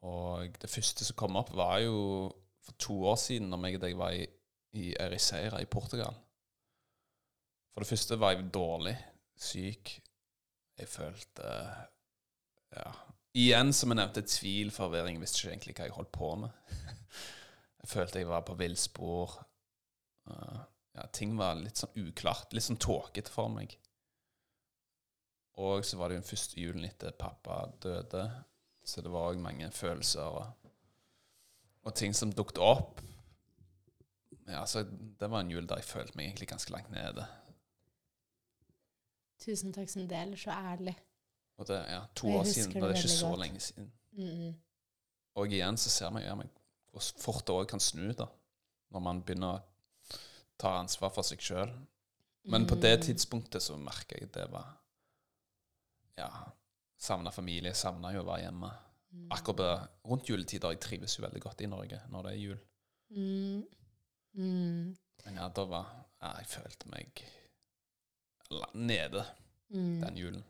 Og 0.08 0.56
det 0.62 0.69
første 0.71 1.06
som 1.06 1.17
kom 1.19 1.36
opp, 1.38 1.52
var 1.54 1.80
jo 1.84 2.32
for 2.63 2.78
to 2.80 2.95
år 3.12 3.17
siden, 3.19 3.50
når 3.52 3.65
jeg 3.67 3.76
og 3.76 3.82
deg 3.84 3.97
var 4.00 4.15
i, 4.15 4.24
i 4.80 4.93
Ericeira 5.00 5.60
i 5.62 5.67
Portugal. 5.69 6.15
For 7.74 7.84
det 7.84 7.89
første 7.91 8.17
var 8.19 8.34
jeg 8.38 8.47
dårlig, 8.54 8.95
syk. 9.38 9.97
Jeg 10.80 10.88
følte 10.88 11.52
Ja. 12.71 12.91
Igjen, 13.36 13.74
som 13.74 13.91
jeg 13.91 14.00
nevnte, 14.00 14.21
tvil, 14.28 14.71
forvirring. 14.71 15.19
Visste 15.21 15.39
ikke 15.43 15.52
egentlig 15.54 15.76
hva 15.76 15.86
jeg 15.89 15.95
holdt 15.95 16.12
på 16.15 16.32
med. 16.36 16.50
Jeg 17.82 17.89
følte 17.89 18.19
jeg 18.19 18.28
var 18.30 18.43
på 18.45 18.54
villspor. 18.60 19.32
Uh, 20.30 20.60
ja, 20.97 21.06
ting 21.15 21.38
var 21.39 21.56
litt 21.60 21.80
sånn 21.80 21.93
uklart. 22.08 22.51
Litt 22.54 22.65
sånn 22.67 22.80
tåkete 22.82 23.32
for 23.32 23.51
meg. 23.54 23.77
Og 25.62 25.86
så 25.86 25.99
var 25.99 26.10
det 26.10 26.17
jo 26.17 26.21
den 26.23 26.30
første 26.32 26.60
julen 26.60 26.88
etter 26.88 27.13
pappa 27.15 27.65
døde, 27.84 28.23
så 28.88 29.04
det 29.04 29.12
var 29.13 29.30
òg 29.32 29.41
mange 29.43 29.67
følelser 29.75 30.38
og, 30.39 30.69
og 31.86 31.95
ting 31.95 32.15
som 32.17 32.32
dukket 32.34 32.62
opp. 32.63 33.01
Ja, 34.47 34.63
så 34.65 34.84
Det 34.84 35.30
var 35.30 35.43
en 35.43 35.51
jul 35.51 35.67
der 35.69 35.80
jeg 35.80 35.88
følte 35.88 36.17
meg 36.17 36.32
egentlig 36.32 36.49
ganske 36.49 36.73
langt 36.73 36.89
nede. 36.91 37.27
Tusen 39.41 39.73
takk 39.73 39.89
som 39.89 40.08
deler, 40.10 40.38
så 40.38 40.54
ærlig. 40.54 40.95
Og 41.58 41.67
det 41.69 41.77
er 41.77 41.93
ja, 41.93 42.01
to 42.15 42.32
år 42.39 42.47
siden, 42.49 42.75
og 42.77 42.89
det 42.89 42.95
er 42.95 43.01
ikke 43.04 43.13
så 43.13 43.30
godt. 43.30 43.39
lenge 43.43 43.60
siden. 43.60 43.91
Mm, 44.17 44.54
Og 45.36 45.54
igjen 45.54 45.77
så 45.77 45.89
ser 45.93 46.10
man 46.13 46.23
ja, 46.23 46.34
men 46.36 46.49
hvor 46.91 47.06
fort 47.21 47.45
det 47.47 47.56
òg 47.56 47.67
kan 47.71 47.80
snu, 47.80 48.12
da, 48.17 48.27
når 48.91 49.04
man 49.06 49.21
begynner 49.23 49.54
å 49.56 49.62
ta 50.62 50.76
ansvar 50.80 51.12
for 51.13 51.26
seg 51.26 51.41
sjøl. 51.43 51.71
Men 52.52 52.65
på 52.69 52.76
det 52.82 52.95
Mm. 53.00 53.04
tidspunktet 53.06 53.62
så 53.65 53.76
merka 53.78 54.17
jeg 54.17 54.30
at 54.30 54.34
det 54.39 54.47
var 54.54 54.78
Ja, 56.17 56.30
savna 56.97 57.32
familie, 57.34 57.74
savna 57.74 58.12
jo 58.13 58.21
å 58.24 58.26
være 58.28 58.43
hjemme. 58.45 58.69
mm, 59.12 59.28
Akkurat 59.32 59.89
rundt 60.06 60.28
juletider 60.30 60.74
jeg 60.74 60.80
trives 60.84 61.17
jo 61.17 61.24
veldig 61.26 61.41
godt 61.41 61.62
i 61.62 61.69
Norge 61.71 62.02
når 62.10 62.24
det 62.28 62.32
er 62.34 62.41
jul. 62.41 62.60
mm, 63.10 63.63
mm, 64.34 64.95
Men 65.26 65.36
ja, 65.36 65.47
da 65.50 65.65
var 65.65 65.86
ja, 66.21 66.34
Jeg 66.38 66.47
følte 66.47 66.89
meg 66.89 67.24
nede 68.74 69.26
mm. 69.69 70.02
den 70.02 70.17
julen. 70.17 70.43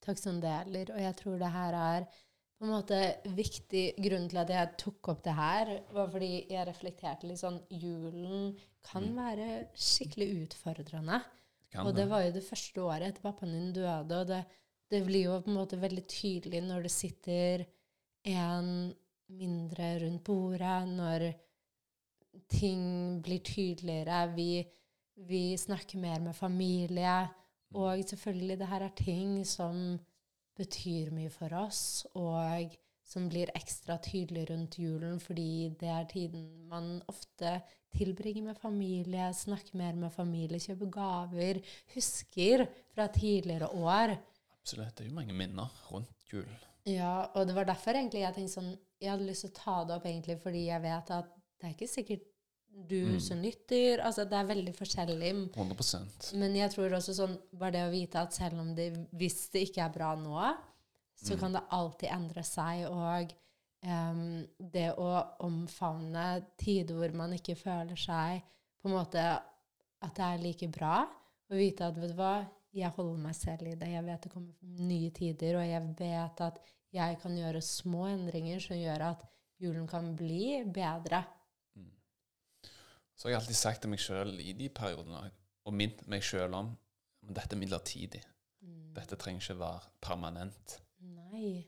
Takk 0.00 0.18
som 0.18 0.40
deler. 0.40 0.92
Og 0.94 1.00
jeg 1.02 1.16
tror 1.16 1.38
det 1.38 1.50
her 1.52 1.74
er 1.74 2.06
på 2.56 2.64
en 2.64 2.72
måte 2.72 2.98
viktig 3.36 3.84
grunn 4.00 4.28
til 4.30 4.38
at 4.40 4.50
jeg 4.54 4.76
tok 4.80 5.08
opp 5.12 5.22
det 5.26 5.34
her, 5.36 5.72
var 5.92 6.08
fordi 6.12 6.46
jeg 6.48 6.66
reflekterte 6.68 7.28
litt 7.28 7.40
sånn 7.42 7.58
Julen 7.70 8.56
kan 8.86 9.04
Mm. 9.04 9.16
være 9.16 9.48
skikkelig 9.74 10.28
utfordrende. 10.46 11.22
Det 11.72 11.80
Og 11.84 11.94
det 11.94 12.08
var 12.08 12.22
jo 12.24 12.32
det 12.32 12.44
første 12.44 12.80
året 12.80 13.08
etter 13.10 13.22
pappaen 13.22 13.52
din 13.52 13.72
døde, 13.72 14.20
og 14.20 14.26
det, 14.26 14.44
det 14.90 15.04
blir 15.04 15.24
jo 15.24 15.40
på 15.42 15.50
en 15.50 15.58
måte 15.58 15.76
veldig 15.80 16.06
tydelig 16.08 16.62
når 16.62 16.82
det 16.82 16.90
sitter 16.94 17.66
en 18.24 18.94
mindre 19.28 19.98
rundt 20.00 20.24
bordet, 20.24 20.88
når 20.88 21.34
ting 22.48 23.20
blir 23.22 23.40
tydeligere, 23.44 24.34
vi, 24.34 24.64
vi 25.16 25.56
snakker 25.56 25.98
mer 25.98 26.20
med 26.20 26.34
familie, 26.36 27.28
og 27.74 28.04
selvfølgelig 28.04 28.58
det 28.58 28.68
her 28.68 28.84
er 28.86 28.94
ting 28.96 29.44
som 29.46 29.98
betyr 30.56 31.12
mye 31.14 31.30
for 31.32 31.52
oss, 31.58 32.06
og 32.18 32.74
som 33.06 33.28
blir 33.30 33.52
ekstra 33.54 33.98
tydelig 34.02 34.48
rundt 34.50 34.78
julen, 34.82 35.20
fordi 35.22 35.70
det 35.78 35.90
er 35.92 36.08
tiden 36.10 36.46
man 36.70 36.96
ofte 37.10 37.60
tilbringer 37.96 38.48
med 38.48 38.58
familie, 38.60 39.28
snakker 39.34 39.78
mer 39.78 39.94
med 39.96 40.12
familie, 40.12 40.60
kjøper 40.60 40.90
gaver, 40.92 41.60
husker 41.94 42.66
fra 42.94 43.06
tidligere 43.14 43.70
år. 43.70 44.16
Absolutt. 44.58 44.96
Det 44.96 45.06
er 45.06 45.12
jo 45.12 45.20
mange 45.20 45.36
minner 45.36 45.70
rundt 45.92 46.32
julen. 46.32 46.64
Ja, 46.86 47.28
og 47.34 47.46
det 47.46 47.54
var 47.56 47.66
derfor 47.66 47.98
egentlig 47.98 48.22
jeg 48.22 48.34
tenkte 48.36 48.52
sånn 48.60 48.68
Jeg 49.02 49.10
hadde 49.10 49.26
lyst 49.26 49.42
til 49.42 49.50
å 49.50 49.56
ta 49.56 49.72
det 49.82 49.94
opp 49.96 50.04
egentlig 50.06 50.36
fordi 50.38 50.60
jeg 50.68 50.82
vet 50.84 51.08
at 51.16 51.32
det 51.58 51.66
er 51.66 51.72
ikke 51.74 51.88
sikkert 51.90 52.28
du 52.88 53.06
Mm. 53.06 53.20
som 53.20 53.38
lytter 53.42 53.98
Altså, 54.04 54.24
det 54.28 54.36
er 54.36 54.44
veldig 54.54 54.74
forskjellig. 54.76 55.32
100% 55.54 56.34
Men 56.36 56.54
jeg 56.54 56.70
tror 56.70 56.90
også 56.92 57.14
sånn 57.16 57.38
Bare 57.56 57.72
det 57.72 57.84
å 57.88 57.90
vite 57.90 58.16
at 58.20 58.32
selv 58.34 58.60
om 58.60 58.74
det 58.74 58.92
Hvis 59.16 59.48
det 59.50 59.62
ikke 59.70 59.84
er 59.86 59.92
bra 59.94 60.14
nå, 60.16 60.56
så 61.16 61.32
Mm. 61.34 61.40
kan 61.40 61.52
det 61.52 61.62
alltid 61.70 62.10
endre 62.10 62.42
seg. 62.44 62.84
Og 62.90 63.32
um, 63.86 64.46
det 64.60 64.94
å 64.98 65.26
omfavne 65.40 66.44
tider 66.58 66.94
hvor 66.94 67.14
man 67.14 67.32
ikke 67.32 67.56
føler 67.56 67.96
seg 67.96 68.42
på 68.82 68.88
en 68.90 68.94
måte 68.98 69.22
at 70.02 70.14
det 70.14 70.24
er 70.24 70.38
like 70.42 70.68
bra, 70.70 71.06
og 71.50 71.56
vite 71.56 71.80
at 71.86 71.96
vet 71.96 72.10
du 72.12 72.14
hva, 72.18 72.46
jeg 72.74 72.90
holder 72.96 73.18
meg 73.22 73.34
selv 73.34 73.62
i 73.66 73.74
det. 73.74 73.88
Jeg 73.88 74.04
vet 74.04 74.22
det 74.22 74.32
kommer 74.32 74.52
nye 74.62 75.10
tider, 75.10 75.56
og 75.56 75.64
jeg 75.66 75.82
vet 75.98 76.40
at 76.40 76.58
jeg 76.92 77.18
kan 77.22 77.32
gjøre 77.36 77.62
små 77.64 78.04
endringer 78.12 78.60
som 78.60 78.76
gjør 78.76 79.00
at 79.10 79.24
julen 79.58 79.86
kan 79.88 80.14
bli 80.16 80.62
bedre. 80.64 81.24
Så 83.16 83.26
har 83.28 83.32
jeg 83.34 83.40
alltid 83.40 83.56
sagt 83.58 83.80
til 83.84 83.90
meg 83.92 84.02
sjøl 84.02 84.34
i 84.44 84.52
de 84.58 84.68
periodene, 84.68 85.30
og 85.66 85.72
minnet 85.74 86.02
meg 86.10 86.22
sjøl 86.24 86.52
om 86.54 86.74
at 87.26 87.32
dette 87.40 87.56
er 87.56 87.60
midlertidig. 87.62 88.20
Mm. 88.62 88.92
Dette 88.98 89.16
trenger 89.16 89.40
ikke 89.42 89.58
være 89.60 89.88
permanent. 90.04 90.76
Nei. 91.00 91.64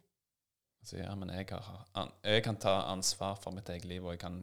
Så 0.84 1.00
ja, 1.00 1.10
men 1.18 1.32
jeg, 1.34 1.48
har, 1.50 2.12
jeg 2.24 2.44
kan 2.44 2.56
ta 2.60 2.76
ansvar 2.92 3.34
for 3.40 3.50
mitt 3.56 3.68
eget 3.72 3.88
liv, 3.88 4.04
og 4.04 4.14
jeg 4.14 4.20
kan 4.22 4.38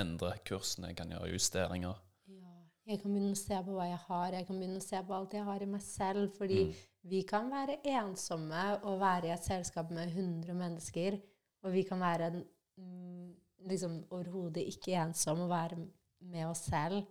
endre 0.00 0.32
kursen, 0.46 0.86
jeg 0.88 0.96
kan 0.98 1.12
gjøre 1.12 1.30
justeringer. 1.34 2.00
Ja, 2.30 2.54
jeg 2.90 3.00
kan 3.02 3.12
begynne 3.14 3.34
å 3.36 3.38
se 3.40 3.58
på 3.66 3.76
hva 3.76 3.86
jeg 3.90 4.00
har. 4.06 4.34
Jeg 4.36 4.46
kan 4.48 4.58
begynne 4.60 4.80
å 4.82 4.84
se 4.86 5.00
på 5.08 5.16
alt 5.16 5.36
jeg 5.36 5.46
har 5.46 5.62
i 5.64 5.68
meg 5.70 5.82
selv. 5.84 6.30
Fordi 6.36 6.60
Mm. 6.66 6.74
vi 7.12 7.22
kan 7.22 7.50
være 7.50 7.78
ensomme 7.84 8.64
og 8.84 9.00
være 9.00 9.28
i 9.28 9.34
et 9.34 9.44
selskap 9.44 9.90
med 9.90 10.08
100 10.14 10.54
mennesker. 10.54 11.18
Og 11.64 11.72
vi 11.72 11.82
kan 11.82 12.00
være 12.00 12.30
mm, 12.78 13.34
liksom 13.68 14.00
overhodet 14.14 14.64
ikke 14.70 14.96
ensom 15.00 15.44
å 15.44 15.50
være 15.50 15.78
med 16.26 16.48
oss 16.48 16.66
selv. 16.70 17.04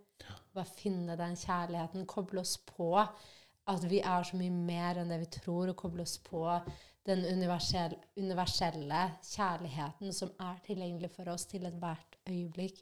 Bare 0.56 0.72
finne 0.78 1.18
den 1.20 1.36
kjærligheten, 1.40 2.08
koble 2.10 2.44
oss 2.44 2.58
på. 2.66 2.92
At 3.66 3.86
vi 3.90 4.00
er 4.06 4.26
så 4.28 4.38
mye 4.38 4.54
mer 4.54 5.02
enn 5.02 5.12
det 5.12 5.22
vi 5.24 5.32
tror, 5.40 5.72
og 5.72 5.80
koble 5.80 6.06
oss 6.06 6.18
på 6.24 6.46
den 7.06 7.22
universelle, 7.26 7.98
universelle 8.18 9.02
kjærligheten 9.26 10.14
som 10.14 10.32
er 10.42 10.62
tilgjengelig 10.66 11.12
for 11.14 11.30
oss 11.34 11.46
til 11.50 11.68
ethvert 11.70 12.18
øyeblikk. 12.30 12.82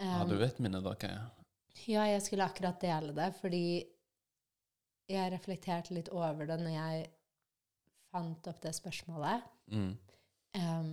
Um, 0.00 0.08
ja, 0.08 0.24
du 0.28 0.36
vet 0.40 0.60
mine 0.60 0.82
dere 0.84 1.08
er. 1.08 1.24
ja, 1.86 2.04
jeg 2.10 2.22
skulle 2.26 2.44
akkurat 2.48 2.80
dele 2.82 3.14
det, 3.16 3.30
fordi 3.40 3.64
jeg 5.12 5.32
reflekterte 5.32 5.94
litt 5.94 6.10
over 6.12 6.48
det 6.48 6.58
når 6.60 6.74
jeg 6.74 7.06
fant 8.12 8.48
opp 8.50 8.60
det 8.64 8.74
spørsmålet. 8.76 9.48
Mm. 9.72 9.92
Em, 10.58 10.92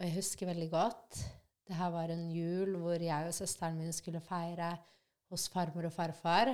og 0.00 0.06
jeg 0.06 0.16
husker 0.16 0.48
veldig 0.48 0.70
godt 0.72 1.18
Det 1.68 1.76
her 1.76 1.90
var 1.92 2.10
en 2.10 2.30
jul 2.32 2.78
hvor 2.80 3.02
jeg 3.04 3.26
og 3.28 3.34
søsteren 3.36 3.76
min 3.76 3.92
skulle 3.92 4.20
feire 4.24 4.72
hos 5.30 5.44
farmor 5.52 5.86
og 5.86 5.92
farfar. 5.92 6.48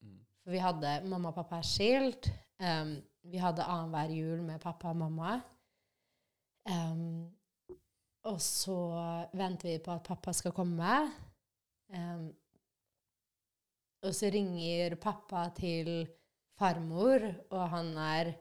Mm. 0.00 0.20
For 0.40 0.54
vi 0.54 0.62
hadde 0.62 0.92
Mamma 1.10 1.28
og 1.28 1.34
pappa 1.36 1.58
er 1.60 1.66
skilt. 1.68 2.30
Um, 2.62 2.94
vi 3.26 3.42
hadde 3.42 3.66
annenhver 3.66 4.14
jul 4.16 4.40
med 4.46 4.62
pappa 4.62 4.94
og 4.94 4.96
mamma. 4.96 5.34
Um, 6.70 7.26
og 8.24 8.40
så 8.40 8.78
venter 9.36 9.74
vi 9.74 9.82
på 9.84 9.92
at 9.92 10.06
pappa 10.06 10.32
skal 10.32 10.56
komme. 10.56 10.96
Um, 11.92 12.30
og 14.06 14.14
så 14.14 14.30
ringer 14.32 14.96
pappa 15.02 15.50
til 15.58 16.06
farmor, 16.56 17.28
og 17.50 17.68
han 17.76 17.96
er 17.98 18.32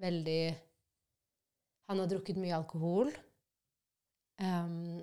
veldig 0.00 0.56
Han 1.88 1.98
har 1.98 2.08
drukket 2.08 2.36
mye 2.36 2.56
alkohol. 2.56 3.12
Em, 4.38 5.00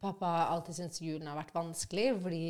pappa 0.00 0.26
har 0.26 0.52
alltid 0.54 0.78
syntes 0.78 1.02
julen 1.02 1.30
har 1.30 1.38
vært 1.40 1.54
vanskelig, 1.56 2.12
fordi 2.22 2.44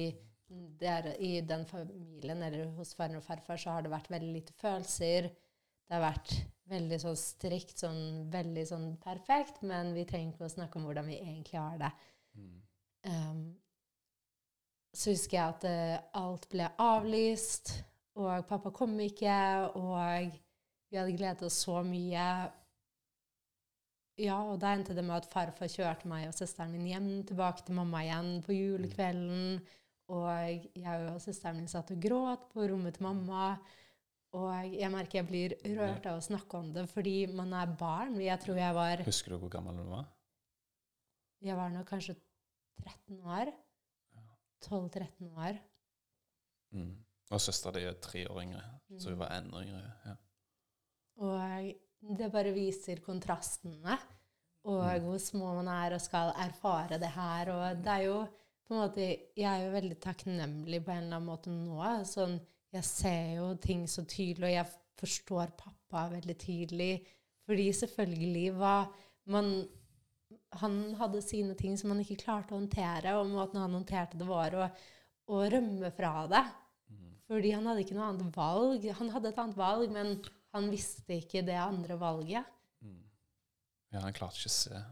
det 0.80 0.88
er, 0.88 1.08
i 1.22 1.40
den 1.46 1.64
familien, 1.66 2.42
eller 2.42 2.72
hos 2.76 2.94
farmor 2.98 3.22
og 3.22 3.26
farfar, 3.26 3.60
så 3.60 3.76
har 3.76 3.84
det 3.86 3.92
vært 3.92 4.10
veldig 4.10 4.32
lite 4.34 4.56
følelser. 4.58 5.30
Det 5.30 5.96
har 5.96 6.02
vært 6.04 6.34
veldig 6.70 6.98
sånn 7.02 7.18
strikt, 7.18 7.76
sånn 7.82 8.02
veldig 8.30 8.64
sånn 8.68 8.88
perfekt, 9.02 9.62
men 9.66 9.94
vi 9.94 10.06
trenger 10.08 10.34
ikke 10.34 10.46
å 10.48 10.52
snakke 10.52 10.78
om 10.78 10.86
hvordan 10.88 11.08
vi 11.10 11.18
egentlig 11.18 11.58
har 11.58 11.78
det. 11.80 11.90
Mm. 12.38 12.58
Um, 13.10 13.42
så 14.94 15.14
husker 15.14 15.38
jeg 15.38 15.54
at 15.54 15.66
uh, 15.70 16.20
alt 16.20 16.48
ble 16.50 16.68
avlyst, 16.82 17.72
og 18.18 18.46
pappa 18.50 18.72
kom 18.74 18.96
ikke, 19.00 19.38
og 19.78 20.34
vi 20.90 20.98
hadde 20.98 21.14
gledet 21.14 21.46
oss 21.46 21.60
så 21.62 21.78
mye. 21.86 22.26
Ja, 24.20 24.36
og 24.44 24.58
da 24.60 24.74
endte 24.76 24.92
det 24.96 25.04
med 25.06 25.16
at 25.16 25.28
farfar 25.32 25.70
kjørte 25.70 26.08
meg 26.10 26.26
og 26.28 26.34
søsteren 26.36 26.72
min 26.74 26.86
hjem 26.90 27.06
tilbake 27.30 27.64
til 27.64 27.76
mamma 27.78 28.02
igjen 28.04 28.42
på 28.44 28.52
julekvelden. 28.56 29.60
Og 30.10 30.66
jeg 30.74 31.04
og 31.14 31.20
søsteren 31.22 31.56
min 31.60 31.70
satt 31.70 31.92
og 31.94 32.00
gråt 32.02 32.48
på 32.52 32.66
rommet 32.68 32.98
til 32.98 33.06
mamma. 33.06 33.54
Og 34.36 34.74
jeg 34.74 34.90
merker 34.92 35.20
jeg 35.20 35.26
blir 35.30 35.54
rørt 35.78 36.04
av 36.06 36.18
å 36.20 36.22
snakke 36.24 36.58
om 36.58 36.68
det 36.74 36.84
fordi 36.92 37.14
man 37.34 37.54
er 37.56 37.72
barn. 37.80 38.18
Jeg 38.22 38.38
tror 38.44 38.58
jeg 38.60 38.76
var 38.76 39.02
Husker 39.06 39.34
du 39.34 39.40
hvor 39.42 39.50
gammel 39.56 39.80
du 39.80 39.86
var? 39.90 40.04
Jeg 41.40 41.56
var 41.56 41.72
nok 41.72 41.88
kanskje 41.88 42.14
13 42.84 43.22
år. 43.24 43.52
12-13 44.60 45.30
år. 45.40 45.56
Mm. 46.76 46.92
Og 47.32 47.40
søstera 47.40 47.72
di 47.78 47.86
er 47.88 47.96
tre 48.02 48.26
år 48.28 48.42
yngre, 48.42 48.62
så 48.98 49.08
Mm. 49.08 49.12
hun 49.14 49.18
var 49.18 49.30
enda 49.38 49.62
yngre. 49.64 49.92
Ja. 50.06 50.14
Og 51.16 51.74
det 52.00 52.30
bare 52.32 52.52
viser 52.56 53.00
kontrastene, 53.04 53.98
og 54.64 54.84
Mm. 54.84 55.04
hvor 55.04 55.18
små 55.18 55.54
man 55.62 55.68
er 55.68 55.94
og 55.94 56.00
skal 56.00 56.32
erfare 56.36 56.98
det 56.98 57.10
her. 57.14 57.50
Og 57.50 57.82
det 57.84 57.92
er 57.92 58.04
jo 58.06 58.26
på 58.66 58.74
en 58.74 58.80
måte 58.80 59.18
Jeg 59.36 59.44
er 59.44 59.64
jo 59.64 59.72
veldig 59.72 60.00
takknemlig 60.00 60.84
på 60.84 60.90
en 60.92 61.04
eller 61.04 61.16
annen 61.16 61.26
måte 61.26 61.50
nå. 61.50 61.80
Sånn, 62.04 62.40
jeg 62.72 62.84
ser 62.84 63.36
jo 63.36 63.54
ting 63.56 63.86
så 63.86 64.04
tydelig, 64.04 64.44
og 64.44 64.56
jeg 64.58 64.66
forstår 65.00 65.52
pappa 65.56 66.08
veldig 66.12 66.36
tydelig. 66.38 67.06
Fordi 67.46 67.72
selvfølgelig 67.72 68.58
var 68.58 68.90
man 69.26 69.68
Han 70.52 70.94
hadde 70.94 71.22
sine 71.22 71.54
ting 71.54 71.76
som 71.78 71.90
han 71.90 72.00
ikke 72.00 72.24
klarte 72.24 72.54
å 72.54 72.58
håndtere, 72.58 73.14
og 73.14 73.28
måten 73.30 73.60
han 73.60 73.72
håndterte 73.72 74.18
det, 74.18 74.26
var 74.26 74.50
å, 74.50 74.64
å 75.30 75.44
rømme 75.48 75.90
fra 75.94 76.26
det. 76.26 76.42
Mm. 76.90 77.12
Fordi 77.28 77.50
han 77.54 77.66
hadde 77.66 77.84
ikke 77.84 77.94
noe 77.94 78.08
annet 78.08 78.34
valg. 78.36 78.88
Han 78.98 79.10
hadde 79.10 79.28
et 79.28 79.38
annet 79.38 79.56
valg, 79.56 79.90
men 79.94 80.16
han 80.54 80.70
visste 80.72 81.16
ikke 81.20 81.42
det 81.46 81.58
andre 81.60 81.96
valget. 82.00 82.44
Mm. 82.82 83.02
ja, 83.92 84.00
han 84.02 84.16
klarte 84.16 84.40
ikke 84.40 84.50
å 84.50 84.56
se 84.56 84.82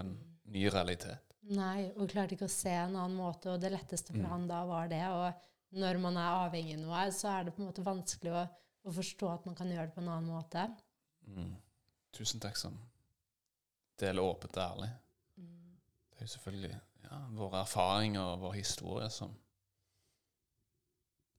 en 0.00 0.12
ny 0.52 0.66
realitet. 0.72 1.34
Nei, 1.52 1.88
og 1.96 2.10
klarte 2.12 2.36
ikke 2.36 2.46
å 2.46 2.52
se 2.52 2.70
en 2.70 2.94
annen 2.94 3.16
måte, 3.18 3.50
og 3.50 3.60
det 3.60 3.72
letteste 3.74 4.12
for 4.14 4.22
Mm. 4.22 4.30
han 4.30 4.46
da 4.48 4.64
var 4.64 4.88
det. 4.88 5.02
Og 5.10 5.78
når 5.80 5.98
man 5.98 6.16
er 6.16 6.46
avhengig 6.46 6.76
av 6.76 6.84
noe, 6.84 7.02
så 7.12 7.28
er 7.32 7.44
det 7.44 7.54
på 7.56 7.62
en 7.62 7.68
måte 7.68 7.82
vanskelig 7.84 8.32
å, 8.32 8.44
å 8.88 8.92
forstå 8.94 9.28
at 9.32 9.46
man 9.46 9.54
kan 9.58 9.70
gjøre 9.72 9.86
det 9.90 9.94
på 9.96 10.00
en 10.04 10.08
annen 10.08 10.30
måte. 10.30 10.64
Mm. 11.26 11.56
Tusen 12.12 12.40
takk 12.40 12.56
som 12.60 12.78
deler 13.98 14.22
åpent 14.22 14.56
og 14.56 14.62
ærlig. 14.62 14.90
Mm. 15.36 15.78
Det 16.10 16.18
er 16.20 16.26
jo 16.28 16.32
selvfølgelig 16.36 16.74
ja, 17.02 17.18
våre 17.36 17.60
erfaringer 17.64 18.22
og 18.34 18.40
vår 18.46 18.52
historie 18.60 19.10
som 19.10 19.34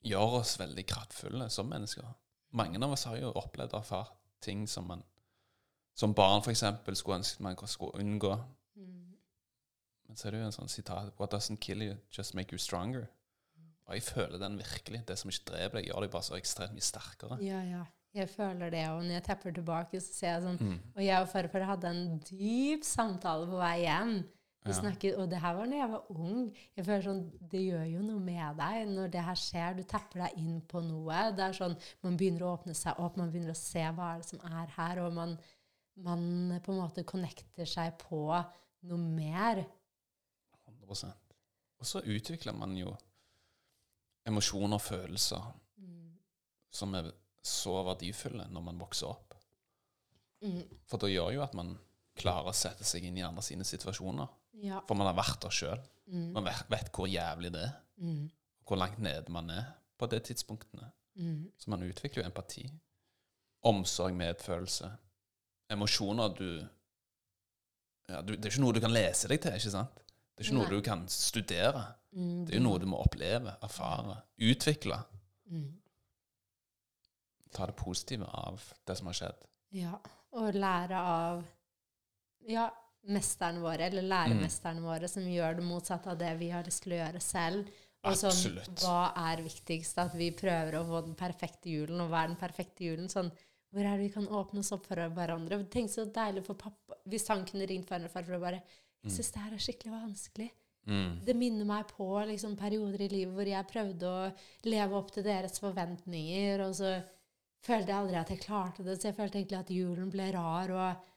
gjør 0.04 0.40
oss 0.42 0.58
veldig 0.60 0.86
kraftfulle 0.90 1.48
som 1.54 1.70
mennesker. 1.72 2.10
Mange 2.54 2.82
av 2.86 2.94
oss 2.94 3.08
har 3.10 3.18
jo 3.18 3.34
opplevd 3.34 3.74
og 3.74 3.82
erfart 3.82 4.14
ting 4.44 4.68
som 4.70 4.88
man 4.88 5.04
som 5.96 6.14
barn 6.18 6.42
f.eks. 6.42 6.64
skulle 6.98 7.20
ønske 7.22 7.44
man 7.46 7.58
skulle 7.70 8.02
unngå. 8.02 8.34
Mm. 8.76 9.14
Men 10.08 10.18
så 10.18 10.28
er 10.28 10.34
det 10.34 10.40
jo 10.42 10.48
en 10.50 10.56
sånn 10.56 10.72
sitat 10.72 11.14
What 11.20 11.34
doesn't 11.34 11.62
kill 11.62 11.84
you, 11.86 11.98
just 12.12 12.34
make 12.34 12.54
you 12.54 12.62
stronger. 12.62 13.10
Og 13.84 13.98
jeg 13.98 14.06
føler 14.08 14.40
den 14.40 14.58
virkelig. 14.58 15.04
Det 15.08 15.18
som 15.20 15.32
ikke 15.32 15.50
dreper 15.52 15.80
deg, 15.80 15.90
gjør 15.90 16.06
deg 16.06 16.14
bare 16.14 16.26
så 16.26 16.38
ekstremt 16.38 16.76
mye 16.76 16.86
sterkere. 16.86 17.38
Ja, 17.44 17.60
ja. 17.68 17.84
Jeg 18.14 18.30
føler 18.30 18.70
det, 18.70 18.84
og 18.94 19.02
når 19.02 19.16
jeg 19.18 19.26
tepper 19.26 19.54
tilbake, 19.56 20.00
så 20.02 20.14
ser 20.14 20.28
jeg 20.36 20.44
sånn 20.44 20.60
Mm. 20.62 20.80
Og 20.96 21.02
jeg 21.02 21.22
og 21.22 21.30
farfar 21.32 21.66
hadde 21.66 21.90
en 21.90 22.20
dyp 22.30 22.84
samtale 22.86 23.48
på 23.50 23.58
vei 23.58 23.78
hjem. 23.82 24.14
Vi 24.64 24.72
Ja. 24.72 24.80
snakket, 24.80 25.18
og 25.18 25.30
det 25.30 25.40
her 25.42 25.54
var 25.56 25.66
når 25.66 25.78
jeg 25.78 25.90
var 25.92 26.12
ung. 26.12 26.56
Jeg 26.78 26.86
føler 26.86 27.02
sånn, 27.04 27.50
Det 27.50 27.60
gjør 27.60 27.86
jo 27.92 28.02
noe 28.02 28.20
med 28.20 28.58
deg 28.58 28.88
når 28.88 29.12
det 29.12 29.24
her 29.24 29.36
skjer. 29.36 29.76
Du 29.76 29.84
tapper 29.84 30.20
deg 30.28 30.38
inn 30.38 30.62
på 30.62 30.82
noe. 30.82 31.32
Det 31.36 31.40
er 31.40 31.52
sånn, 31.54 31.78
Man 32.04 32.18
begynner 32.18 32.42
å 32.42 32.58
åpne 32.58 32.74
seg 32.76 32.98
opp, 33.00 33.18
man 33.18 33.32
begynner 33.32 33.52
å 33.52 33.56
se 33.58 33.80
hva 33.92 34.14
er 34.16 34.18
det 34.22 34.26
som 34.26 34.40
er 34.40 34.68
her, 34.68 35.00
og 35.06 35.14
man, 35.14 35.38
man 35.98 36.62
på 36.64 36.72
en 36.72 36.80
måte 36.80 37.04
connecter 37.04 37.66
seg 37.66 37.98
på 37.98 38.46
noe 38.84 38.98
mer. 38.98 39.66
100% 40.68 41.14
Og 41.80 41.86
så 41.86 42.02
utvikler 42.02 42.56
man 42.56 42.76
jo 42.78 42.96
emosjoner 44.26 44.76
og 44.76 44.82
følelser 44.82 45.54
Mm. 45.78 46.14
som 46.72 46.96
er 46.96 47.12
så 47.44 47.84
verdifulle 47.84 48.48
når 48.50 48.64
man 48.64 48.80
vokser 48.80 49.08
opp. 49.10 49.34
Mm. 50.42 50.64
For 50.86 50.98
det 50.98 51.12
gjør 51.12 51.34
jo 51.34 51.42
at 51.44 51.54
man 51.54 51.78
klarer 52.16 52.48
å 52.48 52.54
sette 52.56 52.84
seg 52.86 53.04
inn 53.04 53.18
i 53.18 53.22
andre 53.22 53.42
sine 53.42 53.64
situasjoner. 53.64 54.28
Ja. 54.54 54.82
For 54.88 54.98
man 54.98 55.10
har 55.10 55.18
vært 55.18 55.42
der 55.44 55.54
sjøl. 55.54 55.82
Mm. 56.08 56.32
Man 56.36 56.46
vet, 56.46 56.92
hvor 56.94 57.10
jævlig 57.10 57.54
det 57.54 57.64
er. 57.64 57.74
Mm. 58.04 58.30
Hvor 58.68 58.80
langt 58.80 59.00
nede 59.00 59.32
man 59.32 59.50
er 59.50 59.66
på 60.00 60.08
de 60.12 60.20
tidspunktene. 60.20 60.92
Mm. 61.16 61.52
Så 61.58 61.70
man 61.70 61.84
utvikler 61.84 62.24
jo 62.24 62.28
empati. 62.28 62.68
Omsorg, 63.64 64.16
medfølelse. 64.16 64.92
Emosjoner 65.72 66.34
du, 66.36 66.48
ja, 68.10 68.22
du 68.22 68.34
Det 68.34 68.46
er 68.46 68.52
ikke 68.52 68.62
noe 68.62 68.76
du 68.76 68.82
kan 68.84 68.94
lese 68.94 69.30
deg 69.32 69.42
til, 69.42 69.56
ikke 69.58 69.74
sant? 69.74 70.02
Det 70.34 70.44
er 70.44 70.48
ikke 70.48 70.58
Nei. 70.58 70.66
noe 70.66 70.74
du 70.74 70.84
kan 70.86 71.06
studere. 71.10 71.86
Mm. 72.12 72.46
Det 72.46 72.54
er 72.54 72.60
jo 72.60 72.66
noe 72.66 72.82
du 72.82 72.88
må 72.90 73.00
oppleve, 73.02 73.56
erfare, 73.64 74.20
utvikle. 74.42 75.00
Mm. 75.50 75.72
Ta 77.54 77.68
det 77.70 77.76
positive 77.78 78.26
av 78.26 78.62
det 78.88 78.98
som 78.98 79.10
har 79.10 79.18
skjedd. 79.18 79.46
Ja, 79.74 79.98
og 80.34 80.58
lære 80.58 80.98
av 80.98 81.44
ja, 82.50 82.68
mesterne 83.12 83.64
våre, 83.64 83.90
eller 83.90 84.06
læremesterne 84.08 84.84
våre, 84.84 85.10
som 85.12 85.26
gjør 85.28 85.58
det 85.58 85.66
motsatte 85.68 86.12
av 86.14 86.20
det 86.20 86.32
vi 86.40 86.52
har 86.54 86.64
lyst 86.68 86.86
til 86.86 86.96
å 86.96 87.02
gjøre 87.02 87.24
selv. 87.24 87.74
Og 88.04 88.18
sånn, 88.20 88.58
hva 88.82 89.14
er 89.32 89.44
viktigst? 89.46 90.00
At 90.02 90.16
vi 90.20 90.30
prøver 90.36 90.80
å 90.80 90.86
få 90.88 91.04
den 91.06 91.16
perfekte 91.20 91.72
julen. 91.72 92.02
Og 92.04 92.12
hva 92.12 92.24
er 92.24 92.34
den 92.34 92.40
perfekte 92.40 92.84
julen? 92.84 93.08
Sånn, 93.12 93.32
hvor 93.74 93.86
er 93.86 93.96
det 93.96 94.10
vi 94.10 94.14
kan 94.14 94.28
åpne 94.28 94.64
oss 94.64 94.74
opp 94.76 94.90
for 94.90 95.00
hverandre? 95.16 95.62
Tenk 95.72 95.92
så 95.92 96.06
deilig 96.12 96.44
for 96.48 96.60
pappa 96.60 97.00
hvis 97.10 97.30
han 97.32 97.46
kunne 97.48 97.68
ringt 97.70 97.88
for 97.90 98.04
og 98.04 98.12
farfar 98.12 98.38
og 98.38 98.44
bare 98.46 98.60
Jeg 99.04 99.18
syns 99.18 99.34
det 99.36 99.42
her 99.44 99.56
er 99.56 99.64
skikkelig 99.64 99.92
vanskelig. 99.92 100.52
Mm. 100.88 101.16
Det 101.24 101.34
minner 101.36 101.68
meg 101.68 101.90
på 101.92 102.06
liksom, 102.28 102.56
perioder 102.60 103.02
i 103.04 103.10
livet 103.12 103.34
hvor 103.36 103.50
jeg 103.50 103.68
prøvde 103.72 104.12
å 104.12 104.22
leve 104.68 104.98
opp 105.00 105.12
til 105.16 105.26
deres 105.26 105.60
forventninger, 105.64 106.64
og 106.64 106.76
så 106.80 106.94
følte 107.64 107.92
jeg 107.92 107.98
aldri 107.98 108.20
at 108.20 108.32
jeg 108.32 108.44
klarte 108.44 108.86
det. 108.86 108.96
Så 109.00 109.10
jeg 109.10 109.18
følte 109.18 109.40
egentlig 109.40 109.60
at 109.60 109.74
julen 109.76 110.12
ble 110.12 110.30
rar, 110.36 110.72
og, 110.76 111.10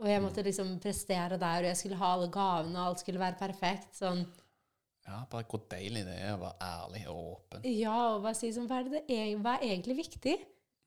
og 0.00 0.08
jeg 0.10 0.22
måtte 0.24 0.42
liksom 0.46 0.72
prestere 0.82 1.38
der, 1.38 1.62
og 1.62 1.70
jeg 1.70 1.80
skulle 1.80 1.98
ha 2.00 2.14
alle 2.16 2.30
gavene, 2.32 2.78
og 2.78 2.92
alt 2.92 3.04
skulle 3.04 3.22
være 3.22 3.38
perfekt. 3.38 3.92
Sånn. 3.98 4.24
Ja, 5.04 5.20
bare 5.30 5.44
hvor 5.50 5.60
deilig 5.70 6.06
det 6.06 6.16
er 6.16 6.32
å 6.34 6.40
være 6.40 6.70
ærlig 6.70 7.04
og 7.12 7.20
åpen. 7.34 7.68
Ja, 7.68 7.98
og 8.14 8.24
bare 8.24 8.38
si, 8.38 8.50
sånn, 8.56 8.66
hva, 8.70 8.80
er 8.80 8.90
det, 8.90 9.04
er, 9.12 9.30
hva 9.44 9.58
er 9.58 9.68
egentlig 9.68 10.00
viktig? 10.00 10.38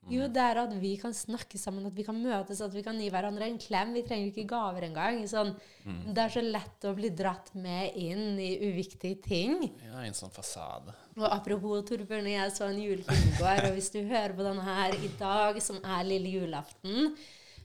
Jo, 0.07 0.27
det 0.31 0.39
er 0.39 0.59
at 0.61 0.73
vi 0.79 0.93
kan 0.99 1.11
snakke 1.15 1.59
sammen, 1.59 1.85
at 1.89 1.95
vi 1.95 2.05
kan 2.07 2.15
møtes, 2.15 2.61
at 2.63 2.71
vi 2.71 2.83
kan 2.85 2.95
gi 3.01 3.09
hverandre 3.11 3.47
en 3.49 3.57
klem. 3.59 3.91
Vi 3.95 4.05
trenger 4.07 4.29
ikke 4.29 4.45
gaver 4.47 4.85
engang. 4.87 5.19
Sånn, 5.27 5.51
Det 5.83 6.23
er 6.23 6.31
så 6.31 6.43
lett 6.45 6.87
å 6.87 6.93
bli 6.95 7.09
dratt 7.11 7.51
med 7.59 7.97
inn 7.99 8.39
i 8.39 8.53
uviktige 8.69 9.19
ting. 9.23 9.57
Ja, 9.83 10.05
en 10.05 10.15
sånn 10.15 10.31
fasade. 10.31 10.95
Og 11.17 11.27
apropos 11.27 11.83
Torbjørn, 11.89 12.29
jeg 12.31 12.53
så 12.55 12.69
en 12.69 12.79
julefilm 12.79 13.33
i 13.33 13.35
går, 13.35 13.65
og 13.67 13.75
hvis 13.75 13.91
du 13.91 13.99
hører 14.05 14.37
på 14.37 14.47
denne 14.47 14.63
her 14.63 14.95
i 14.95 15.11
dag, 15.19 15.59
som 15.63 15.81
er 15.83 16.07
lille 16.07 16.31
julaften, 16.37 17.17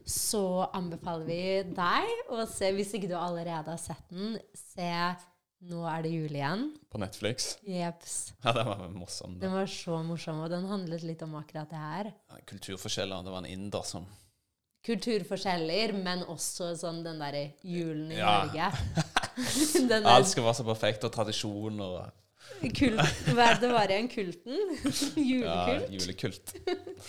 så 0.08 0.44
anbefaler 0.74 1.26
vi 1.28 1.42
deg 1.76 2.32
å 2.34 2.46
se, 2.50 2.72
hvis 2.74 2.94
ikke 2.98 3.10
du 3.12 3.16
allerede 3.18 3.70
har 3.74 3.80
sett 3.80 4.08
den, 4.10 4.38
se 4.56 4.88
Nå 5.62 5.84
er 5.86 6.02
det 6.02 6.10
jul 6.10 6.32
igjen. 6.34 6.62
På 6.90 6.98
Netflix. 6.98 7.52
Jeps. 7.62 8.32
Ja, 8.42 8.50
den 8.56 8.66
var 8.66 8.80
morsom. 8.90 9.36
Den 9.38 9.52
var 9.54 9.68
så 9.70 10.00
morsom, 10.02 10.40
og 10.42 10.48
den 10.50 10.64
handlet 10.66 11.04
litt 11.06 11.22
om 11.22 11.36
akkurat 11.38 11.70
det 11.70 11.78
her. 11.78 12.08
Ja, 12.32 12.40
kulturforskjeller. 12.50 13.22
Det 13.22 13.30
var 13.30 13.44
en 13.44 13.52
inder 13.52 13.86
som 13.86 14.08
Kulturforskjeller, 14.82 15.92
men 16.02 16.24
også 16.26 16.72
sånn 16.80 17.04
den 17.04 17.20
derre 17.22 17.44
julen 17.62 18.10
i 18.10 18.18
Ja. 18.18 18.40
Norge. 18.42 18.72
den 19.78 20.02
der 20.02 20.08
Alt 20.16 20.32
skal 20.32 20.42
være 20.48 20.58
så 20.58 20.66
perfekt, 20.66 21.06
og 21.06 21.14
tradisjon 21.14 21.78
og 21.86 22.66
kult, 22.74 22.98
hva 23.30 23.46
er 23.52 23.60
det 23.62 23.70
var 23.70 23.94
igjen? 23.94 24.10
Kulten? 24.10 24.58
Julekult? 24.82 25.14
ja, 25.46 25.78
Julekult? 25.86 25.94
julekult. 25.94 26.54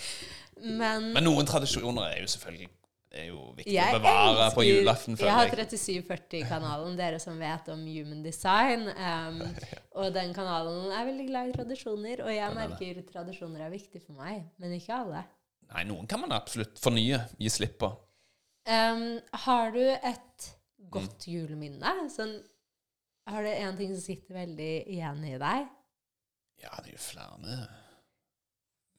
Men 0.77 1.09
Men 1.17 1.25
noen 1.25 1.49
tradisjoner 1.49 2.11
er 2.13 2.21
jo 2.21 2.29
selvfølgelig 2.35 2.69
er 3.13 3.27
jo 3.29 3.41
viktig 3.57 3.73
Jeg 3.75 3.93
å 3.93 3.99
bevare 3.99 4.47
på 4.55 4.61
elsker- 4.63 4.69
julaften, 4.79 5.17
Jeg 5.19 5.33
har 5.37 5.49
3740-kanalen, 5.53 6.95
dere 6.97 7.19
som 7.21 7.37
vet 7.39 7.67
om 7.73 7.83
human 7.85 8.23
design. 8.25 8.87
Um, 8.89 9.41
og 10.01 10.13
den 10.15 10.33
kanalen 10.33 10.91
er 10.91 11.05
veldig 11.09 11.27
glad 11.29 11.49
i 11.51 11.55
tradisjoner, 11.57 12.23
og 12.25 12.31
jeg 12.33 12.43
er 12.47 12.55
merker 12.57 13.01
tradisjoner 13.11 13.65
er 13.67 13.73
viktig 13.75 14.01
for 14.05 14.17
meg, 14.17 14.47
men 14.57 14.73
ikke 14.79 14.95
alle. 14.97 15.23
Nei, 15.73 15.83
noen 15.89 16.07
kan 16.09 16.19
man 16.21 16.33
absolutt 16.35 16.77
fornye, 16.81 17.21
gi 17.39 17.49
slipp 17.53 17.77
på. 17.83 17.91
Um, 18.69 19.19
har 19.45 19.71
du 19.75 19.81
et 19.83 20.49
Mm. 20.83 20.89
godt 20.91 21.25
juleminne? 21.27 21.91
Sånn, 22.11 22.33
har 23.27 23.41
du 23.43 23.47
en 23.49 23.77
ting 23.77 23.93
som 23.95 24.01
sitter 24.03 24.35
veldig 24.35 24.71
igjen 24.87 25.23
i 25.25 25.37
deg? 25.37 25.69
Ja, 26.61 26.69
det 26.83 26.91
er 26.91 26.97
jo 26.97 27.01
flere 27.01 27.37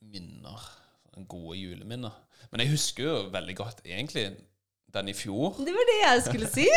minner. 0.00 0.64
Gode 1.28 1.58
juleminner. 1.58 2.14
Men 2.50 2.64
jeg 2.64 2.74
husker 2.74 3.06
jo 3.06 3.14
veldig 3.34 3.56
godt 3.56 3.84
egentlig 3.86 4.26
den 4.94 5.08
i 5.10 5.14
fjor. 5.16 5.56
Det 5.58 5.74
var 5.74 5.88
det 5.90 6.00
jeg 6.02 6.26
skulle 6.28 6.50
si! 6.50 6.68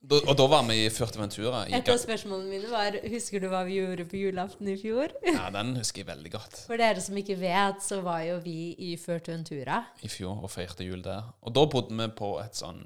Da, 0.00 0.16
og 0.16 0.32
da 0.38 0.46
var 0.48 0.64
vi 0.64 0.78
i 0.86 0.90
Fuerteventura. 0.90 1.66
i 1.68 1.74
Et 1.76 1.88
av 1.92 1.98
spørsmålene 2.00 2.48
mine 2.48 2.70
var 2.72 2.96
Husker 3.12 3.42
du 3.42 3.50
hva 3.52 3.60
vi 3.68 3.76
gjorde 3.76 4.06
på 4.08 4.16
julaften 4.16 4.70
i 4.72 4.76
fjor? 4.80 5.12
Ja, 5.28 5.50
den 5.52 5.74
husker 5.76 6.00
jeg 6.00 6.08
veldig 6.08 6.32
godt. 6.32 6.56
For 6.70 6.80
dere 6.80 7.02
som 7.04 7.18
ikke 7.20 7.36
vet, 7.38 7.84
så 7.84 8.00
var 8.02 8.22
jo 8.24 8.38
vi 8.42 8.72
i 8.80 8.94
Fuerteventura. 8.98 9.82
I 10.00 10.08
fjor 10.08 10.40
og 10.40 10.50
feirte 10.50 10.88
jul 10.88 11.04
der. 11.04 11.28
Og 11.44 11.54
da 11.54 11.66
bodde 11.68 11.94
vi 12.00 12.08
på 12.16 12.32
et 12.40 12.56
sånn 12.56 12.80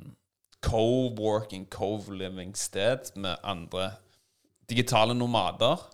co-working, 0.65 1.69
co-living-sted 1.71 3.15
med 3.21 3.39
andre 3.47 3.93
digitale 4.69 5.15
nomader. 5.15 5.87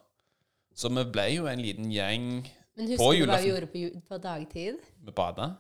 Så 0.75 0.89
vi 0.89 1.05
ble 1.05 1.29
jo 1.35 1.47
en 1.51 1.61
liten 1.61 1.93
gjeng 1.93 2.49
Men 2.79 2.87
På 2.97 3.11
husker 3.11 3.27
du 3.27 3.33
hva 3.33 3.41
vi 3.43 3.51
gjorde 3.51 3.69
på, 3.73 3.83
på 4.09 4.19
dagtid? 4.23 4.79
Vi 5.05 5.15
bada. 5.17 5.51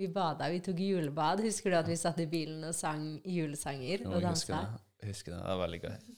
Vi 0.00 0.08
bada, 0.08 0.48
vi 0.48 0.60
tok 0.64 0.78
julebad. 0.80 1.42
Husker 1.44 1.74
du 1.74 1.76
at 1.80 1.90
vi 1.90 1.98
satt 1.98 2.20
i 2.22 2.28
bilen 2.30 2.62
og 2.68 2.74
sang 2.76 3.04
julesanger 3.26 4.06
og 4.06 4.20
husker 4.20 4.54
dansa? 4.54 4.60
det. 4.62 4.82
Jeg 5.02 5.14
husker 5.14 5.34
det. 5.34 5.40
Det 5.42 5.50
var 5.50 5.62
veldig 5.64 5.80
gøy. 5.82 6.16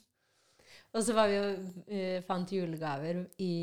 Og 0.93 1.05
så 1.07 1.17
var 1.17 1.31
vi 1.31 1.39
og 1.41 1.67
uh, 1.89 2.19
fant 2.29 2.53
julegaver 2.53 3.23
i 3.41 3.55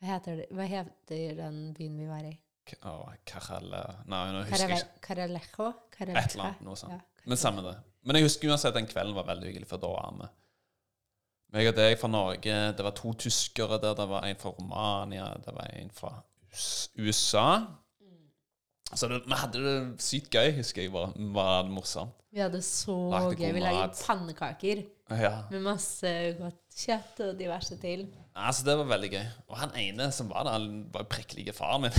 hva 0.00 0.14
heter, 0.14 0.40
det? 0.40 0.46
hva 0.56 0.64
heter 0.64 1.36
den 1.36 1.60
byen 1.76 1.98
vi 2.00 2.08
var 2.08 2.24
i? 2.24 2.32
Oh, 2.86 3.04
Å, 3.04 3.12
Nei, 4.08 4.20
nå 4.32 4.42
husker 4.46 4.70
jeg 4.70 4.78
ikke. 4.80 5.00
Et 6.16 6.34
eller 6.34 6.44
annet. 6.46 6.62
Noe 6.64 6.78
sånt. 6.78 6.94
Ja. 6.96 7.26
Men 7.28 7.40
samme 7.40 7.64
det. 7.66 7.74
Men 8.06 8.16
jeg 8.16 8.30
husker 8.30 8.52
uansett 8.54 8.76
den 8.76 8.88
kvelden 8.88 9.16
var 9.16 9.26
veldig 9.28 9.50
hyggelig, 9.50 9.68
for 9.68 9.82
da 9.82 9.90
var 9.92 10.14
vi 10.16 10.30
meg 11.52 11.68
og 11.70 11.76
deg 11.76 11.96
fra 11.98 12.08
Norge. 12.12 12.56
Det 12.78 12.84
var 12.86 12.94
to 12.98 13.12
tyskere 13.18 13.80
der. 13.82 13.94
Det 13.98 14.08
var 14.10 14.26
en 14.28 14.36
fra 14.40 14.52
Romania. 14.56 15.28
Det 15.44 15.54
var 15.56 15.70
en 15.80 15.90
fra 15.94 16.12
USA. 16.98 17.46
Så 18.94 19.06
det, 19.10 19.20
vi 19.26 19.36
hadde 19.38 19.60
det 19.62 19.74
sykt 20.02 20.32
gøy, 20.34 20.48
husker 20.56 20.82
jeg. 20.82 20.92
Var, 20.94 21.12
var 21.34 21.62
det 21.66 21.74
morsomt. 21.74 22.16
Vi 22.30 22.38
hadde 22.42 22.60
så 22.62 22.94
Lagde 23.10 23.36
gøy. 23.38 23.52
Vi 23.56 23.62
lagde 23.62 23.90
pannekaker 24.06 24.82
Ja. 25.10 25.30
med 25.50 25.62
masse 25.66 26.10
godt 26.38 26.58
kjøtt 26.78 27.20
og 27.26 27.38
diverse 27.38 27.76
til. 27.82 28.04
Altså, 28.38 28.64
det 28.66 28.76
var 28.78 28.84
veldig 28.92 29.10
gøy. 29.10 29.24
Og 29.50 29.56
han 29.58 29.72
ene 29.78 30.10
som 30.14 30.28
var 30.30 30.46
der, 30.46 30.52
han 30.58 30.84
var 30.94 31.06
prikkelig 31.10 31.54
faren 31.54 31.82
min. 31.88 31.96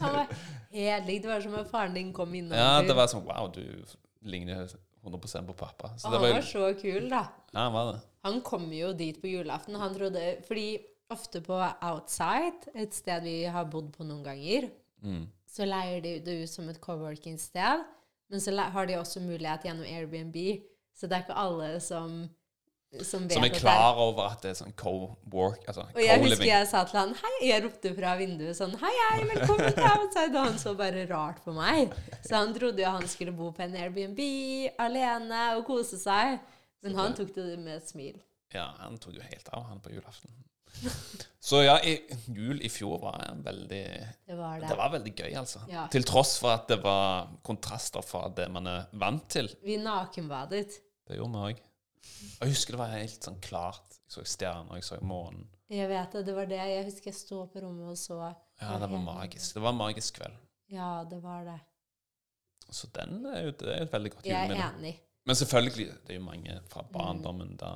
Han 0.00 0.12
var 0.12 0.32
helt 0.72 1.06
lik. 1.08 1.22
Det 1.24 1.30
var 1.30 1.40
som 1.44 1.54
om 1.56 1.68
faren 1.68 1.94
din 1.96 2.12
kom 2.16 2.32
innom. 2.36 2.56
Ja, 2.56 2.80
det 2.84 2.96
var 2.96 3.08
sånn 3.12 3.24
Wow, 3.28 3.48
du 3.52 3.62
ligner 4.28 4.66
100 5.06 5.46
på 5.46 5.54
pappa. 5.56 5.92
Så 5.96 6.08
Og 6.08 6.12
han 6.16 6.22
var 6.22 6.32
var 6.36 6.46
så 6.46 6.66
kul, 6.80 7.08
da. 7.10 7.22
Ja, 7.52 7.60
han 7.66 7.72
var 7.72 7.92
det. 7.92 8.00
Han 8.24 8.40
kom 8.42 8.66
jo 8.72 8.92
dit 8.92 9.20
på 9.22 9.28
julaften. 9.30 9.74
Han 9.78 9.94
trodde 9.94 10.42
Fordi 10.48 10.78
ofte 11.10 11.40
på 11.40 11.54
Outside, 11.86 12.66
et 12.74 12.94
sted 12.94 13.22
vi 13.22 13.44
har 13.44 13.64
bodd 13.70 13.92
på 13.94 14.04
noen 14.04 14.24
ganger, 14.24 14.70
Mm. 15.02 15.26
så 15.46 15.64
leier 15.68 16.00
de 16.02 16.18
det 16.20 16.42
ut 16.42 16.48
som 16.50 16.68
et 16.68 16.80
coworking-sted. 16.80 17.84
Men 18.30 18.40
så 18.40 18.56
har 18.58 18.86
de 18.86 18.94
også 18.98 19.20
mulighet 19.22 19.62
gjennom 19.62 19.84
Airbnb. 19.86 20.62
Så 20.96 21.06
det 21.06 21.12
er 21.12 21.22
ikke 21.22 21.36
alle 21.36 21.80
som, 21.80 22.28
som 23.04 23.26
Som 23.30 23.44
er 23.44 23.52
klar 23.54 23.98
over 24.00 24.30
at 24.30 24.42
det 24.44 24.52
er 24.52 24.58
sånn 24.60 24.74
co-work, 24.78 25.64
altså 25.66 25.84
Og 25.92 26.00
jeg 26.00 26.22
husker 26.22 26.46
jeg 26.48 26.68
sa 26.70 26.84
til 26.88 27.00
han 27.00 27.14
Hei, 27.20 27.34
jeg 27.48 27.64
ropte 27.66 27.92
fra 27.98 28.14
vinduet 28.20 28.56
sånn 28.58 28.74
Hei, 28.80 28.92
hei, 29.02 29.26
velkommen 29.32 29.74
til 29.76 29.88
Outside. 29.90 30.32
Og 30.32 30.40
han 30.46 30.58
så 30.62 30.74
bare 30.78 31.04
rart 31.10 31.42
på 31.44 31.54
meg. 31.56 31.94
Så 32.24 32.38
han 32.38 32.54
trodde 32.56 32.84
jo 32.84 32.94
han 32.96 33.06
skulle 33.10 33.34
bo 33.36 33.50
på 33.56 33.66
en 33.66 33.76
Airbnb 33.76 34.22
alene 34.82 35.42
og 35.58 35.66
kose 35.68 36.00
seg. 36.00 36.38
Men 36.84 36.98
han 36.98 37.16
tok 37.18 37.34
det 37.34 37.52
med 37.58 37.80
et 37.80 37.88
smil. 37.90 38.16
Ja, 38.54 38.70
han 38.80 38.98
tok 39.02 39.16
jo 39.18 39.24
helt 39.26 39.48
av, 39.52 39.66
han 39.70 39.80
på 39.82 39.92
julaften. 39.94 40.32
Så 41.40 41.62
ja, 41.62 41.76
i, 41.86 41.96
jul 42.26 42.58
i 42.62 42.68
fjor 42.72 42.98
var 43.00 43.20
en 43.30 43.42
veldig 43.44 43.84
Det 44.26 44.36
var 44.36 44.58
det. 44.60 44.68
Det 44.68 44.78
var 44.78 44.90
veldig 44.92 45.12
gøy, 45.14 45.30
altså. 45.38 45.62
Ja. 45.70 45.86
Til 45.92 46.04
tross 46.06 46.36
for 46.42 46.56
at 46.56 46.66
det 46.70 46.80
var 46.82 47.30
kontraster 47.46 48.04
fra 48.04 48.26
det 48.34 48.48
man 48.52 48.66
er 48.70 48.88
vant 48.98 49.28
til. 49.32 49.50
Vi 49.64 49.78
nakenbadet. 49.80 50.80
Det 51.06 51.18
gjorde 51.20 51.32
vi 51.32 51.52
òg. 51.52 51.62
Jeg 52.40 52.48
husker 52.52 52.76
det 52.76 52.78
var 52.80 52.92
helt 52.94 53.22
sånn 53.26 53.38
klart. 53.44 53.96
Jeg 54.06 54.12
så 54.16 54.24
stjerner, 54.24 54.74
jeg 54.78 54.84
så 54.84 54.98
månen. 55.02 55.46
Jeg 55.72 55.88
vet 55.90 56.12
det, 56.12 56.24
det 56.28 56.34
var 56.36 56.46
det. 56.46 56.58
Jeg 56.70 56.84
husker 56.86 57.10
jeg 57.10 57.18
sto 57.18 57.40
på 57.50 57.62
rommet 57.64 57.88
og 57.90 57.98
så. 57.98 58.18
Ja, 58.60 58.76
det 58.78 58.88
var 58.92 59.02
magisk. 59.02 59.54
Det 59.56 59.62
var 59.64 59.72
en 59.74 59.80
magisk 59.80 60.20
kveld. 60.20 60.36
Ja, 60.70 60.90
det 61.10 61.18
var 61.22 61.44
det. 61.44 61.56
Så 62.70 62.88
den 62.94 63.24
er 63.30 63.44
jo 63.46 63.50
det 63.58 63.68
er 63.74 63.82
et 63.86 63.92
veldig 63.92 64.10
godt 64.14 64.26
Jeg 64.26 64.50
er 64.50 64.62
enig. 64.70 64.94
Men 65.26 65.36
selvfølgelig, 65.38 65.86
det 66.06 66.14
er 66.14 66.18
jo 66.20 66.24
mange 66.26 66.60
fra 66.70 66.82
Mm. 66.82 66.92
barndommen 66.92 67.56
da 67.56 67.72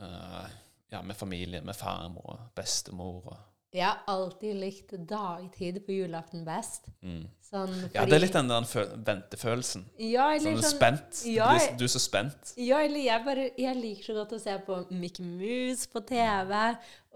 uh, 0.00 0.46
Ja, 0.92 1.02
med 1.02 1.14
familie, 1.16 1.60
med 1.62 1.74
farmor 1.74 2.26
og 2.30 2.38
bestemor 2.54 3.26
og 3.32 3.36
Jeg 3.74 3.84
har 3.88 4.04
alltid 4.06 4.54
likt 4.60 4.92
dagtid 5.10 5.80
på 5.86 5.96
julaften 5.96 6.44
best. 6.46 6.86
mm. 7.02 7.24
Sånn 7.44 7.72
Ja, 7.94 8.04
det 8.06 8.16
er 8.16 8.22
litt 8.22 8.34
den 8.34 8.48
der 8.50 8.64
ventefølelsen. 9.06 9.84
Ja, 10.00 10.28
Sånn 10.42 10.56
sånn 10.58 10.70
spent. 10.76 11.20
Ja, 11.28 11.48
Du, 11.58 11.76
du 11.82 11.84
er 11.86 11.92
så 11.92 12.00
spent. 12.02 12.52
Ja, 12.58 12.80
eller 12.82 13.02
jeg, 13.02 13.24
bare, 13.26 13.48
jeg 13.58 13.76
liker 13.78 14.08
så 14.08 14.14
godt 14.16 14.32
å 14.34 14.40
se 14.42 14.54
på 14.66 14.78
Mickey 14.90 15.26
Mouse 15.26 15.86
på 15.92 16.02
TV, 16.06 16.54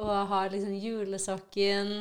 og 0.02 0.12
ha 0.30 0.42
liksom 0.52 0.74
julesokken. 0.78 1.94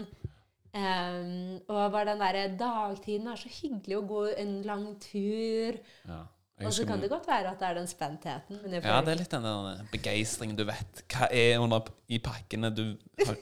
um, 0.78 1.60
og 1.72 1.92
bare 1.94 2.12
den 2.12 2.20
derre 2.22 2.44
dagtiden 2.60 3.28
er 3.32 3.40
så 3.42 3.50
hyggelig 3.50 3.98
å 3.98 4.06
gå 4.10 4.24
en 4.38 4.56
lang 4.68 4.88
tur. 5.02 5.80
Ja. 6.06 6.20
Og 6.66 6.74
så 6.74 6.86
kan 6.90 7.02
det 7.02 7.10
godt 7.12 7.28
være 7.30 7.52
at 7.52 7.60
det 7.62 7.68
er 7.68 7.76
den 7.78 7.88
spentheten. 7.88 8.60
Men 8.64 8.74
Ja, 8.74 8.80
føler 8.82 9.04
det 9.06 9.12
er 9.14 9.20
litt 9.22 9.34
den 9.36 9.44
der 9.46 9.82
begeistringen 9.92 10.58
du 10.58 10.64
vet. 10.66 11.04
Hva 11.14 11.28
er 11.30 11.60
under 11.62 11.92
i 12.10 12.18
pakkene 12.24 12.72
du 12.74 12.86
har 13.28 13.36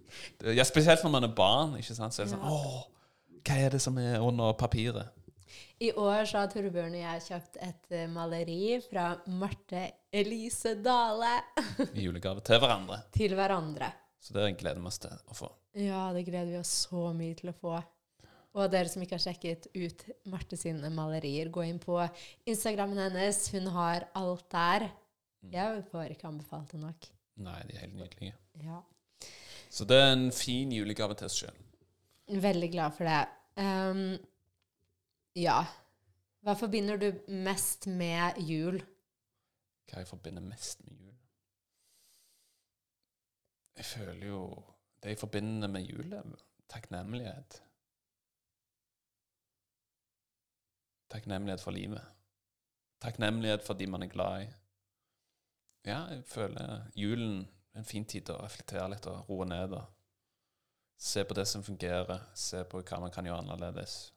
ja, 0.56 0.64
Spesielt 0.64 1.04
når 1.04 1.10
man 1.12 1.24
er 1.28 1.34
barn. 1.36 1.74
ikke 1.76 1.94
sant? 1.98 2.14
Så 2.16 2.22
er 2.22 2.30
det 2.30 2.32
sånn 2.32 2.46
Ja. 2.46 2.54
Åh, 2.54 2.78
hva 3.44 3.58
er 3.66 3.70
det 3.76 3.82
som 3.84 3.98
er 4.00 4.20
under 4.24 4.54
papiret? 4.56 5.10
I 5.82 5.90
år 5.98 6.24
så 6.30 6.38
har 6.38 6.46
Torbjørn 6.52 6.94
og 6.94 7.00
jeg 7.02 7.22
kjøpt 7.26 7.56
et 7.60 7.90
eh, 7.98 8.06
maleri 8.08 8.78
fra 8.86 9.16
Marte 9.26 9.80
Elise 10.14 10.76
Dale 10.80 11.32
I 11.92 12.04
julegave 12.06 12.40
til 12.46 12.60
hverandre. 12.62 13.00
til 13.12 13.34
hverandre. 13.34 13.88
Så 14.22 14.32
det 14.36 14.52
gleder 14.60 14.78
vi 14.80 14.86
oss 14.86 15.00
til 15.02 15.10
å 15.26 15.34
få. 15.34 15.48
Ja, 15.74 16.12
det 16.14 16.22
gleder 16.28 16.52
vi 16.54 16.58
oss 16.60 16.70
så 16.86 17.10
mye 17.16 17.34
til 17.34 17.50
å 17.50 17.54
få. 17.58 17.80
Og 18.52 18.68
dere 18.72 18.90
som 18.92 19.00
ikke 19.00 19.16
har 19.16 19.24
sjekket 19.24 19.70
ut 19.72 20.02
Marte 20.28 20.58
sine 20.60 20.90
malerier, 20.92 21.48
gå 21.52 21.64
inn 21.64 21.80
på 21.80 21.96
Instagrammen 22.44 23.00
hennes. 23.00 23.46
Hun 23.54 23.70
har 23.72 24.10
alt 24.18 24.44
der. 24.52 24.90
Jeg 25.52 25.84
får 25.90 26.12
ikke 26.12 26.28
anbefalt 26.28 26.74
det 26.74 26.80
nok. 26.82 27.08
Nei, 27.42 27.58
de 27.68 27.76
er 27.76 27.86
helt 27.86 27.96
nydelige. 27.96 28.34
Ja. 28.62 28.82
Så 29.72 29.86
det 29.88 29.96
er 29.96 30.12
en 30.12 30.28
fin 30.36 30.72
julegave 30.74 31.16
til 31.16 31.30
oss 31.30 31.38
sjøl. 31.40 31.62
Veldig 32.42 32.68
glad 32.74 32.92
for 32.96 33.08
det. 33.08 33.22
Um, 33.56 34.04
ja. 35.36 35.62
Hva 36.44 36.54
forbinder 36.58 37.00
du 37.00 37.08
mest 37.32 37.88
med 37.88 38.36
jul? 38.44 38.82
Hva 39.88 40.02
jeg 40.02 40.12
forbinder 40.12 40.44
mest 40.44 40.84
med 40.84 40.98
jul? 41.00 41.16
Jeg 43.80 43.88
føler 43.88 44.26
jo 44.28 44.44
Det 45.02 45.16
jeg 45.16 45.18
forbinder 45.18 45.68
med 45.68 45.82
jul, 45.82 46.12
er 46.14 46.26
takknemlighet. 46.70 47.56
Takknemlighet 51.12 51.60
for 51.60 51.74
livet. 51.76 52.02
Takknemlighet 53.02 53.64
for 53.66 53.76
de 53.78 53.86
man 53.90 54.02
er 54.06 54.12
glad 54.12 54.44
i. 54.46 54.50
Ja, 55.86 56.04
jeg 56.14 56.22
føler 56.30 56.86
julen 56.96 57.42
er 57.74 57.82
en 57.82 57.88
fin 57.88 58.04
tid 58.06 58.30
å 58.30 58.38
reflektere 58.44 58.86
litt 58.92 59.06
og 59.10 59.28
roe 59.28 59.46
ned. 59.50 59.74
og 59.74 59.88
Se 61.02 61.24
på 61.26 61.34
det 61.34 61.48
som 61.50 61.64
fungerer, 61.66 62.20
se 62.38 62.62
på 62.70 62.80
hva 62.86 63.00
man 63.02 63.10
kan 63.10 63.26
gjøre 63.26 63.42
annerledes. 63.42 64.12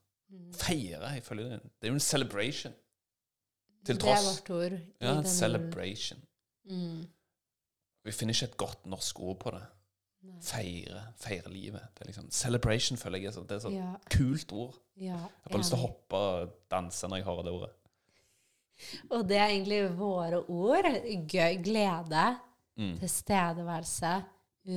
Feire. 0.57 1.13
jeg 1.13 1.23
føler 1.23 1.43
Det 1.49 1.61
det 1.81 1.87
er 1.87 1.93
jo 1.93 1.97
en 1.99 1.99
celebration. 1.99 2.73
Til 3.85 3.95
Det 3.95 4.03
er 4.03 4.05
tross. 4.05 4.27
vårt 4.27 4.49
ord. 4.49 4.79
Ja, 5.01 5.17
en 5.17 5.25
celebration. 5.25 6.21
Mm. 6.65 7.05
Vi 8.03 8.11
finner 8.11 8.33
ikke 8.33 8.51
et 8.51 8.57
godt 8.57 8.85
norsk 8.85 9.19
ord 9.19 9.39
på 9.39 9.51
det. 9.51 9.63
Feire. 10.41 11.01
Feire 11.17 11.49
livet. 11.49 11.81
Det 11.95 12.01
er 12.01 12.05
liksom, 12.11 12.29
celebration 12.31 12.97
føler 12.97 13.19
jeg 13.19 13.31
er 13.35 13.43
det 13.43 13.51
er 13.55 13.59
så 13.59 13.71
Ja, 13.73 13.93
kult 14.11 14.51
ord. 14.51 14.75
ja, 14.97 15.03
Jeg 15.03 15.19
har 15.19 15.49
bare 15.51 15.57
lyst 15.61 15.69
til 15.73 15.77
å 15.79 15.81
hoppe 15.87 16.15
og 16.15 16.49
danse 16.71 17.07
når 17.07 17.15
jeg 17.17 17.25
hører 17.25 17.43
det 17.43 17.51
ordet. 17.53 17.69
Og 19.11 19.27
det 19.29 19.37
er 19.37 19.47
egentlig 19.47 19.97
våre 19.97 20.41
ord. 20.49 20.83
Gøy, 21.27 21.63
glede, 21.63 22.39
Mm. 22.77 22.97
tilstedeværelse, 22.99 24.23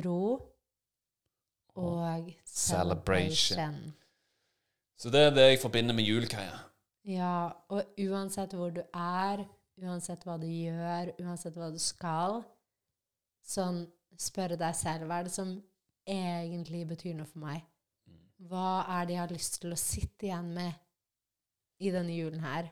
ro 0.04 0.40
og 1.74 2.32
Celebration. 2.44 3.34
celebration. 3.36 3.94
Så 4.98 5.10
det 5.10 5.20
er 5.20 5.30
det 5.30 5.50
jeg 5.50 5.58
forbinder 5.62 5.94
med 5.94 6.04
jul, 6.04 6.26
Kaja. 6.26 6.58
Ja, 7.04 7.50
og 7.68 7.84
uansett 7.98 8.52
hvor 8.54 8.70
du 8.70 8.80
er, 8.94 9.44
uansett 9.82 10.24
hva 10.26 10.36
du 10.40 10.46
gjør, 10.46 11.12
uansett 11.22 11.54
hva 11.56 11.70
du 11.72 11.78
skal, 11.78 12.42
sånn 13.46 13.86
spørre 14.16 14.58
deg 14.58 14.76
selv 14.76 15.08
hva 15.08 15.20
er 15.20 15.28
det 15.28 15.34
som 15.34 15.52
egentlig 16.08 16.86
betyr 16.88 17.16
noe 17.18 17.28
for 17.28 17.42
meg? 17.44 17.64
Hva 18.48 18.84
er 18.94 19.06
det 19.06 19.16
jeg 19.16 19.22
har 19.24 19.34
lyst 19.34 19.60
til 19.62 19.74
å 19.74 19.80
sitte 19.80 20.28
igjen 20.28 20.52
med 20.54 21.82
i 21.82 21.90
denne 21.94 22.14
julen 22.14 22.42
her? 22.42 22.70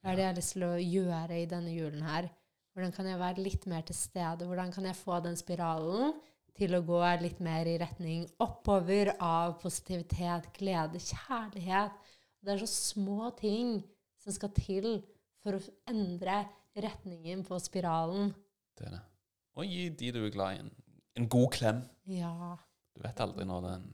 Hva 0.00 0.12
er 0.12 0.16
det 0.16 0.24
jeg 0.24 0.30
har 0.30 0.38
lyst 0.38 0.54
til 0.56 0.66
å 0.66 0.74
gjøre 0.76 1.40
i 1.40 1.48
denne 1.48 1.72
julen 1.74 2.04
her? 2.04 2.28
Hvordan 2.72 2.94
kan 2.94 3.08
jeg 3.10 3.20
være 3.20 3.44
litt 3.44 3.66
mer 3.68 3.82
til 3.88 3.96
stede? 3.98 4.46
Hvordan 4.46 4.72
kan 4.72 4.86
jeg 4.88 4.98
få 5.00 5.18
den 5.24 5.36
spiralen 5.40 6.14
til 6.56 6.76
å 6.76 6.82
gå 6.84 7.00
litt 7.20 7.40
mer 7.44 7.68
i 7.68 7.78
retning 7.80 8.26
oppover 8.40 9.14
av 9.16 9.56
positivitet, 9.62 10.52
glede, 10.56 11.00
kjærlighet? 11.02 11.96
Det 12.40 12.54
er 12.54 12.62
så 12.62 12.70
små 12.70 13.32
ting 13.40 13.80
som 14.20 14.36
skal 14.36 14.52
til 14.56 15.00
for 15.40 15.56
å 15.56 15.64
endre 15.90 16.44
retningen 16.76 17.44
på 17.44 17.58
spiralen. 17.60 18.34
Det 18.76 18.88
er 18.88 18.96
det. 18.96 19.04
Og 19.58 19.66
gi 19.66 19.88
de 19.88 20.12
du 20.14 20.20
er 20.24 20.34
glad 20.34 20.56
i, 20.56 20.60
en, 20.64 20.70
en 21.18 21.28
god 21.28 21.48
klem. 21.56 21.82
Ja. 22.06 22.56
Du 22.96 23.02
vet 23.02 23.20
aldri 23.22 23.46
når, 23.48 23.66
den, 23.66 23.88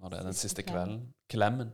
når 0.00 0.12
det 0.12 0.18
er 0.18 0.28
den 0.30 0.34
Siste 0.34 0.48
siste 0.48 0.66
kvelden. 0.66 1.04
Klemmen. 1.30 1.72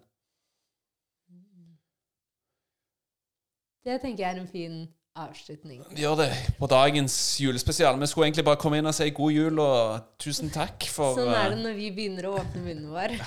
Det 3.87 4.01
tenker 4.03 4.25
jeg 4.25 4.35
er 4.35 4.41
en 4.43 4.51
fin 4.51 4.79
avslutning. 5.17 5.85
Gjør 5.97 6.17
det 6.21 6.31
på 6.59 6.67
dagens 6.67 7.15
julespesial. 7.41 8.01
Vi 8.01 8.09
skulle 8.11 8.27
egentlig 8.27 8.45
bare 8.45 8.59
komme 8.61 8.81
inn 8.81 8.91
og 8.91 8.95
si 8.97 9.09
god 9.15 9.33
jul 9.33 9.61
og 9.63 10.09
tusen 10.21 10.51
takk 10.53 10.89
for 10.91 11.17
Sånn 11.17 11.31
er 11.31 11.53
det 11.53 11.59
eh, 11.61 11.63
når 11.63 11.77
vi 11.79 11.91
begynner 11.95 12.29
å 12.29 12.37
åpne 12.41 12.65
munnen 12.67 12.91
vår. 12.95 13.17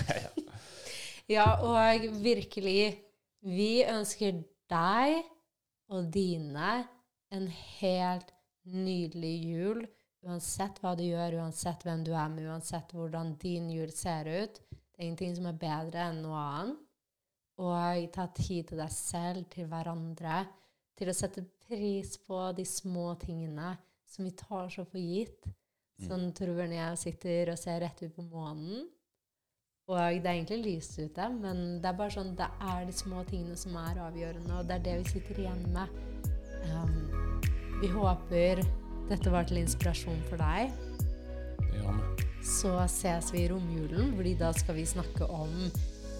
Ja, 1.29 1.59
og 1.61 2.07
virkelig, 2.23 3.03
vi 3.45 3.83
ønsker 3.85 4.39
deg 4.71 5.19
og 5.93 6.07
dine 6.09 6.71
en 7.29 7.45
helt 7.77 8.31
nydelig 8.67 9.35
jul. 9.45 9.85
Uansett 10.27 10.81
hva 10.83 10.95
du 10.99 11.05
gjør, 11.05 11.37
uansett 11.39 11.85
hvem 11.87 12.03
du 12.03 12.11
er 12.11 12.29
med, 12.33 12.49
uansett 12.51 12.91
hvordan 12.95 13.37
din 13.39 13.69
jul 13.71 13.91
ser 13.95 14.27
ut. 14.27 14.59
Det 14.69 14.99
er 14.99 15.07
ingenting 15.07 15.37
som 15.37 15.47
er 15.47 15.61
bedre 15.61 16.09
enn 16.09 16.23
noe 16.25 16.39
annet. 16.43 16.85
Og 17.59 18.05
ta 18.15 18.25
tid 18.31 18.69
til 18.69 18.79
deg 18.79 18.91
selv, 18.95 19.47
til 19.51 19.67
hverandre, 19.67 20.45
til 20.95 21.11
å 21.11 21.15
sette 21.15 21.43
pris 21.67 22.13
på 22.23 22.39
de 22.55 22.63
små 22.67 23.13
tingene 23.19 23.73
som 24.07 24.27
vi 24.27 24.31
tar 24.35 24.69
så 24.71 24.85
for 24.87 24.99
gitt. 24.99 25.49
Sånn 25.99 26.29
Torbjørn 26.35 26.71
og 26.71 26.79
jeg 26.79 27.01
sitter 27.01 27.51
og 27.51 27.59
ser 27.59 27.81
rett 27.83 27.99
ut 28.05 28.15
på 28.15 28.23
månen. 28.31 28.87
Og 29.89 29.97
det 29.97 30.29
er 30.29 30.35
egentlig 30.35 30.59
lyst 30.63 30.99
ute, 30.99 31.29
men 31.33 31.79
det 31.81 31.89
er 31.89 31.97
bare 31.97 32.13
sånn, 32.13 32.35
det 32.37 32.45
er 32.61 32.83
de 32.85 32.93
små 32.93 33.23
tingene 33.27 33.57
som 33.57 33.73
er 33.81 33.97
avgjørende, 34.05 34.59
og 34.59 34.69
det 34.69 34.77
er 34.77 34.85
det 34.85 34.97
vi 34.99 35.15
sitter 35.15 35.41
igjen 35.41 35.63
med. 35.73 35.95
Um, 36.69 37.08
vi 37.81 37.87
håper 37.93 38.63
dette 39.09 39.31
var 39.33 39.47
til 39.49 39.61
inspirasjon 39.63 40.19
for 40.29 40.41
deg. 40.41 40.73
Det 41.59 41.79
gjør 41.79 41.97
vi. 41.97 42.27
Så 42.49 42.73
ses 42.91 43.31
vi 43.33 43.43
i 43.43 43.49
romjulen, 43.51 44.13
fordi 44.17 44.35
da 44.39 44.51
skal 44.55 44.77
vi 44.77 44.85
snakke 44.87 45.27
om 45.27 45.53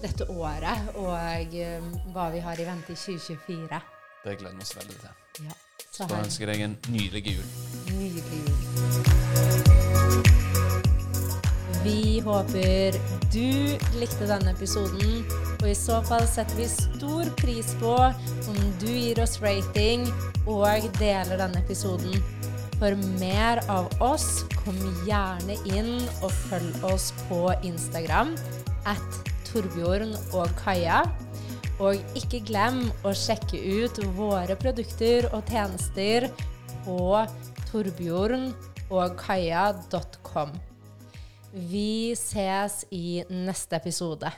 dette 0.00 0.26
året 0.32 0.94
og 0.96 1.56
um, 1.56 1.90
hva 2.14 2.28
vi 2.34 2.42
har 2.44 2.60
i 2.60 2.68
vente 2.68 2.94
i 2.94 2.98
2024. 2.98 3.80
Det 4.24 4.36
gleder 4.40 4.56
vi 4.56 4.66
oss 4.66 4.76
veldig 4.76 5.00
til. 5.00 5.48
Ja, 5.48 5.58
så 5.90 6.08
Da 6.10 6.22
ønsker 6.24 6.48
jeg 6.48 6.56
deg 6.56 6.68
en 6.68 6.78
nydelig 6.92 7.36
jul. 7.36 7.50
nydelig 7.88 8.40
jul. 8.48 9.69
Vi 11.80 12.20
håper 12.20 12.92
du 13.32 13.72
likte 13.96 14.26
denne 14.28 14.52
episoden, 14.52 15.24
og 15.62 15.68
i 15.70 15.74
så 15.76 16.02
fall 16.04 16.26
setter 16.28 16.56
vi 16.58 16.66
stor 16.68 17.24
pris 17.40 17.74
på 17.80 17.94
om 18.50 18.58
du 18.82 18.90
gir 18.90 19.20
oss 19.22 19.40
rating 19.40 20.04
og 20.44 20.66
deler 20.98 21.36
denne 21.40 21.58
episoden. 21.62 22.22
For 22.76 22.96
mer 23.20 23.60
av 23.72 23.88
oss, 24.04 24.44
kom 24.60 24.76
gjerne 25.08 25.56
inn 25.72 26.08
og 26.20 26.30
følg 26.48 26.84
oss 26.92 27.06
på 27.28 27.40
Instagram 27.64 28.30
at 28.88 29.08
Torbjørn 29.48 30.12
og 30.36 30.48
Kaja. 30.60 31.00
Og 31.80 31.96
ikke 32.16 32.40
glem 32.44 32.92
å 33.08 33.10
sjekke 33.16 33.56
ut 33.56 33.98
våre 34.18 34.56
produkter 34.60 35.24
og 35.32 35.40
tjenester 35.48 36.28
på 36.84 37.26
torbjørnogkaja.com. 37.70 40.69
Vi 41.52 42.14
ses 42.14 42.84
i 42.90 43.24
neste 43.30 43.76
episode. 43.76 44.30